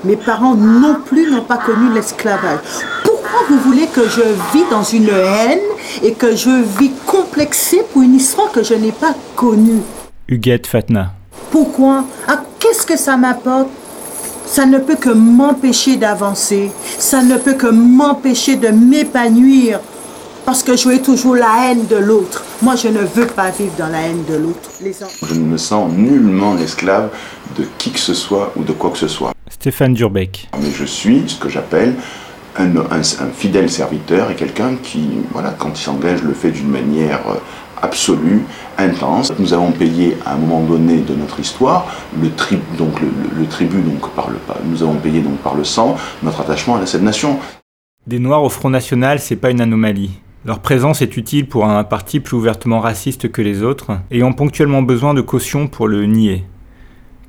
Mes 0.04 0.16
parents 0.16 0.54
non 0.54 0.96
plus 1.04 1.30
n'ont 1.30 1.42
pas 1.42 1.58
connu 1.58 1.92
l'esclavage. 1.94 2.58
Pourquoi 3.04 3.40
vous 3.48 3.58
voulez 3.60 3.86
que 3.86 4.02
je 4.08 4.22
vis 4.52 4.64
dans 4.70 4.82
une 4.82 5.08
haine 5.08 5.60
et 6.02 6.12
que 6.12 6.34
je 6.34 6.64
vis 6.78 6.90
complexée 7.06 7.82
pour 7.92 8.02
une 8.02 8.16
histoire 8.16 8.50
que 8.50 8.62
je 8.64 8.74
n'ai 8.74 8.90
pas 8.92 9.14
connue? 9.36 9.82
Huguette 10.28 10.66
Fatna. 10.66 11.12
Pourquoi? 11.50 12.04
Ah, 12.26 12.42
Qu'est-ce 12.58 12.86
que 12.86 12.96
ça 12.96 13.16
m'apporte? 13.16 13.68
Ça 14.46 14.66
ne 14.66 14.78
peut 14.78 14.96
que 14.96 15.10
m'empêcher 15.10 15.96
d'avancer. 15.96 16.70
Ça 16.98 17.22
ne 17.22 17.36
peut 17.36 17.54
que 17.54 17.66
m'empêcher 17.66 18.56
de 18.56 18.68
m'épanouir. 18.68 19.80
Parce 20.44 20.62
que 20.62 20.76
je 20.76 20.82
jouer 20.82 21.00
toujours 21.00 21.36
la 21.36 21.70
haine 21.70 21.86
de 21.86 21.96
l'autre. 21.96 22.42
Moi, 22.60 22.74
je 22.76 22.88
ne 22.88 23.00
veux 23.00 23.26
pas 23.26 23.50
vivre 23.50 23.72
dans 23.78 23.88
la 23.88 24.00
haine 24.02 24.24
de 24.28 24.34
l'autre. 24.36 24.70
Je 24.80 25.34
ne 25.34 25.44
me 25.44 25.56
sens 25.56 25.92
nullement 25.92 26.56
esclave 26.58 27.10
de 27.56 27.64
qui 27.78 27.92
que 27.92 28.00
ce 28.00 28.14
soit 28.14 28.52
ou 28.56 28.64
de 28.64 28.72
quoi 28.72 28.90
que 28.90 28.98
ce 28.98 29.08
soit. 29.08 29.32
Stéphane 29.52 29.94
Durbeck. 29.94 30.48
Mais 30.60 30.70
je 30.70 30.84
suis 30.84 31.22
ce 31.28 31.38
que 31.38 31.48
j'appelle 31.48 31.94
un, 32.56 32.76
un, 32.76 33.00
un, 33.00 33.30
fidèle 33.34 33.70
serviteur 33.70 34.30
et 34.30 34.34
quelqu'un 34.34 34.76
qui, 34.82 35.08
voilà, 35.30 35.50
quand 35.56 35.78
il 35.78 35.82
s'engage, 35.82 36.22
le 36.22 36.32
fait 36.32 36.50
d'une 36.50 36.68
manière 36.68 37.20
euh, 37.28 37.34
absolue, 37.80 38.42
intense. 38.78 39.32
Nous 39.38 39.52
avons 39.52 39.72
payé 39.72 40.16
à 40.24 40.34
un 40.34 40.36
moment 40.38 40.62
donné 40.62 40.98
de 41.00 41.14
notre 41.14 41.38
histoire 41.38 41.86
le, 42.20 42.30
tri, 42.30 42.58
donc 42.78 43.00
le, 43.00 43.06
le, 43.06 43.40
le 43.40 43.46
tribut, 43.46 43.82
donc 43.82 44.10
par 44.14 44.30
le, 44.30 44.38
nous 44.64 44.82
avons 44.82 44.96
payé 44.96 45.20
donc 45.20 45.36
par 45.38 45.54
le 45.54 45.64
sang 45.64 45.96
notre 46.22 46.40
attachement 46.40 46.76
à 46.76 46.86
cette 46.86 47.02
nation. 47.02 47.38
Des 48.06 48.18
Noirs 48.18 48.42
au 48.42 48.48
Front 48.48 48.70
National, 48.70 49.20
c'est 49.20 49.36
pas 49.36 49.50
une 49.50 49.60
anomalie. 49.60 50.10
Leur 50.44 50.58
présence 50.58 51.02
est 51.02 51.16
utile 51.16 51.46
pour 51.46 51.66
un 51.66 51.84
parti 51.84 52.18
plus 52.18 52.36
ouvertement 52.36 52.80
raciste 52.80 53.30
que 53.30 53.42
les 53.42 53.62
autres, 53.62 53.92
ayant 54.10 54.32
ponctuellement 54.32 54.82
besoin 54.82 55.14
de 55.14 55.20
caution 55.20 55.68
pour 55.68 55.86
le 55.86 56.06
nier. 56.06 56.44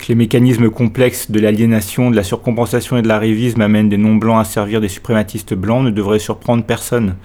Que 0.04 0.10
les 0.10 0.16
mécanismes 0.16 0.70
complexes 0.70 1.32
de 1.32 1.40
l'aliénation, 1.40 2.12
de 2.12 2.18
la 2.18 2.24
surcompensation 2.24 2.98
et 2.98 3.02
de 3.02 3.08
l'arrivisme 3.08 3.62
amènent 3.62 3.88
des 3.88 3.96
non-blancs 3.96 4.42
à 4.42 4.44
servir 4.44 4.82
des 4.82 4.90
suprématistes 4.90 5.54
blancs 5.54 5.82
ne 5.82 5.92
devrait 5.92 6.20
surprendre 6.20 6.66
personne. 6.66 7.16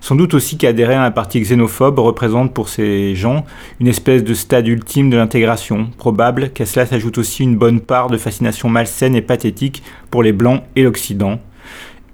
Sans 0.00 0.16
doute 0.16 0.34
aussi 0.34 0.58
qu'adhérer 0.58 0.94
à 0.94 1.04
un 1.04 1.12
parti 1.12 1.40
xénophobe 1.40 2.00
représente 2.00 2.52
pour 2.52 2.70
ces 2.70 3.14
gens 3.14 3.46
une 3.78 3.86
espèce 3.86 4.24
de 4.24 4.34
stade 4.34 4.66
ultime 4.66 5.10
de 5.10 5.16
l'intégration, 5.16 5.90
probable 5.96 6.50
qu'à 6.50 6.66
cela 6.66 6.86
s'ajoute 6.86 7.18
aussi 7.18 7.44
une 7.44 7.56
bonne 7.56 7.78
part 7.78 8.10
de 8.10 8.18
fascination 8.18 8.68
malsaine 8.68 9.14
et 9.14 9.22
pathétique 9.22 9.84
pour 10.10 10.24
les 10.24 10.32
blancs 10.32 10.64
et 10.74 10.82
l'Occident, 10.82 11.38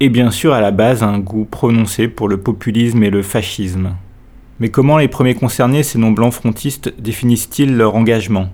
et 0.00 0.10
bien 0.10 0.30
sûr 0.30 0.52
à 0.52 0.60
la 0.60 0.70
base 0.70 1.02
un 1.02 1.18
goût 1.18 1.46
prononcé 1.50 2.08
pour 2.08 2.28
le 2.28 2.36
populisme 2.36 3.02
et 3.04 3.10
le 3.10 3.22
fascisme. 3.22 3.96
Mais 4.60 4.68
comment 4.68 4.98
les 4.98 5.08
premiers 5.08 5.34
concernés, 5.34 5.82
ces 5.82 5.98
non-blancs 5.98 6.34
frontistes, 6.34 6.92
définissent-ils 7.00 7.74
leur 7.74 7.96
engagement? 7.96 8.50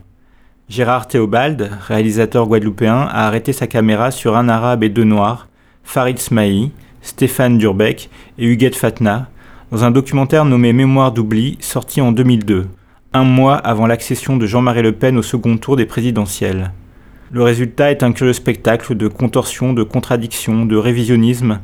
Gérard 0.70 1.08
Théobald, 1.08 1.68
réalisateur 1.88 2.46
guadeloupéen, 2.46 3.08
a 3.10 3.26
arrêté 3.26 3.52
sa 3.52 3.66
caméra 3.66 4.12
sur 4.12 4.36
un 4.36 4.48
arabe 4.48 4.84
et 4.84 4.88
deux 4.88 5.02
noirs, 5.02 5.48
Farid 5.82 6.16
Smaï, 6.20 6.70
Stéphane 7.02 7.58
Durbeck 7.58 8.08
et 8.38 8.46
Huguette 8.46 8.76
Fatna, 8.76 9.30
dans 9.72 9.82
un 9.82 9.90
documentaire 9.90 10.44
nommé 10.44 10.72
Mémoire 10.72 11.10
d'oubli, 11.10 11.58
sorti 11.58 12.00
en 12.00 12.12
2002, 12.12 12.68
un 13.12 13.24
mois 13.24 13.56
avant 13.56 13.88
l'accession 13.88 14.36
de 14.36 14.46
Jean-Marie 14.46 14.82
Le 14.82 14.92
Pen 14.92 15.18
au 15.18 15.22
second 15.22 15.56
tour 15.56 15.74
des 15.74 15.86
présidentielles. 15.86 16.70
Le 17.32 17.42
résultat 17.42 17.90
est 17.90 18.04
un 18.04 18.12
curieux 18.12 18.32
spectacle 18.32 18.94
de 18.94 19.08
contorsion, 19.08 19.72
de 19.72 19.82
contradiction, 19.82 20.66
de 20.66 20.76
révisionnisme, 20.76 21.58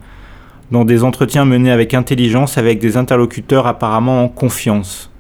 dans 0.73 0.85
des 0.85 1.05
entretiens 1.05 1.45
menés 1.45 1.71
avec 1.71 1.95
intelligence 1.95 2.59
avec 2.59 2.81
des 2.81 2.97
interlocuteurs 2.97 3.69
apparemment 3.69 4.25
en 4.25 4.29
confiance. 4.29 5.13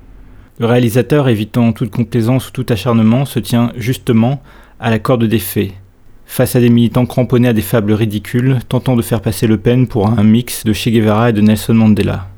Le 0.58 0.66
réalisateur, 0.66 1.28
évitant 1.28 1.72
toute 1.72 1.90
complaisance 1.90 2.48
ou 2.48 2.50
tout 2.50 2.66
acharnement, 2.70 3.24
se 3.24 3.38
tient 3.38 3.72
justement 3.76 4.40
à 4.80 4.90
la 4.90 4.98
corde 4.98 5.24
des 5.24 5.38
faits, 5.38 5.72
face 6.24 6.56
à 6.56 6.60
des 6.60 6.70
militants 6.70 7.06
cramponnés 7.06 7.48
à 7.48 7.52
des 7.52 7.62
fables 7.62 7.92
ridicules, 7.92 8.58
tentant 8.68 8.96
de 8.96 9.02
faire 9.02 9.20
passer 9.20 9.46
Le 9.46 9.58
Pen 9.58 9.86
pour 9.86 10.08
un 10.08 10.22
mix 10.22 10.64
de 10.64 10.72
Che 10.72 10.88
Guevara 10.88 11.30
et 11.30 11.32
de 11.32 11.40
Nelson 11.40 11.74
Mandela. 11.74 12.28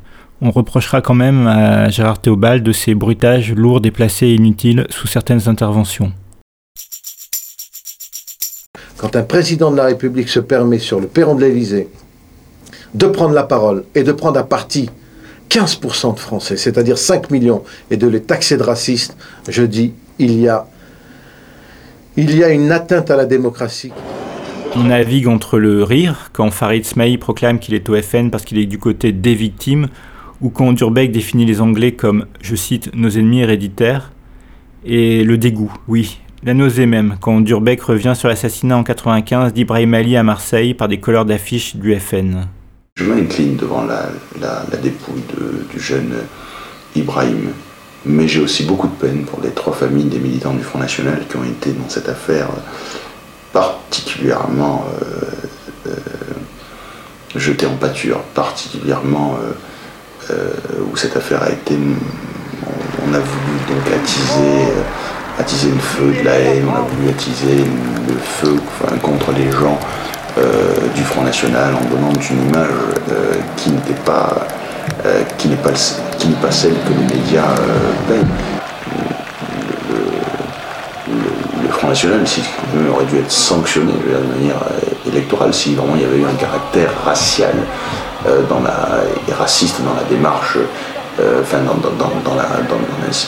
On 0.41 0.51
reprochera 0.51 1.01
quand 1.01 1.15
même 1.15 1.47
à 1.47 1.89
Gérard 1.89 2.21
Théobald 2.21 2.63
de 2.63 2.73
ses 2.73 2.95
bruitages 2.95 3.53
lourds, 3.53 3.81
déplacés 3.81 4.27
et 4.27 4.35
inutiles 4.35 4.87
sous 4.91 5.07
certaines 5.07 5.49
interventions. 5.49 6.13
quand 8.99 9.15
un 9.17 9.23
président 9.23 9.71
de 9.71 9.77
la 9.77 9.85
République 9.85 10.29
se 10.29 10.41
permet 10.41 10.81
sur 10.81 11.01
le 11.01 11.07
perron 11.07 11.35
de 11.37 11.41
l'Élysée 11.41 11.89
de 12.95 13.07
prendre 13.07 13.33
la 13.33 13.45
parole 13.45 13.85
et 13.95 14.03
de 14.03 14.13
prendre 14.13 14.39
à 14.39 14.45
partie 14.45 14.91
15% 15.51 16.15
de 16.15 16.21
Français, 16.21 16.57
c'est-à-dire 16.57 16.99
5 16.99 17.31
millions, 17.31 17.63
et 17.91 17.97
de 17.97 18.07
les 18.07 18.23
taxer 18.23 18.57
de 18.57 18.63
racistes, 18.63 19.17
je 19.49 19.63
dis, 19.63 19.95
il 20.19 20.39
y 20.39 20.49
a, 20.49 20.67
il 22.17 22.37
y 22.37 22.45
a 22.45 22.51
une 22.51 22.73
atteinte 22.73 23.11
à 23.11 23.17
la 23.17 23.25
démocratie. 23.25 23.93
On 24.77 24.85
navigue 24.85 25.29
entre 25.29 25.59
le 25.59 25.83
rire, 25.83 26.31
quand 26.33 26.51
Farid 26.51 26.85
Smaï 26.85 27.17
proclame 27.17 27.59
qu'il 27.59 27.75
est 27.75 27.89
au 27.89 28.01
FN 28.01 28.31
parce 28.31 28.45
qu'il 28.45 28.59
est 28.59 28.67
du 28.67 28.79
côté 28.79 29.13
des 29.13 29.35
victimes, 29.35 29.89
ou 30.41 30.51
quand 30.51 30.73
Durbeck 30.73 31.11
définit 31.11 31.47
les 31.47 31.61
Anglais 31.61 31.93
comme, 31.93 32.27
je 32.43 32.55
cite, 32.55 32.95
nos 32.95 33.11
ennemis 33.11 33.41
héréditaires, 33.41 34.13
et 34.85 35.25
le 35.25 35.39
dégoût, 35.39 35.73
oui, 35.89 36.21
la 36.45 36.55
nausée 36.55 36.87
même, 36.87 37.17
quand 37.21 37.41
Durbeck 37.41 37.83
revient 37.83 38.13
sur 38.15 38.29
l'assassinat 38.29 38.77
en 38.77 38.85
95 38.85 39.53
d'Ibrahim 39.53 39.95
Ali 39.95 40.17
à 40.17 40.23
Marseille 40.23 40.75
par 40.75 40.87
des 40.87 41.01
couleurs 41.01 41.25
d'affiches 41.25 41.75
du 41.75 41.99
FN. 41.99 42.47
Je 42.99 43.05
m'incline 43.05 43.55
devant 43.55 43.85
la, 43.85 44.77
dépouille 44.83 45.23
du 45.71 45.79
jeune 45.79 46.15
Ibrahim, 46.97 47.53
mais 48.05 48.27
j'ai 48.27 48.41
aussi 48.41 48.65
beaucoup 48.65 48.89
de 48.89 48.95
peine 48.95 49.25
pour 49.25 49.41
les 49.41 49.51
trois 49.51 49.73
familles 49.73 50.07
des 50.07 50.19
militants 50.19 50.53
du 50.53 50.65
Front 50.65 50.81
National 50.81 51.23
qui 51.29 51.37
ont 51.37 51.45
été 51.45 51.71
dans 51.71 51.89
cette 51.89 52.09
affaire 52.09 52.49
particulièrement 53.53 54.85
euh, 55.01 55.91
euh, 55.91 55.95
jetées 57.37 57.67
en 57.67 57.77
pâture, 57.77 58.19
particulièrement 58.35 59.39
euh, 60.31 60.51
où 60.91 60.97
cette 60.97 61.17
affaire 61.17 61.45
a 61.45 61.51
été. 61.51 61.77
On, 63.07 63.15
a 63.15 63.21
voulu 63.21 63.59
donc 63.69 63.95
attiser 63.95 64.73
attiser 65.39 65.69
le 65.71 65.79
feu 65.79 66.13
de 66.19 66.25
la 66.25 66.35
haine, 66.35 66.65
on 66.69 66.75
a 66.75 66.81
voulu 66.81 67.11
attiser 67.11 67.65
le 68.09 68.15
feu 68.15 68.57
contre 69.01 69.31
les 69.31 69.51
gens 69.53 69.79
euh, 69.79 70.18
du 70.95 71.03
Front 71.03 71.23
National 71.23 71.75
en 71.75 71.85
donnant 71.95 72.13
une 72.31 72.49
image 72.49 72.69
euh, 73.11 73.35
qui 73.57 73.71
n'était 73.71 74.01
pas, 74.05 74.47
euh, 75.07 75.23
n'est 75.45 75.57
pas, 75.57 75.71
qui 76.19 76.29
pas 76.29 76.51
celle 76.51 76.75
que 76.75 76.91
les 76.91 77.17
médias 77.17 77.55
payent. 78.09 78.25
Le, 81.63 81.69
Front 81.71 81.89
National, 81.89 82.27
si, 82.27 82.43
aurait 82.93 83.05
dû 83.05 83.19
être 83.19 83.31
sanctionné 83.31 83.93
de 83.93 84.39
manière 84.39 84.61
électorale 85.07 85.55
si 85.55 85.75
vraiment 85.75 85.95
il 85.95 86.03
y 86.03 86.05
avait 86.05 86.19
eu 86.19 86.25
un 86.25 86.35
caractère 86.35 86.91
racial 87.05 87.55
dans 88.49 88.61
la, 88.61 89.05
et 89.29 89.33
raciste 89.33 89.81
dans 89.83 89.95
la 89.95 90.03
démarche, 90.11 90.59
enfin 91.41 91.59
dans, 91.59 91.75
dans, 91.75 92.11
dans, 92.25 92.35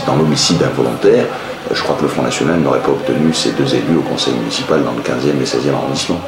dans 0.07 0.17
l'homicide 0.17 0.61
involontaire 0.65 1.27
je 1.73 1.83
crois 1.83 1.95
que 1.97 2.03
le 2.03 2.09
Front 2.09 2.23
National 2.23 2.59
n'aurait 2.61 2.81
pas 2.81 2.91
obtenu 2.91 3.33
ces 3.33 3.53
deux 3.53 3.75
élus 3.75 3.99
au 3.99 4.03
conseil 4.03 4.35
municipal 4.35 4.83
dans 4.83 4.93
le 4.93 5.03
15e 5.03 5.41
et 5.41 5.45
16e 5.45 5.75
arrondissement. 5.75 6.21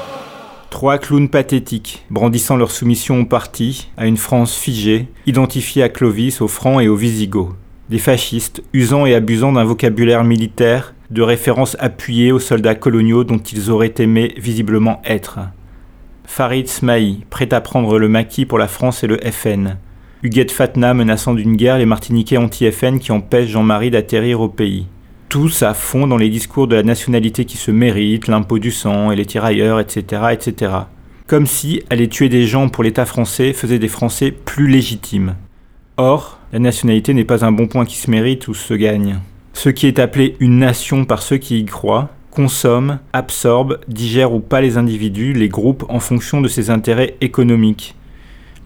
Trois 0.72 0.96
clowns 0.96 1.28
pathétiques, 1.28 2.02
brandissant 2.08 2.56
leur 2.56 2.70
soumission 2.70 3.20
au 3.20 3.24
parti, 3.26 3.90
à 3.98 4.06
une 4.06 4.16
France 4.16 4.56
figée, 4.56 5.06
identifiée 5.26 5.82
à 5.82 5.90
Clovis, 5.90 6.40
aux 6.40 6.48
Francs 6.48 6.82
et 6.82 6.88
aux 6.88 6.96
Visigoths. 6.96 7.54
Des 7.90 7.98
fascistes, 7.98 8.62
usant 8.72 9.04
et 9.04 9.14
abusant 9.14 9.52
d'un 9.52 9.64
vocabulaire 9.64 10.24
militaire, 10.24 10.94
de 11.10 11.20
références 11.20 11.76
appuyées 11.78 12.32
aux 12.32 12.38
soldats 12.38 12.74
coloniaux 12.74 13.22
dont 13.22 13.36
ils 13.38 13.70
auraient 13.70 13.92
aimé 13.98 14.32
visiblement 14.38 15.02
être. 15.04 15.40
Farid 16.24 16.68
Smaï, 16.68 17.26
prêt 17.28 17.52
à 17.52 17.60
prendre 17.60 17.98
le 17.98 18.08
maquis 18.08 18.46
pour 18.46 18.58
la 18.58 18.66
France 18.66 19.04
et 19.04 19.08
le 19.08 19.18
FN. 19.30 19.76
Huguette 20.22 20.52
Fatna 20.52 20.94
menaçant 20.94 21.34
d'une 21.34 21.54
guerre 21.54 21.76
les 21.76 21.86
Martiniquais 21.86 22.38
anti-FN 22.38 22.98
qui 22.98 23.12
empêchent 23.12 23.50
Jean-Marie 23.50 23.90
d'atterrir 23.90 24.40
au 24.40 24.48
pays 24.48 24.86
tous 25.32 25.62
à 25.62 25.72
fond 25.72 26.06
dans 26.06 26.18
les 26.18 26.28
discours 26.28 26.66
de 26.66 26.76
la 26.76 26.82
nationalité 26.82 27.46
qui 27.46 27.56
se 27.56 27.70
mérite, 27.70 28.28
l'impôt 28.28 28.58
du 28.58 28.70
sang 28.70 29.10
et 29.10 29.16
les 29.16 29.24
tirailleurs, 29.24 29.80
etc., 29.80 30.24
etc. 30.30 30.72
Comme 31.26 31.46
si 31.46 31.82
aller 31.88 32.06
tuer 32.06 32.28
des 32.28 32.44
gens 32.44 32.68
pour 32.68 32.84
l'État 32.84 33.06
français 33.06 33.54
faisait 33.54 33.78
des 33.78 33.88
Français 33.88 34.30
plus 34.30 34.66
légitimes. 34.66 35.36
Or, 35.96 36.38
la 36.52 36.58
nationalité 36.58 37.14
n'est 37.14 37.24
pas 37.24 37.46
un 37.46 37.50
bon 37.50 37.66
point 37.66 37.86
qui 37.86 37.96
se 37.96 38.10
mérite 38.10 38.46
ou 38.46 38.52
se 38.52 38.74
gagne. 38.74 39.20
Ce 39.54 39.70
qui 39.70 39.86
est 39.86 39.98
appelé 39.98 40.36
une 40.38 40.58
nation 40.58 41.06
par 41.06 41.22
ceux 41.22 41.38
qui 41.38 41.60
y 41.60 41.64
croient 41.64 42.10
consomme, 42.30 42.98
absorbe, 43.14 43.80
digère 43.88 44.34
ou 44.34 44.40
pas 44.40 44.60
les 44.60 44.76
individus, 44.76 45.32
les 45.32 45.48
groupes 45.48 45.86
en 45.88 45.98
fonction 45.98 46.42
de 46.42 46.48
ses 46.48 46.68
intérêts 46.68 47.16
économiques. 47.22 47.94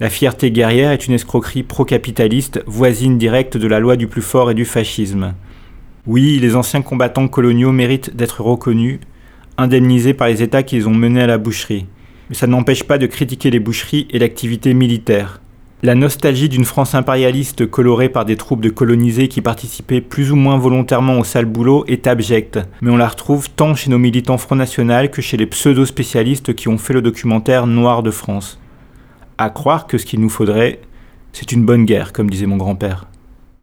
La 0.01 0.11
fierté 0.11 0.51
guerrière 0.51 0.91
est 0.91 1.07
une 1.07 1.15
escroquerie 1.15 1.63
pro-capitaliste, 1.63 2.65
voisine 2.67 3.19
directe 3.19 3.57
de 3.57 3.69
la 3.69 3.79
loi 3.79 3.95
du 3.95 4.09
plus 4.09 4.21
fort 4.21 4.51
et 4.51 4.55
du 4.55 4.65
fascisme. 4.65 5.33
Oui, 6.07 6.39
les 6.41 6.55
anciens 6.55 6.83
combattants 6.83 7.27
coloniaux 7.27 7.73
méritent 7.73 8.15
d'être 8.15 8.41
reconnus, 8.41 9.01
indemnisés 9.59 10.15
par 10.15 10.29
les 10.29 10.41
États 10.41 10.63
qu'ils 10.63 10.87
ont 10.87 10.95
menés 10.95 11.23
à 11.23 11.27
la 11.27 11.39
boucherie. 11.39 11.87
Mais 12.29 12.37
ça 12.37 12.47
n'empêche 12.47 12.85
pas 12.85 12.99
de 12.99 13.07
critiquer 13.07 13.51
les 13.51 13.59
boucheries 13.59 14.07
et 14.11 14.21
l'activité 14.21 14.73
militaire. 14.73 15.41
La 15.83 15.97
nostalgie 15.97 16.49
d'une 16.49 16.65
France 16.65 16.95
impérialiste 16.95 17.67
colorée 17.69 18.09
par 18.09 18.25
des 18.25 18.37
troupes 18.37 18.61
de 18.61 18.71
colonisés 18.71 19.27
qui 19.27 19.43
participaient 19.43 20.01
plus 20.01 20.31
ou 20.31 20.37
moins 20.37 20.57
volontairement 20.59 21.19
au 21.19 21.25
sale 21.25 21.45
boulot 21.45 21.85
est 21.89 22.07
abjecte, 22.07 22.61
mais 22.81 22.91
on 22.93 22.97
la 22.97 23.09
retrouve 23.09 23.51
tant 23.51 23.75
chez 23.75 23.91
nos 23.91 23.99
militants 23.99 24.39
Front 24.39 24.57
National 24.57 25.11
que 25.11 25.21
chez 25.21 25.37
les 25.37 25.47
pseudo-spécialistes 25.47 26.55
qui 26.55 26.69
ont 26.69 26.79
fait 26.79 26.95
le 26.95 27.03
documentaire 27.03 27.67
Noir 27.67 28.05
de 28.05 28.13
France. 28.13 28.61
À 29.39 29.51
croire 29.51 29.89
que 29.89 29.99
ce 29.99 30.07
qu'il 30.07 30.21
nous 30.21 30.31
faudrait, 30.31 30.81
c'est 31.33 31.53
une 31.53 31.67
bonne 31.67 31.85
guerre, 31.85 32.13
comme 32.13 32.31
disait 32.31 32.47
mon 32.47 32.57
grand-père. 32.57 33.07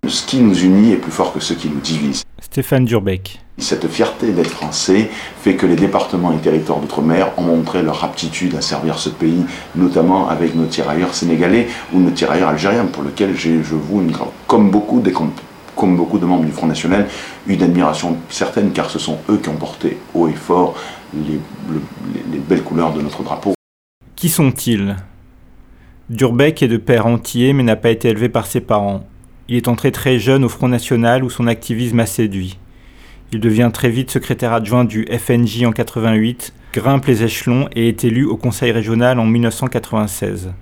Ce 0.05 0.25
qui 0.25 0.39
nous 0.41 0.63
unit 0.63 0.91
est 0.91 0.97
plus 0.97 1.11
fort 1.11 1.31
que 1.31 1.39
ce 1.39 1.53
qui 1.53 1.69
nous 1.69 1.79
divise. 1.79 2.23
Stéphane 2.41 2.83
Durbeck. 2.83 3.39
Cette 3.57 3.87
fierté 3.87 4.31
d'être 4.31 4.49
français 4.49 5.09
fait 5.41 5.55
que 5.55 5.65
les 5.65 5.77
départements 5.77 6.33
et 6.33 6.37
territoires 6.37 6.79
d'outre-mer 6.79 7.31
ont 7.37 7.43
montré 7.43 7.81
leur 7.81 8.03
aptitude 8.03 8.53
à 8.55 8.61
servir 8.61 8.99
ce 8.99 9.09
pays, 9.09 9.45
notamment 9.75 10.27
avec 10.27 10.55
nos 10.55 10.65
tirailleurs 10.65 11.13
sénégalais 11.13 11.67
ou 11.93 11.99
nos 11.99 12.11
tirailleurs 12.11 12.49
algériens, 12.49 12.85
pour 12.85 13.03
lesquels 13.03 13.33
je 13.35 13.75
vous, 13.75 14.01
une, 14.01 14.11
comme, 14.45 14.71
beaucoup 14.71 14.99
des, 14.99 15.13
comme 15.13 15.95
beaucoup 15.95 16.19
de 16.19 16.25
membres 16.25 16.43
du 16.45 16.51
Front 16.51 16.67
National, 16.67 17.07
une 17.47 17.63
admiration 17.63 18.17
certaine, 18.29 18.71
car 18.71 18.89
ce 18.89 18.99
sont 18.99 19.19
eux 19.29 19.37
qui 19.37 19.47
ont 19.49 19.55
porté 19.55 19.97
haut 20.13 20.27
et 20.27 20.33
fort 20.33 20.75
les, 21.13 21.39
les, 21.71 22.23
les 22.33 22.39
belles 22.39 22.63
couleurs 22.63 22.91
de 22.91 23.01
notre 23.01 23.23
drapeau. 23.23 23.53
Qui 24.17 24.27
sont-ils? 24.27 24.97
Durbeck 26.09 26.61
est 26.61 26.67
de 26.67 26.77
père 26.77 27.05
entier 27.05 27.53
mais 27.53 27.63
n'a 27.63 27.77
pas 27.77 27.89
été 27.89 28.09
élevé 28.09 28.27
par 28.27 28.47
ses 28.47 28.59
parents. 28.59 29.07
Il 29.49 29.57
est 29.57 29.67
entré 29.67 29.91
très 29.91 30.19
jeune 30.19 30.45
au 30.45 30.49
Front 30.49 30.69
National 30.69 31.23
où 31.23 31.29
son 31.29 31.47
activisme 31.47 31.99
a 31.99 32.05
séduit. 32.05 32.57
Il 33.33 33.39
devient 33.39 33.71
très 33.73 33.89
vite 33.89 34.09
secrétaire 34.09 34.53
adjoint 34.53 34.85
du 34.85 35.05
FNJ 35.05 35.63
en 35.63 35.71
88, 35.71 36.53
grimpe 36.71 37.05
les 37.07 37.23
échelons 37.23 37.67
et 37.75 37.89
est 37.89 38.05
élu 38.05 38.25
au 38.25 38.37
conseil 38.37 38.71
régional 38.71 39.19
en 39.19 39.25
1996. 39.25 40.53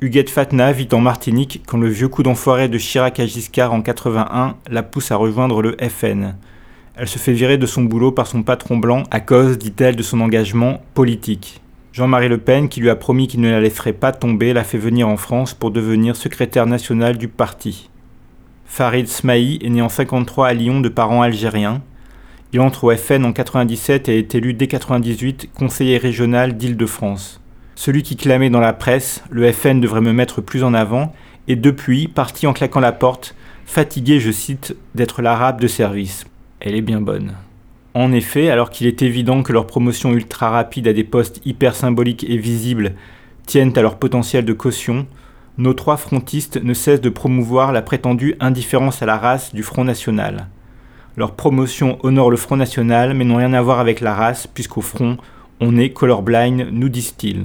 Huguette 0.00 0.30
Fatna 0.30 0.72
vit 0.72 0.88
en 0.92 1.00
Martinique 1.00 1.62
quand 1.66 1.78
le 1.78 1.88
vieux 1.88 2.08
coup 2.08 2.22
d'enfoiré 2.22 2.68
de 2.68 2.78
Chirac 2.78 3.20
à 3.20 3.70
en 3.70 3.80
81 3.80 4.56
la 4.68 4.82
pousse 4.82 5.12
à 5.12 5.16
rejoindre 5.16 5.62
le 5.62 5.76
FN. 5.88 6.34
Elle 6.96 7.08
se 7.08 7.18
fait 7.18 7.32
virer 7.32 7.58
de 7.58 7.66
son 7.66 7.82
boulot 7.82 8.12
par 8.12 8.26
son 8.26 8.42
patron 8.42 8.76
blanc 8.76 9.04
à 9.10 9.20
cause, 9.20 9.56
dit-elle, 9.56 9.96
de 9.96 10.02
son 10.02 10.20
engagement 10.20 10.82
politique. 10.94 11.60
Jean-Marie 11.94 12.28
Le 12.28 12.38
Pen, 12.38 12.68
qui 12.68 12.80
lui 12.80 12.90
a 12.90 12.96
promis 12.96 13.28
qu'il 13.28 13.40
ne 13.40 13.52
la 13.52 13.60
laisserait 13.60 13.92
pas 13.92 14.10
tomber, 14.10 14.52
l'a 14.52 14.64
fait 14.64 14.78
venir 14.78 15.06
en 15.08 15.16
France 15.16 15.54
pour 15.54 15.70
devenir 15.70 16.16
secrétaire 16.16 16.66
national 16.66 17.16
du 17.16 17.28
parti. 17.28 17.88
Farid 18.66 19.06
Smaï 19.06 19.60
est 19.62 19.70
né 19.70 19.80
en 19.80 19.88
53 19.88 20.48
à 20.48 20.54
Lyon 20.54 20.80
de 20.80 20.88
parents 20.88 21.22
algériens. 21.22 21.82
Il 22.52 22.60
entre 22.60 22.82
au 22.82 22.96
FN 22.96 23.24
en 23.24 23.32
97 23.32 24.08
et 24.08 24.18
est 24.18 24.34
élu 24.34 24.54
dès 24.54 24.66
98 24.66 25.50
conseiller 25.54 25.96
régional 25.96 26.56
d'Île-de-France. 26.56 27.40
Celui 27.76 28.02
qui 28.02 28.16
clamait 28.16 28.50
dans 28.50 28.58
la 28.58 28.72
presse 28.72 29.22
Le 29.30 29.52
FN 29.52 29.80
devrait 29.80 30.00
me 30.00 30.12
mettre 30.12 30.40
plus 30.40 30.64
en 30.64 30.74
avant 30.74 31.14
est 31.46 31.54
depuis 31.54 32.08
parti 32.08 32.48
en 32.48 32.52
claquant 32.52 32.80
la 32.80 32.90
porte, 32.90 33.36
fatigué, 33.66 34.18
je 34.18 34.32
cite, 34.32 34.74
d'être 34.96 35.22
l'arabe 35.22 35.60
de 35.60 35.68
service. 35.68 36.24
Elle 36.58 36.74
est 36.74 36.82
bien 36.82 37.00
bonne. 37.00 37.34
En 37.94 38.10
effet, 38.10 38.50
alors 38.50 38.70
qu'il 38.70 38.88
est 38.88 39.02
évident 39.02 39.44
que 39.44 39.52
leur 39.52 39.68
promotion 39.68 40.12
ultra 40.12 40.50
rapide 40.50 40.88
à 40.88 40.92
des 40.92 41.04
postes 41.04 41.40
hyper 41.44 41.76
symboliques 41.76 42.26
et 42.28 42.36
visibles 42.36 42.94
tiennent 43.46 43.76
à 43.78 43.82
leur 43.82 43.98
potentiel 43.98 44.44
de 44.44 44.52
caution, 44.52 45.06
nos 45.58 45.74
trois 45.74 45.96
frontistes 45.96 46.60
ne 46.60 46.74
cessent 46.74 47.00
de 47.00 47.08
promouvoir 47.08 47.72
la 47.72 47.82
prétendue 47.82 48.34
indifférence 48.40 49.00
à 49.00 49.06
la 49.06 49.16
race 49.16 49.54
du 49.54 49.62
Front 49.62 49.84
National. 49.84 50.48
Leur 51.16 51.36
promotion 51.36 51.98
honore 52.02 52.32
le 52.32 52.36
Front 52.36 52.56
National 52.56 53.14
mais 53.14 53.24
n'ont 53.24 53.36
rien 53.36 53.52
à 53.52 53.62
voir 53.62 53.78
avec 53.78 54.00
la 54.00 54.14
race 54.14 54.48
puisqu'au 54.48 54.80
front, 54.80 55.16
on 55.60 55.76
est 55.76 55.90
colorblind, 55.90 56.66
nous 56.72 56.88
disent-ils. 56.88 57.44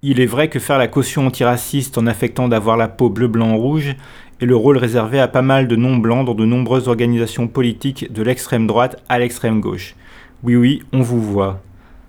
Il 0.00 0.20
est 0.20 0.26
vrai 0.26 0.48
que 0.48 0.60
faire 0.60 0.78
la 0.78 0.88
caution 0.88 1.26
antiraciste 1.26 1.98
en 1.98 2.06
affectant 2.06 2.48
d'avoir 2.48 2.78
la 2.78 2.88
peau 2.88 3.10
bleu-blanc-rouge 3.10 3.96
et 4.40 4.46
le 4.46 4.56
rôle 4.56 4.78
réservé 4.78 5.18
à 5.20 5.28
pas 5.28 5.42
mal 5.42 5.68
de 5.68 5.76
non-blancs 5.76 6.26
dans 6.26 6.34
de 6.34 6.44
nombreuses 6.44 6.88
organisations 6.88 7.48
politiques 7.48 8.12
de 8.12 8.22
l'extrême 8.22 8.66
droite 8.66 9.02
à 9.08 9.18
l'extrême 9.18 9.60
gauche. 9.60 9.94
Oui 10.42 10.56
oui, 10.56 10.82
on 10.92 11.02
vous 11.02 11.20
voit. 11.20 11.60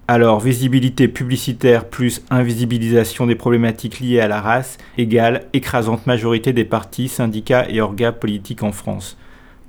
Alors, 0.07 0.39
visibilité 0.39 1.07
publicitaire 1.07 1.86
plus 1.86 2.23
invisibilisation 2.32 3.27
des 3.27 3.36
problématiques 3.36 3.99
liées 3.99 4.19
à 4.19 4.27
la 4.27 4.41
race 4.41 4.77
égale 4.97 5.45
écrasante 5.53 6.07
majorité 6.07 6.51
des 6.51 6.65
partis, 6.65 7.07
syndicats 7.07 7.67
et 7.69 7.80
orgas 7.80 8.11
politiques 8.11 8.63
en 8.63 8.71
France. 8.71 9.17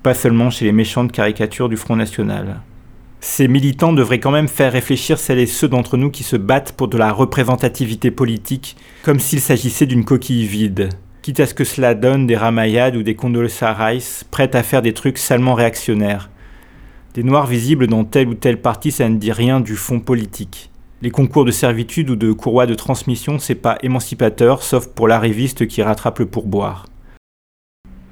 Pas 0.03 0.15
seulement 0.15 0.49
chez 0.49 0.65
les 0.65 0.73
méchantes 0.73 1.13
caricatures 1.13 1.69
du 1.69 1.77
Front 1.77 1.97
National. 1.97 2.61
Ces 3.21 3.49
militants 3.49 3.93
devraient 3.93 4.19
quand 4.19 4.31
même 4.31 4.49
faire 4.49 4.73
réfléchir 4.73 5.19
celles 5.19 5.41
et 5.41 5.47
ceux 5.47 5.69
d'entre 5.69 5.99
nous 5.99 6.11
qui 6.11 6.23
se 6.23 6.37
battent 6.37 6.73
pour 6.73 6.89
de 6.89 6.97
la 6.97 7.13
représentativité 7.13 8.11
politique, 8.11 8.77
comme 9.03 9.21
s'il 9.21 9.41
s'agissait 9.41 9.85
d'une 9.85 10.07
coquille 10.07 10.47
vide 10.47 10.89
quitte 11.23 11.41
à 11.41 11.47
ce 11.47 11.55
que 11.55 11.65
cela 11.65 11.95
donne 11.95 12.27
des 12.27 12.37
Ramayades 12.37 12.97
ou 12.97 13.03
des 13.03 13.15
Condoleezza 13.15 13.73
Rice 13.73 14.25
prêtes 14.31 14.55
à 14.55 14.63
faire 14.63 14.83
des 14.83 14.95
trucs 14.95 15.19
salement 15.19 15.55
réactionnaires. 15.55 16.31
Des 17.15 17.23
noirs 17.23 17.47
visibles 17.47 17.87
dans 17.87 18.05
telle 18.05 18.29
ou 18.29 18.35
telle 18.35 18.61
partie, 18.61 18.93
ça 18.93 19.09
ne 19.09 19.19
dit 19.19 19.33
rien 19.33 19.61
du 19.61 19.77
fond 19.77 20.01
politique. 20.01 20.71
Les 21.03 21.11
concours 21.11 21.45
de 21.45 21.51
servitude 21.51 22.11
ou 22.11 22.17
de 22.17 22.33
courroie 22.33 22.67
de 22.67 22.75
transmission, 22.75 23.39
c'est 23.39 23.55
pas 23.55 23.79
émancipateur, 23.83 24.63
sauf 24.63 24.87
pour 24.87 25.09
l'arriviste 25.09 25.67
qui 25.67 25.83
rattrape 25.83 26.21
le 26.21 26.27
pourboire. 26.27 26.87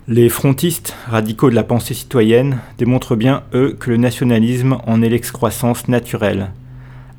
Les 0.07 0.31
frontistes, 0.31 0.97
radicaux 1.07 1.51
de 1.51 1.55
la 1.55 1.65
pensée 1.65 1.93
citoyenne, 1.93 2.61
démontrent 2.79 3.15
bien, 3.15 3.43
eux, 3.53 3.77
que 3.79 3.91
le 3.91 3.99
nationalisme 3.99 4.79
en 4.87 5.03
est 5.03 5.11
l'excroissance 5.11 5.87
naturelle. 5.87 6.51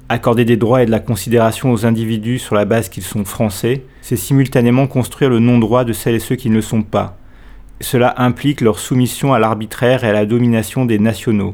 Accorder 0.09 0.43
des 0.43 0.57
droits 0.57 0.81
et 0.81 0.87
de 0.87 0.91
la 0.91 0.99
considération 0.99 1.71
aux 1.71 1.85
individus 1.85 2.39
sur 2.39 2.55
la 2.55 2.65
base 2.65 2.89
qu'ils 2.89 3.03
sont 3.03 3.25
français, 3.25 3.83
c'est 4.09 4.15
simultanément 4.15 4.87
construire 4.87 5.29
le 5.29 5.37
non-droit 5.37 5.83
de 5.83 5.93
celles 5.93 6.15
et 6.15 6.19
ceux 6.19 6.35
qui 6.35 6.49
ne 6.49 6.55
le 6.55 6.63
sont 6.63 6.81
pas. 6.81 7.15
Cela 7.79 8.15
implique 8.17 8.59
leur 8.59 8.79
soumission 8.79 9.33
à 9.35 9.39
l'arbitraire 9.39 10.03
et 10.03 10.09
à 10.09 10.13
la 10.13 10.25
domination 10.25 10.85
des 10.85 10.97
nationaux. 10.97 11.53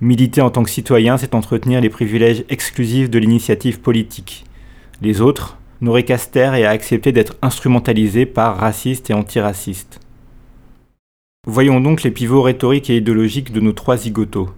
Militer 0.00 0.40
en 0.40 0.50
tant 0.50 0.62
que 0.62 0.70
citoyen, 0.70 1.18
c'est 1.18 1.34
entretenir 1.34 1.80
les 1.80 1.90
privilèges 1.90 2.44
exclusifs 2.48 3.10
de 3.10 3.18
l'initiative 3.18 3.80
politique. 3.80 4.44
Les 5.02 5.20
autres 5.20 5.58
n'auraient 5.80 6.04
qu'à 6.04 6.16
se 6.16 6.28
taire 6.28 6.54
et 6.54 6.64
à 6.64 6.70
accepter 6.70 7.10
d'être 7.10 7.34
instrumentalisés 7.42 8.24
par 8.24 8.58
racistes 8.58 9.10
et 9.10 9.14
antiracistes. 9.14 9.98
Voyons 11.44 11.80
donc 11.80 12.04
les 12.04 12.12
pivots 12.12 12.42
rhétoriques 12.42 12.88
et 12.88 12.98
idéologiques 12.98 13.52
de 13.52 13.58
nos 13.58 13.72
trois 13.72 13.96
zigotos. 13.96 14.48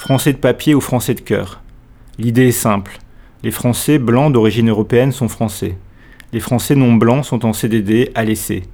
Français 0.00 0.32
de 0.32 0.38
papier 0.38 0.74
ou 0.74 0.80
français 0.80 1.14
de 1.14 1.20
cœur? 1.20 1.62
L'idée 2.18 2.48
est 2.48 2.50
simple. 2.50 2.98
Les 3.44 3.52
Français 3.52 4.00
blancs 4.00 4.32
d'origine 4.32 4.70
européenne 4.70 5.12
sont 5.12 5.28
français. 5.28 5.76
Les 6.32 6.40
Français 6.40 6.74
non 6.74 6.94
blancs 6.94 7.24
sont 7.24 7.46
en 7.46 7.52
CDD 7.52 8.10
à 8.14 8.24
laisser. 8.24 8.64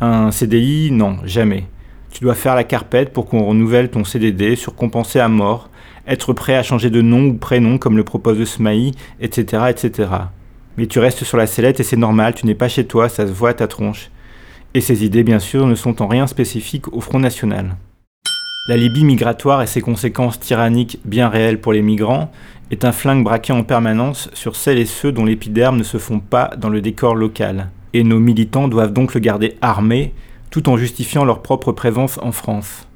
Un 0.00 0.30
CDI, 0.30 0.90
non, 0.90 1.16
jamais. 1.24 1.64
Tu 2.10 2.22
dois 2.24 2.34
faire 2.34 2.54
la 2.54 2.64
carpette 2.64 3.12
pour 3.12 3.26
qu'on 3.26 3.44
renouvelle 3.44 3.90
ton 3.90 4.04
CDD, 4.04 4.56
surcompenser 4.56 5.18
à 5.18 5.28
mort, 5.28 5.70
être 6.06 6.32
prêt 6.32 6.56
à 6.56 6.62
changer 6.62 6.90
de 6.90 7.00
nom 7.00 7.26
ou 7.26 7.34
prénom 7.34 7.78
comme 7.78 7.96
le 7.96 8.04
propose 8.04 8.38
le 8.38 8.44
SMAI, 8.44 8.92
etc., 9.20 9.64
etc. 9.70 10.08
Mais 10.76 10.86
tu 10.86 10.98
restes 10.98 11.24
sur 11.24 11.38
la 11.38 11.46
sellette 11.46 11.80
et 11.80 11.84
c'est 11.84 11.96
normal, 11.96 12.34
tu 12.34 12.46
n'es 12.46 12.54
pas 12.54 12.68
chez 12.68 12.86
toi, 12.86 13.08
ça 13.08 13.26
se 13.26 13.32
voit 13.32 13.50
à 13.50 13.54
ta 13.54 13.68
tronche. 13.68 14.10
Et 14.74 14.80
ces 14.80 15.04
idées, 15.04 15.24
bien 15.24 15.38
sûr, 15.38 15.66
ne 15.66 15.74
sont 15.74 16.02
en 16.02 16.08
rien 16.08 16.26
spécifiques 16.26 16.92
au 16.92 17.00
Front 17.00 17.18
National. 17.18 17.76
La 18.66 18.76
Libye 18.76 19.04
migratoire 19.04 19.62
et 19.62 19.66
ses 19.66 19.80
conséquences 19.80 20.38
tyranniques 20.38 21.00
bien 21.06 21.30
réelles 21.30 21.60
pour 21.60 21.72
les 21.72 21.80
migrants 21.80 22.30
est 22.70 22.84
un 22.84 22.92
flingue 22.92 23.24
braqué 23.24 23.54
en 23.54 23.62
permanence 23.62 24.28
sur 24.34 24.54
celles 24.54 24.78
et 24.78 24.84
ceux 24.84 25.12
dont 25.12 25.24
l'épiderme 25.24 25.78
ne 25.78 25.82
se 25.82 25.96
font 25.96 26.20
pas 26.20 26.50
dans 26.58 26.68
le 26.68 26.82
décor 26.82 27.16
local. 27.16 27.70
Et 27.94 28.04
nos 28.04 28.20
militants 28.20 28.68
doivent 28.68 28.92
donc 28.92 29.14
le 29.14 29.20
garder 29.20 29.56
armé, 29.62 30.12
tout 30.50 30.68
en 30.68 30.76
justifiant 30.76 31.24
leur 31.24 31.40
propre 31.40 31.72
présence 31.72 32.18
en 32.22 32.32
France. 32.32 32.86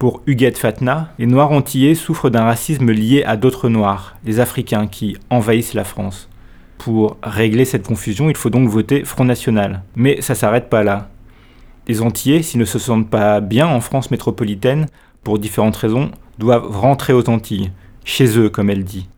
Pour 0.00 0.20
Huguette 0.26 0.58
Fatna, 0.58 1.12
les 1.16 1.26
Noirs 1.26 1.52
antillais 1.52 1.94
souffrent 1.94 2.28
d'un 2.28 2.42
racisme 2.42 2.90
lié 2.90 3.22
à 3.22 3.36
d'autres 3.36 3.68
Noirs, 3.68 4.16
les 4.24 4.40
Africains, 4.40 4.88
qui 4.88 5.16
envahissent 5.30 5.74
la 5.74 5.84
France. 5.84 6.28
Pour 6.78 7.18
régler 7.22 7.64
cette 7.64 7.86
confusion, 7.86 8.28
il 8.28 8.36
faut 8.36 8.50
donc 8.50 8.68
voter 8.68 9.04
Front 9.04 9.24
National. 9.24 9.82
Mais 9.94 10.20
ça 10.20 10.34
s'arrête 10.34 10.68
pas 10.68 10.82
là. 10.82 11.11
Les 11.88 12.00
Antillais, 12.00 12.42
s'ils 12.42 12.60
ne 12.60 12.64
se 12.64 12.78
sentent 12.78 13.10
pas 13.10 13.40
bien 13.40 13.66
en 13.66 13.80
France 13.80 14.10
métropolitaine, 14.10 14.86
pour 15.24 15.38
différentes 15.38 15.76
raisons, 15.76 16.10
doivent 16.38 16.76
rentrer 16.76 17.12
aux 17.12 17.28
Antilles 17.28 17.72
chez 18.04 18.38
eux, 18.38 18.50
comme 18.50 18.70
elle 18.70 18.84
dit. 18.84 19.08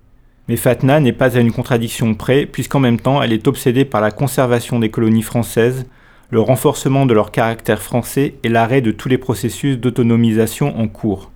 Mais 0.49 0.57
Fatna 0.57 1.01
n'est 1.01 1.13
pas 1.13 1.37
à 1.37 1.41
une 1.41 1.53
contradiction 1.53 2.15
près, 2.15 2.47
puisqu'en 2.47 2.81
même 2.81 3.01
temps 3.01 3.23
elle 3.23 3.33
est 3.33 3.49
obsédée 3.49 3.85
par 3.85 4.01
la 4.01 4.11
conservation 4.11 4.79
des 4.79 4.91
colonies 4.91 5.23
françaises, 5.23 5.87
le 6.31 6.41
renforcement 6.41 7.07
de 7.07 7.15
leur 7.15 7.31
caractère 7.31 7.81
français 7.83 8.35
et 8.43 8.49
l'arrêt 8.49 8.81
de 8.81 8.91
tous 8.93 9.09
les 9.09 9.19
processus 9.19 9.79
d'autonomisation 9.79 10.79
en 10.79 10.89
cours. 10.89 11.31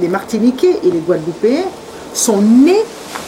Les 0.00 0.08
Martiniquais 0.08 0.78
et 0.84 0.90
les 0.90 1.00
Guadeloupéens 1.00 1.66
sont 2.12 2.42
nés 2.42 2.82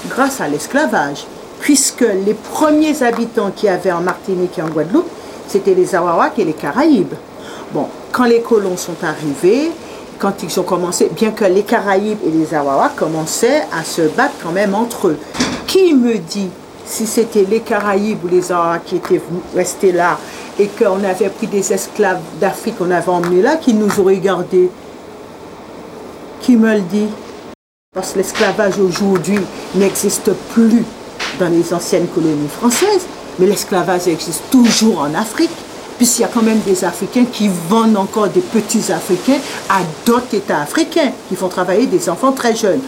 grâce 0.09 0.41
à 0.41 0.49
l'esclavage, 0.49 1.25
puisque 1.61 2.07
les 2.25 2.35
premiers 2.35 3.03
habitants 3.03 3.51
qu'il 3.51 3.67
y 3.67 3.71
avait 3.71 3.93
en 3.93 4.01
Martinique 4.01 4.59
et 4.59 4.63
en 4.63 4.69
Guadeloupe, 4.69 5.11
c'était 5.49 5.75
les 5.75 5.95
Awawaks 5.95 6.39
et 6.39 6.45
les 6.45 6.53
Caraïbes. 6.53 7.15
Bon, 7.73 7.87
quand 8.13 8.25
les 8.25 8.41
colons 8.41 8.77
sont 8.77 8.97
arrivés, 9.03 9.71
quand 10.19 10.43
ils 10.43 10.61
ont 10.61 10.63
commencé, 10.63 11.11
bien 11.15 11.31
que 11.31 11.45
les 11.45 11.63
Caraïbes 11.63 12.19
et 12.27 12.31
les 12.31 12.55
Awawa 12.55 12.91
commençaient 12.97 13.63
à 13.73 13.85
se 13.85 14.03
battre 14.03 14.35
quand 14.43 14.53
même 14.53 14.75
entre 14.75 15.09
eux. 15.09 15.19
Qui 15.67 15.95
me 15.95 16.17
dit 16.17 16.49
si 16.85 17.07
c'était 17.07 17.45
les 17.45 17.61
Caraïbes 17.61 18.25
ou 18.25 18.29
les 18.29 18.51
Arabes 18.53 18.81
qui 18.87 18.97
étaient 18.97 19.21
restés 19.55 19.93
là 19.93 20.19
et 20.59 20.69
qu'on 20.69 21.05
avait 21.05 21.29
pris 21.29 21.49
des 21.49 21.73
esclaves 21.73 22.21
d'Afrique, 22.41 22.79
qu'on 22.79 22.91
avait 22.91 23.09
emmenés 23.09 23.43
là, 23.43 23.57
qui 23.57 23.75
nous 23.75 24.01
auraient 24.01 24.17
gardés? 24.19 24.71
Qui 26.41 26.57
me 26.57 26.75
le 26.75 26.81
dit? 26.81 27.09
Parce 27.93 28.13
que 28.13 28.19
l'esclavage 28.19 28.79
aujourd'hui 28.79 29.41
n'existe 29.75 30.31
plus 30.55 30.85
dans 31.41 31.49
les 31.49 31.75
anciennes 31.75 32.07
colonies 32.07 32.49
françaises, 32.49 33.07
mais 33.39 33.47
l'esclavage 33.47 34.09
existe 34.09 34.43
toujours 34.51 35.01
en 35.01 35.15
Afrique 35.15 35.51
puisqu'il 35.97 36.23
y 36.23 36.25
a 36.25 36.29
quand 36.29 36.43
même 36.43 36.61
des 36.67 36.85
Africains 36.85 37.25
qui 37.25 37.49
vendent 37.69 37.97
encore 37.97 38.29
des 38.29 38.41
petits 38.41 38.93
Africains 38.93 39.39
à 39.69 39.81
d'autres 40.05 40.35
États 40.35 40.61
africains, 40.61 41.11
qui 41.29 41.37
font 41.37 41.49
travailler 41.49 41.87
des 41.87 42.09
enfants 42.09 42.33
très 42.33 42.55
jeunes. 42.55 42.81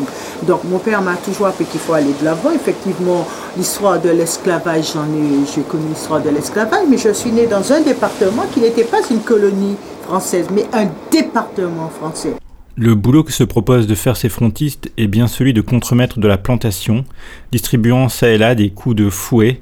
Donc 0.46 0.64
mon 0.64 0.78
père 0.78 1.02
m'a 1.02 1.16
toujours 1.16 1.46
appris 1.48 1.64
qu'il 1.64 1.80
faut 1.80 1.94
aller 1.94 2.14
de 2.20 2.24
l'avant. 2.24 2.50
Effectivement, 2.50 3.26
l'histoire 3.56 4.00
de 4.00 4.10
l'esclavage, 4.10 4.92
j'en 4.94 5.04
ai, 5.04 5.46
j'ai 5.54 5.62
connu 5.62 5.88
l'histoire 5.88 6.20
de 6.20 6.30
l'esclavage, 6.30 6.84
mais 6.88 6.98
je 6.98 7.12
suis 7.12 7.32
né 7.32 7.46
dans 7.46 7.72
un 7.72 7.80
département 7.80 8.44
qui 8.52 8.60
n'était 8.60 8.84
pas 8.84 9.00
une 9.10 9.20
colonie 9.20 9.76
française, 10.04 10.46
mais 10.52 10.66
un 10.72 10.86
département 11.10 11.90
français. 11.98 12.34
Le 12.76 12.94
boulot 12.94 13.24
que 13.24 13.32
se 13.32 13.42
proposent 13.42 13.88
de 13.88 13.96
faire 13.96 14.16
ces 14.16 14.28
frontistes 14.28 14.88
est 14.96 15.08
bien 15.08 15.26
celui 15.26 15.52
de 15.52 15.60
contremaître 15.60 16.20
de 16.20 16.28
la 16.28 16.38
plantation, 16.38 17.04
distribuant 17.50 18.08
ça 18.08 18.28
et 18.28 18.38
là 18.38 18.54
des 18.54 18.70
coups 18.70 18.94
de 18.94 19.10
fouet 19.10 19.58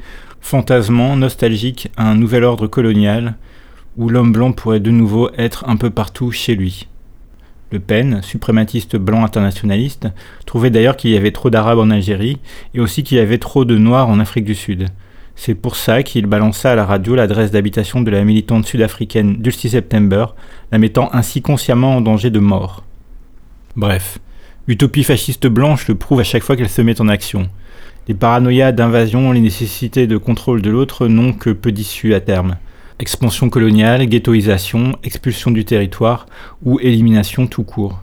fantasmant, 0.46 1.16
nostalgique 1.16 1.90
à 1.96 2.08
un 2.08 2.14
nouvel 2.14 2.44
ordre 2.44 2.68
colonial 2.68 3.34
où 3.96 4.08
l'homme 4.08 4.30
blanc 4.30 4.52
pourrait 4.52 4.78
de 4.78 4.92
nouveau 4.92 5.28
être 5.36 5.68
un 5.68 5.76
peu 5.76 5.90
partout 5.90 6.30
chez 6.30 6.54
lui. 6.54 6.86
Le 7.72 7.80
Pen, 7.80 8.22
suprématiste 8.22 8.94
blanc 8.94 9.24
internationaliste, 9.24 10.06
trouvait 10.46 10.70
d'ailleurs 10.70 10.96
qu'il 10.96 11.10
y 11.10 11.16
avait 11.16 11.32
trop 11.32 11.50
d'Arabes 11.50 11.80
en 11.80 11.90
Algérie 11.90 12.38
et 12.74 12.80
aussi 12.80 13.02
qu'il 13.02 13.18
y 13.18 13.20
avait 13.20 13.38
trop 13.38 13.64
de 13.64 13.76
Noirs 13.76 14.08
en 14.08 14.20
Afrique 14.20 14.44
du 14.44 14.54
Sud. 14.54 14.86
C'est 15.34 15.56
pour 15.56 15.74
ça 15.74 16.04
qu'il 16.04 16.26
balança 16.26 16.70
à 16.70 16.76
la 16.76 16.86
radio 16.86 17.16
l'adresse 17.16 17.50
d'habitation 17.50 18.00
de 18.02 18.10
la 18.12 18.22
militante 18.22 18.66
sud-africaine 18.66 19.38
Dulcie 19.38 19.70
September, 19.70 20.26
la 20.70 20.78
mettant 20.78 21.10
ainsi 21.12 21.42
consciemment 21.42 21.96
en 21.96 22.00
danger 22.00 22.30
de 22.30 22.38
mort. 22.38 22.84
Bref, 23.74 24.20
l'utopie 24.68 25.02
fasciste 25.02 25.48
blanche 25.48 25.88
le 25.88 25.96
prouve 25.96 26.20
à 26.20 26.24
chaque 26.24 26.44
fois 26.44 26.54
qu'elle 26.54 26.68
se 26.68 26.82
met 26.82 27.00
en 27.00 27.08
action. 27.08 27.50
Les 28.08 28.14
paranoïas 28.14 28.70
d'invasion, 28.70 29.32
les 29.32 29.40
nécessités 29.40 30.06
de 30.06 30.16
contrôle 30.16 30.62
de 30.62 30.70
l'autre 30.70 31.08
n'ont 31.08 31.32
que 31.32 31.50
peu 31.50 31.72
d'issue 31.72 32.14
à 32.14 32.20
terme. 32.20 32.56
Expansion 33.00 33.50
coloniale, 33.50 34.06
ghettoisation, 34.06 34.96
expulsion 35.02 35.50
du 35.50 35.64
territoire 35.64 36.26
ou 36.64 36.78
élimination 36.78 37.48
tout 37.48 37.64
court. 37.64 37.98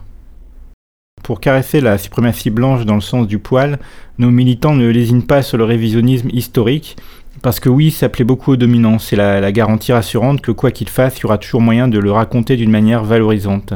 Pour 1.22 1.40
caresser 1.40 1.80
la 1.80 1.96
suprématie 1.96 2.50
blanche 2.50 2.84
dans 2.84 2.96
le 2.96 3.00
sens 3.00 3.26
du 3.26 3.38
poil, 3.38 3.78
nos 4.18 4.30
militants 4.30 4.74
ne 4.74 4.86
lésinent 4.88 5.26
pas 5.26 5.40
sur 5.40 5.56
le 5.56 5.64
révisionnisme 5.64 6.28
historique, 6.34 6.98
parce 7.40 7.58
que 7.58 7.70
oui, 7.70 7.90
ça 7.90 8.10
plaît 8.10 8.26
beaucoup 8.26 8.52
aux 8.52 8.56
dominants, 8.56 8.98
c'est 8.98 9.16
la, 9.16 9.50
garantie 9.52 9.92
rassurante 9.92 10.42
que 10.42 10.52
quoi 10.52 10.70
qu'il 10.70 10.90
fasse, 10.90 11.18
il 11.18 11.22
y 11.22 11.24
aura 11.24 11.38
toujours 11.38 11.62
moyen 11.62 11.88
de 11.88 11.98
le 11.98 12.12
raconter 12.12 12.56
d'une 12.56 12.70
manière 12.70 13.04
valorisante. 13.04 13.72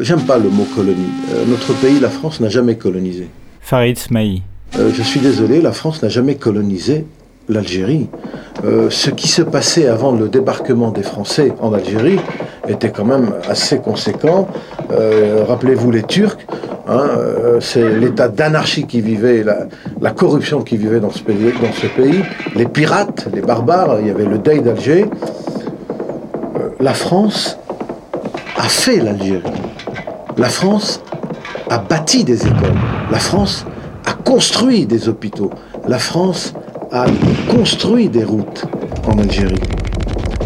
J'aime 0.00 0.26
pas 0.26 0.38
le 0.38 0.50
mot 0.50 0.66
colonie. 0.74 1.06
Euh, 1.30 1.46
notre 1.46 1.72
pays, 1.80 2.00
la 2.00 2.10
France, 2.10 2.40
n'a 2.40 2.48
jamais 2.48 2.76
colonisé. 2.76 3.28
Farid 3.60 3.96
Smaï. 3.96 4.42
Euh, 4.76 4.90
je 4.92 5.02
suis 5.02 5.20
désolé, 5.20 5.60
la 5.60 5.72
France 5.72 6.02
n'a 6.02 6.08
jamais 6.08 6.34
colonisé 6.34 7.06
l'Algérie. 7.48 8.08
Euh, 8.64 8.90
ce 8.90 9.10
qui 9.10 9.28
se 9.28 9.42
passait 9.42 9.86
avant 9.86 10.12
le 10.12 10.28
débarquement 10.28 10.90
des 10.90 11.04
Français 11.04 11.52
en 11.60 11.72
Algérie 11.72 12.18
était 12.66 12.90
quand 12.90 13.04
même 13.04 13.34
assez 13.48 13.78
conséquent. 13.78 14.48
Euh, 14.90 15.44
rappelez-vous 15.46 15.92
les 15.92 16.02
Turcs, 16.02 16.38
hein, 16.88 17.06
c'est 17.60 17.88
l'état 17.98 18.28
d'anarchie 18.28 18.86
qui 18.86 19.00
vivait, 19.00 19.44
la, 20.00 20.10
corruption 20.10 20.62
qui 20.62 20.76
vivait 20.76 21.00
dans 21.00 21.10
ce, 21.10 21.22
pays, 21.22 21.52
dans 21.62 21.72
ce 21.72 21.86
pays, 21.86 22.22
les 22.56 22.66
pirates, 22.66 23.28
les 23.32 23.42
barbares, 23.42 24.00
il 24.00 24.08
y 24.08 24.10
avait 24.10 24.26
le 24.26 24.38
Dey 24.38 24.60
d'Alger. 24.60 25.06
la 26.80 26.94
France 26.94 27.58
a 28.56 28.64
fait 28.64 28.96
l'Algérie. 28.96 29.42
La 30.36 30.48
France 30.48 31.00
a 31.70 31.78
bâti 31.78 32.24
des 32.24 32.44
écoles. 32.46 32.80
La 33.12 33.18
France 33.18 33.66
a 34.04 34.12
construit 34.12 34.86
des 34.86 35.08
hôpitaux. 35.08 35.50
La 35.88 35.98
France 35.98 36.54
a 36.92 37.06
construit 37.50 38.08
des 38.08 38.24
routes 38.24 38.64
en 39.06 39.18
Algérie, 39.18 39.60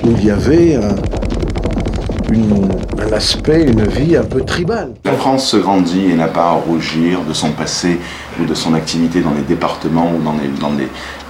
où 0.05 0.11
il 0.11 0.25
y 0.25 0.31
avait 0.31 0.77
un, 0.77 0.95
aspect, 3.13 3.65
une 3.65 3.87
vie 3.87 4.17
un 4.17 4.25
peu 4.25 4.43
tribale. 4.43 4.93
La 5.05 5.13
France 5.13 5.49
se 5.49 5.57
grandit 5.57 6.11
et 6.11 6.15
n'a 6.15 6.29
pas 6.29 6.49
à 6.49 6.53
rougir 6.53 7.21
de 7.27 7.33
son 7.33 7.51
passé 7.51 7.99
ou 8.41 8.45
de 8.45 8.55
son 8.55 8.75
activité 8.75 9.21
dans 9.21 9.33
les 9.33 9.43
départements 9.43 10.13
ou 10.15 10.23
dans, 10.23 10.35
dans, 10.61 10.77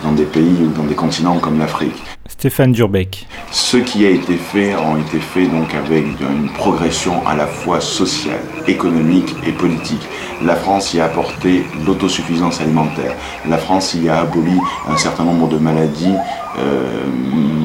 dans 0.03 0.13
des 0.13 0.25
pays 0.25 0.59
ou 0.63 0.77
dans 0.77 0.85
des 0.85 0.95
continents 0.95 1.39
comme 1.39 1.59
l'Afrique. 1.59 2.03
Stéphane 2.39 2.71
Durbeck. 2.71 3.27
Ce 3.51 3.77
qui 3.79 4.07
a 4.07 4.11
été 4.11 4.37
fait 4.37 4.77
ont 4.77 4.97
été 4.97 5.19
faits 5.19 5.51
donc 5.51 5.75
avec 5.75 6.05
une 6.05 6.49
progression 6.53 7.27
à 7.27 7.35
la 7.35 7.49
fois 7.49 7.81
sociale, 7.81 8.39
économique 8.69 9.35
et 9.45 9.51
politique. 9.51 10.07
La 10.45 10.55
France 10.55 10.95
y 10.95 11.01
a 11.01 11.07
apporté 11.07 11.65
l'autosuffisance 11.85 12.61
alimentaire. 12.61 13.17
La 13.49 13.59
France 13.59 13.95
y 13.95 14.09
a 14.09 14.21
aboli 14.21 14.57
un 14.89 14.97
certain 14.97 15.25
nombre 15.25 15.49
de 15.49 15.59
maladies 15.59 16.15
euh, 16.59 17.07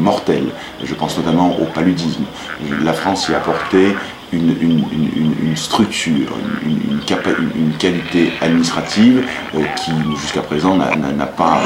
mortelles. 0.02 0.50
Je 0.84 0.96
pense 0.96 1.20
notamment 1.20 1.56
au 1.60 1.66
paludisme. 1.66 2.24
La 2.82 2.94
France 2.94 3.30
y 3.30 3.36
a 3.36 3.38
apporté 3.38 3.96
une, 4.34 5.56
structure, 5.56 6.38
une, 6.66 7.00
qualité 7.78 8.32
administrative 8.42 9.26
euh, 9.56 9.64
qui 9.76 9.92
jusqu'à 10.20 10.42
présent 10.42 10.76
n'a 10.76 11.26
pas, 11.26 11.60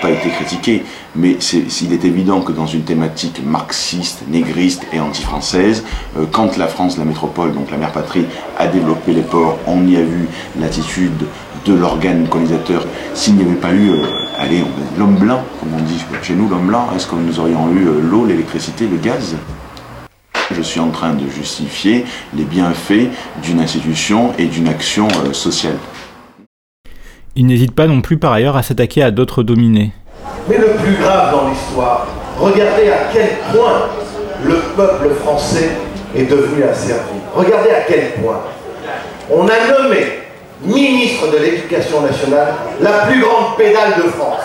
pas 0.00 0.10
été 0.10 0.28
critiquée. 0.30 0.84
Mais 1.16 1.36
il 1.82 1.92
est 1.92 2.04
évident 2.04 2.40
que 2.40 2.52
dans 2.52 2.66
une 2.66 2.82
thématique 2.82 3.42
marxiste, 3.44 4.22
négriste 4.28 4.86
et 4.92 5.00
anti-française, 5.00 5.84
euh, 6.16 6.26
quand 6.30 6.56
la 6.56 6.68
France, 6.68 6.98
la 6.98 7.04
métropole, 7.04 7.52
donc 7.52 7.70
la 7.70 7.76
mère 7.76 7.92
patrie, 7.92 8.26
a 8.58 8.66
développé 8.66 9.12
les 9.12 9.22
ports, 9.22 9.58
on 9.66 9.86
y 9.86 9.96
a 9.96 10.02
vu 10.02 10.28
l'attitude 10.58 11.26
de 11.66 11.74
l'organe 11.74 12.26
colonisateur. 12.28 12.86
S'il 13.14 13.36
n'y 13.36 13.42
avait 13.42 13.54
pas 13.54 13.72
eu, 13.72 13.90
euh, 13.90 14.06
allez, 14.38 14.64
l'homme 14.98 15.16
blanc, 15.16 15.42
comme 15.58 15.74
on 15.74 15.82
dit 15.82 16.02
chez 16.22 16.34
nous, 16.34 16.48
l'homme 16.48 16.68
blanc, 16.68 16.88
est-ce 16.94 17.06
que 17.06 17.16
nous 17.16 17.40
aurions 17.40 17.70
eu 17.72 17.86
l'eau, 18.08 18.24
l'électricité, 18.24 18.86
le 18.86 18.96
gaz? 18.96 19.36
Je 20.54 20.62
suis 20.62 20.80
en 20.80 20.90
train 20.90 21.14
de 21.14 21.28
justifier 21.28 22.04
les 22.34 22.44
bienfaits 22.44 23.08
d'une 23.42 23.60
institution 23.60 24.32
et 24.38 24.46
d'une 24.46 24.68
action 24.68 25.08
euh, 25.26 25.32
sociale. 25.32 25.78
Il 27.36 27.46
n'hésite 27.46 27.74
pas 27.74 27.86
non 27.86 28.00
plus 28.00 28.18
par 28.18 28.32
ailleurs 28.32 28.56
à 28.56 28.62
s'attaquer 28.62 29.02
à 29.02 29.10
d'autres 29.10 29.42
dominés. 29.42 29.92
Mais 30.48 30.58
le 30.58 30.70
plus 30.82 30.94
grave 31.00 31.32
dans 31.32 31.48
l'histoire, 31.48 32.06
regardez 32.38 32.90
à 32.90 33.08
quel 33.12 33.28
point 33.52 33.88
le 34.44 34.56
peuple 34.76 35.14
français 35.22 35.70
est 36.16 36.24
devenu 36.24 36.64
asservi. 36.64 37.20
Regardez 37.34 37.70
à 37.70 37.80
quel 37.86 38.12
point. 38.20 38.40
On 39.30 39.46
a 39.46 39.82
nommé 39.82 40.20
ministre 40.62 41.30
de 41.30 41.38
l'Éducation 41.38 42.02
nationale 42.02 42.54
la 42.80 43.06
plus 43.06 43.20
grande 43.20 43.56
pédale 43.56 43.94
de 43.96 44.08
France. 44.10 44.40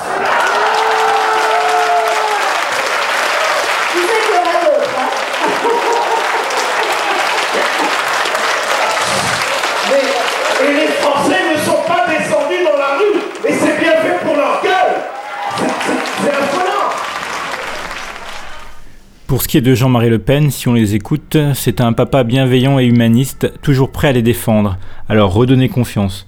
Pour 19.35 19.41
ce 19.41 19.49
qui 19.49 19.57
est 19.57 19.61
de 19.61 19.75
Jean-Marie 19.75 20.09
Le 20.09 20.19
Pen, 20.19 20.49
si 20.49 20.69
on 20.69 20.73
les 20.73 20.95
écoute, 20.95 21.35
c'est 21.55 21.81
un 21.81 21.91
papa 21.91 22.23
bienveillant 22.23 22.79
et 22.79 22.85
humaniste, 22.85 23.51
toujours 23.61 23.91
prêt 23.91 24.07
à 24.07 24.11
les 24.13 24.21
défendre. 24.21 24.77
Alors 25.09 25.33
redonnez 25.33 25.67
confiance. 25.67 26.25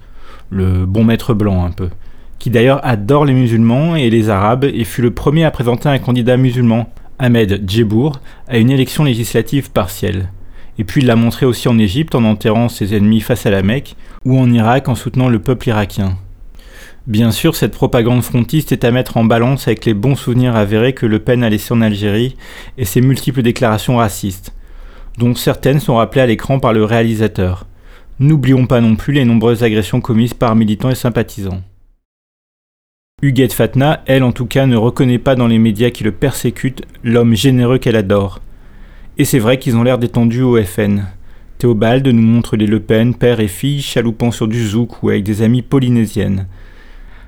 Le 0.50 0.86
bon 0.86 1.06
maître 1.06 1.34
blanc 1.34 1.64
un 1.64 1.72
peu. 1.72 1.88
Qui 2.38 2.50
d'ailleurs 2.50 2.86
adore 2.86 3.24
les 3.24 3.32
musulmans 3.32 3.96
et 3.96 4.10
les 4.10 4.30
arabes 4.30 4.66
et 4.66 4.84
fut 4.84 5.02
le 5.02 5.12
premier 5.12 5.46
à 5.46 5.52
présenter 5.52 5.88
un 5.88 6.00
candidat 6.00 6.36
musulman, 6.36 6.92
Ahmed 7.18 7.64
Djebour, 7.66 8.20
à 8.50 8.58
une 8.58 8.72
élection 8.72 9.06
législative 9.06 9.72
partielle. 9.72 10.30
Et 10.78 10.84
puis 10.84 11.00
il 11.00 11.08
l'a 11.08 11.16
montré 11.16 11.46
aussi 11.46 11.70
en 11.70 11.80
Égypte 11.80 12.14
en 12.14 12.26
enterrant 12.26 12.68
ses 12.68 12.94
ennemis 12.94 13.22
face 13.22 13.46
à 13.46 13.52
la 13.52 13.64
Mecque, 13.64 13.96
ou 14.26 14.38
en 14.38 14.52
Irak 14.52 14.90
en 14.90 14.96
soutenant 14.96 15.30
le 15.30 15.40
peuple 15.40 15.70
irakien. 15.70 16.18
Bien 17.08 17.32
sûr, 17.32 17.56
cette 17.56 17.72
propagande 17.72 18.22
frontiste 18.22 18.74
est 18.74 18.84
à 18.84 18.92
mettre 18.92 19.16
en 19.16 19.24
balance 19.24 19.70
avec 19.70 19.86
les 19.86 19.94
bons 19.94 20.18
souvenirs 20.18 20.58
avérés 20.58 20.92
que 20.92 21.06
Le 21.06 21.20
Pen 21.20 21.42
a 21.42 21.50
laissés 21.50 21.74
en 21.74 21.80
Algérie 21.80 22.36
et 22.78 22.84
ses 22.84 23.00
multiples 23.00 23.44
déclarations 23.44 23.96
racistes, 23.96 24.54
dont 25.18 25.34
certaines 25.34 25.80
sont 25.80 25.96
rappelées 25.96 26.20
à 26.20 26.26
l'écran 26.26 26.60
par 26.60 26.74
le 26.74 26.84
réalisateur. 26.84 27.66
N'oublions 28.20 28.68
pas 28.68 28.82
non 28.82 28.98
plus 28.98 29.14
les 29.14 29.24
nombreuses 29.24 29.64
agressions 29.64 30.02
commises 30.02 30.34
par 30.34 30.54
militants 30.58 30.90
et 30.90 30.96
sympathisants. 30.96 31.62
Huguette 33.22 33.54
Fatna, 33.54 34.04
elle 34.06 34.24
en 34.24 34.34
tout 34.34 34.46
cas, 34.46 34.66
ne 34.66 34.76
reconnaît 34.76 35.18
pas 35.18 35.36
dans 35.36 35.48
les 35.48 35.60
médias 35.60 35.92
qui 35.92 36.04
le 36.04 36.12
persécutent 36.12 36.84
l'homme 37.06 37.36
généreux 37.36 37.78
qu'elle 37.78 37.96
adore. 37.96 38.42
Et 39.18 39.24
c'est 39.24 39.40
vrai 39.40 39.60
qu'ils 39.60 39.78
ont 39.78 39.84
l'air 39.84 39.98
détendus 39.98 40.42
au 40.42 40.62
FN. 40.62 41.06
Théobald 41.58 42.06
nous 42.06 42.22
montre 42.22 42.58
les 42.58 42.68
Le 42.68 42.82
Pen, 42.82 43.16
père 43.16 43.40
et 43.40 43.48
fille, 43.48 43.82
chaloupant 43.82 44.32
sur 44.32 44.50
du 44.50 44.68
zouk 44.68 45.02
ou 45.04 45.10
avec 45.10 45.24
des 45.24 45.42
amies 45.42 45.62
polynésiennes. 45.62 46.48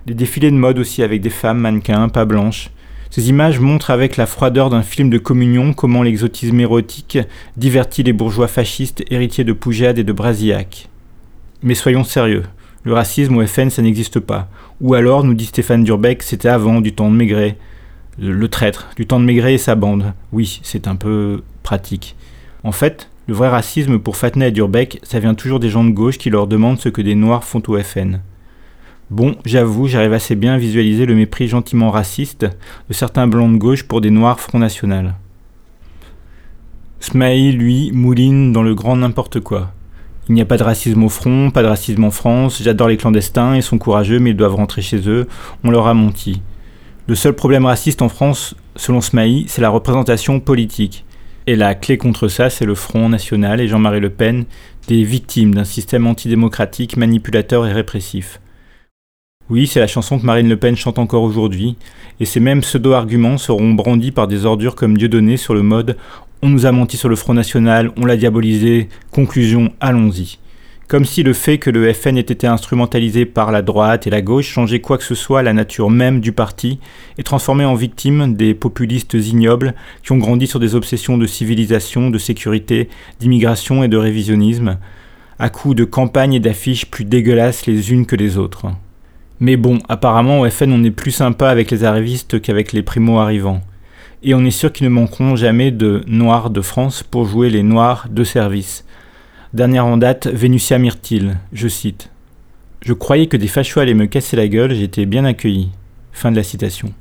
Des 0.09 0.15
défilés 0.15 0.49
de 0.49 0.55
mode 0.55 0.79
aussi 0.79 1.03
avec 1.03 1.21
des 1.21 1.29
femmes 1.29 1.59
mannequins, 1.59 2.09
pas 2.09 2.25
blanches. 2.25 2.71
Ces 3.11 3.29
images 3.29 3.59
montrent 3.59 3.91
avec 3.91 4.17
la 4.17 4.25
froideur 4.25 4.71
d'un 4.71 4.81
film 4.81 5.11
de 5.11 5.19
communion 5.19 5.71
comment 5.71 6.01
l'exotisme 6.01 6.59
érotique 6.59 7.19
divertit 7.57 8.01
les 8.01 8.11
bourgeois 8.11 8.47
fascistes 8.47 9.03
héritiers 9.11 9.43
de 9.43 9.53
Poujade 9.53 9.99
et 9.99 10.03
de 10.03 10.11
Brasillac. 10.11 10.89
Mais 11.61 11.75
soyons 11.75 12.03
sérieux, 12.03 12.41
le 12.85 12.93
racisme 12.93 13.37
au 13.37 13.45
FN 13.45 13.69
ça 13.69 13.83
n'existe 13.83 14.19
pas. 14.19 14.49
Ou 14.81 14.95
alors, 14.95 15.23
nous 15.23 15.35
dit 15.35 15.45
Stéphane 15.45 15.83
Durbeck, 15.83 16.23
c'était 16.23 16.49
avant, 16.49 16.81
du 16.81 16.93
temps 16.93 17.11
de 17.11 17.15
Maigret. 17.15 17.55
Le, 18.17 18.47
traître, 18.47 18.87
du 18.95 19.05
temps 19.05 19.19
de 19.19 19.25
Maigret 19.25 19.53
et 19.53 19.59
sa 19.59 19.75
bande. 19.75 20.15
Oui, 20.31 20.59
c'est 20.63 20.87
un 20.87 20.95
peu 20.95 21.43
pratique. 21.61 22.15
En 22.63 22.71
fait, 22.71 23.11
le 23.27 23.35
vrai 23.35 23.49
racisme 23.49 23.99
pour 23.99 24.17
Fatna 24.17 24.47
et 24.47 24.51
Durbeck, 24.51 25.01
ça 25.03 25.19
vient 25.19 25.35
toujours 25.35 25.59
des 25.59 25.69
gens 25.69 25.83
de 25.83 25.91
gauche 25.91 26.17
qui 26.17 26.31
leur 26.31 26.47
demandent 26.47 26.79
ce 26.79 26.89
que 26.89 27.03
des 27.03 27.13
noirs 27.13 27.43
font 27.43 27.61
au 27.67 27.77
FN. 27.77 28.21
Bon, 29.09 29.35
j'avoue, 29.43 29.87
j'arrive 29.87 30.13
assez 30.13 30.35
bien 30.35 30.53
à 30.53 30.57
visualiser 30.59 31.07
le 31.07 31.15
mépris 31.15 31.47
gentiment 31.47 31.89
raciste 31.89 32.43
de 32.43 32.93
certains 32.93 33.25
blancs 33.25 33.51
de 33.51 33.57
gauche 33.57 33.83
pour 33.83 34.01
des 34.01 34.11
noirs 34.11 34.39
Front 34.39 34.59
National. 34.59 35.15
Smaï, 36.99 37.51
lui, 37.51 37.91
mouline 37.91 38.53
dans 38.53 38.61
le 38.61 38.75
grand 38.75 38.95
n'importe 38.97 39.39
quoi. 39.39 39.71
Il 40.27 40.35
n'y 40.35 40.41
a 40.41 40.45
pas 40.45 40.57
de 40.57 40.63
racisme 40.63 41.01
au 41.01 41.09
front, 41.09 41.49
pas 41.49 41.63
de 41.63 41.67
racisme 41.67 42.03
en 42.03 42.11
France, 42.11 42.61
j'adore 42.61 42.87
les 42.87 42.97
clandestins, 42.97 43.55
ils 43.55 43.63
sont 43.63 43.79
courageux 43.79 44.19
mais 44.19 44.29
ils 44.29 44.37
doivent 44.37 44.53
rentrer 44.53 44.83
chez 44.83 45.09
eux, 45.09 45.27
on 45.63 45.71
leur 45.71 45.87
a 45.87 45.95
menti. 45.95 46.43
Le 47.07 47.15
seul 47.15 47.33
problème 47.33 47.65
raciste 47.65 48.03
en 48.03 48.09
France, 48.09 48.53
selon 48.75 49.01
Smaï, 49.01 49.45
c'est 49.47 49.61
la 49.61 49.71
représentation 49.71 50.39
politique. 50.39 51.03
Et 51.47 51.55
la 51.55 51.73
clé 51.73 51.97
contre 51.97 52.27
ça, 52.27 52.51
c'est 52.51 52.65
le 52.65 52.75
Front 52.75 53.09
National 53.09 53.59
et 53.59 53.67
Jean-Marie 53.67 54.01
Le 54.01 54.11
Pen, 54.11 54.45
des 54.87 55.03
victimes 55.03 55.55
d'un 55.55 55.63
système 55.63 56.05
antidémocratique, 56.05 56.95
manipulateur 56.95 57.65
et 57.65 57.73
répressif. 57.73 58.39
Oui, 59.49 59.65
c'est 59.65 59.79
la 59.79 59.87
chanson 59.87 60.19
que 60.19 60.25
Marine 60.27 60.47
Le 60.47 60.57
Pen 60.57 60.75
chante 60.75 60.99
encore 60.99 61.23
aujourd'hui, 61.23 61.75
et 62.19 62.25
ces 62.25 62.39
mêmes 62.39 62.61
pseudo-arguments 62.61 63.39
seront 63.39 63.73
brandis 63.73 64.11
par 64.11 64.27
des 64.27 64.45
ordures 64.45 64.75
comme 64.75 64.95
Dieudonné 64.95 65.37
sur 65.37 65.55
le 65.55 65.63
mode 65.63 65.97
On 66.43 66.49
nous 66.49 66.67
a 66.67 66.71
menti 66.71 66.97
sur 66.97 67.09
le 67.09 67.15
Front 67.15 67.33
National, 67.33 67.91
on 67.97 68.05
l'a 68.05 68.15
diabolisé, 68.15 68.89
conclusion, 69.09 69.71
allons-y. 69.79 70.37
Comme 70.87 71.03
si 71.03 71.23
le 71.23 71.33
fait 71.33 71.57
que 71.57 71.71
le 71.71 71.91
FN 71.91 72.15
ait 72.17 72.21
été 72.21 72.45
instrumentalisé 72.45 73.25
par 73.25 73.51
la 73.51 73.63
droite 73.63 74.05
et 74.05 74.11
la 74.11 74.21
gauche 74.21 74.47
changeait 74.47 74.81
quoi 74.81 74.99
que 74.99 75.03
ce 75.03 75.15
soit 75.15 75.39
à 75.39 75.43
la 75.43 75.53
nature 75.53 75.89
même 75.89 76.19
du 76.19 76.31
parti 76.31 76.79
et 77.17 77.23
transformait 77.23 77.65
en 77.65 77.73
victimes 77.73 78.35
des 78.35 78.53
populistes 78.53 79.15
ignobles 79.15 79.73
qui 80.03 80.11
ont 80.11 80.17
grandi 80.17 80.45
sur 80.45 80.59
des 80.59 80.75
obsessions 80.75 81.17
de 81.17 81.25
civilisation, 81.25 82.11
de 82.11 82.19
sécurité, 82.19 82.87
d'immigration 83.19 83.83
et 83.83 83.87
de 83.87 83.97
révisionnisme, 83.97 84.77
à 85.39 85.49
coups 85.49 85.75
de 85.75 85.85
campagnes 85.85 86.35
et 86.35 86.39
d'affiches 86.39 86.85
plus 86.85 87.05
dégueulasses 87.05 87.65
les 87.65 87.91
unes 87.91 88.05
que 88.05 88.15
les 88.15 88.37
autres. 88.37 88.67
Mais 89.39 89.55
bon, 89.55 89.79
apparemment 89.87 90.41
au 90.41 90.49
FN 90.49 90.71
on 90.71 90.83
est 90.83 90.91
plus 90.91 91.11
sympa 91.11 91.49
avec 91.49 91.71
les 91.71 91.83
arrivistes 91.83 92.41
qu'avec 92.41 92.73
les 92.73 92.83
primo-arrivants. 92.83 93.61
Et 94.21 94.33
on 94.33 94.43
est 94.43 94.51
sûr 94.51 94.73
qu'ils 94.73 94.85
ne 94.85 94.91
manqueront 94.91 95.35
jamais 95.37 95.71
de 95.71 96.03
Noirs 96.07 96.49
de 96.49 96.61
France 96.61 97.03
pour 97.03 97.25
jouer 97.25 97.49
les 97.49 97.63
Noirs 97.63 98.07
de 98.09 98.25
service. 98.25 98.85
Dernière 99.53 99.85
en 99.85 99.97
date, 99.97 100.27
Vénusia 100.27 100.77
Myrtille, 100.77 101.37
je 101.53 101.67
cite. 101.67 102.11
Je 102.81 102.93
croyais 102.93 103.27
que 103.27 103.37
des 103.37 103.47
fachos 103.47 103.79
allaient 103.79 103.93
me 103.93 104.05
casser 104.05 104.35
la 104.35 104.47
gueule, 104.47 104.73
j'étais 104.73 105.05
bien 105.05 105.25
accueilli. 105.25 105.69
Fin 106.11 106.31
de 106.31 106.35
la 106.35 106.43
citation. 106.43 106.93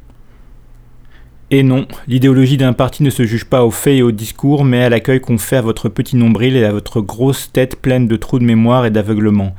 Et 1.51 1.62
non, 1.62 1.86
l'idéologie 2.07 2.57
d'un 2.57 2.72
parti 2.72 3.03
ne 3.03 3.11
se 3.11 3.24
juge 3.24 3.47
pas 3.47 3.64
aux 3.64 3.70
faits 3.70 3.99
et 3.99 4.03
aux 4.03 4.12
discours, 4.12 4.64
mais 4.64 4.84
à 4.84 4.91
l'accueil 4.91 5.20
qu'on 5.20 5.39
fait 5.39 5.57
à 5.57 5.62
votre 5.62 5.89
petit 5.89 6.14
nombril 6.14 6.57
et 6.57 6.64
à 6.64 6.72
votre 6.72 7.01
grosse 7.01 7.51
tête 7.51 7.80
pleine 7.80 8.07
de 8.07 8.16
trous 8.16 8.39
de 8.39 8.45
mémoire 8.45 8.84
et 8.86 8.91
d'aveuglement. 8.91 9.55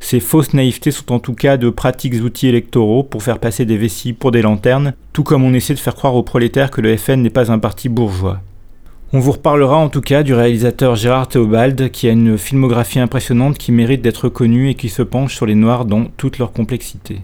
Ces 0.00 0.20
fausses 0.20 0.54
naïvetés 0.54 0.90
sont 0.90 1.12
en 1.12 1.18
tout 1.18 1.34
cas 1.34 1.56
de 1.56 1.70
pratiques 1.70 2.22
outils 2.22 2.48
électoraux 2.48 3.02
pour 3.02 3.22
faire 3.22 3.38
passer 3.38 3.64
des 3.64 3.76
vessies 3.76 4.12
pour 4.12 4.30
des 4.30 4.42
lanternes, 4.42 4.94
tout 5.12 5.22
comme 5.22 5.42
on 5.42 5.54
essaie 5.54 5.74
de 5.74 5.78
faire 5.78 5.94
croire 5.94 6.14
aux 6.14 6.22
prolétaires 6.22 6.70
que 6.70 6.80
le 6.80 6.96
FN 6.96 7.22
n'est 7.22 7.30
pas 7.30 7.50
un 7.50 7.58
parti 7.58 7.88
bourgeois. 7.88 8.40
On 9.12 9.20
vous 9.20 9.32
reparlera 9.32 9.76
en 9.76 9.88
tout 9.88 10.00
cas 10.00 10.22
du 10.22 10.34
réalisateur 10.34 10.96
Gérard 10.96 11.28
Théobald 11.28 11.90
qui 11.90 12.08
a 12.08 12.12
une 12.12 12.36
filmographie 12.36 12.98
impressionnante 12.98 13.56
qui 13.56 13.72
mérite 13.72 14.02
d'être 14.02 14.28
connue 14.28 14.70
et 14.70 14.74
qui 14.74 14.88
se 14.88 15.02
penche 15.02 15.34
sur 15.34 15.46
les 15.46 15.54
Noirs 15.54 15.84
dans 15.84 16.06
toute 16.16 16.38
leur 16.38 16.52
complexité. 16.52 17.20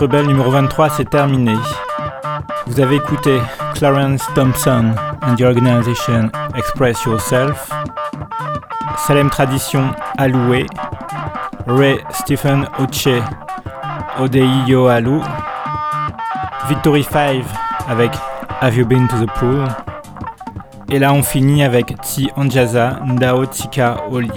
Rebelle 0.00 0.26
numéro 0.26 0.50
23, 0.50 0.90
c'est 0.90 1.08
terminé. 1.08 1.54
Vous 2.66 2.80
avez 2.80 2.96
écouté 2.96 3.40
Clarence 3.74 4.22
Thompson 4.34 4.94
and 5.22 5.36
the 5.36 5.42
Organization 5.42 6.30
Express 6.56 7.04
Yourself, 7.04 7.70
Salem 9.06 9.30
Tradition 9.30 9.90
Aloué, 10.18 10.66
Ray 11.66 11.98
Stephen 12.10 12.66
Oche 12.78 13.22
Odei 14.18 14.48
Yo 14.66 14.88
Alou, 14.88 15.22
Victory 16.68 17.04
5 17.04 17.44
avec 17.88 18.12
Have 18.60 18.76
You 18.76 18.86
Been 18.86 19.06
to 19.08 19.16
the 19.24 19.30
Pool, 19.38 19.64
et 20.90 20.98
là 20.98 21.12
on 21.12 21.22
finit 21.22 21.62
avec 21.62 22.00
Ti 22.00 22.30
Anjaza 22.36 23.00
Ndao 23.04 23.46
Tika 23.46 23.96
Oli. 24.10 24.30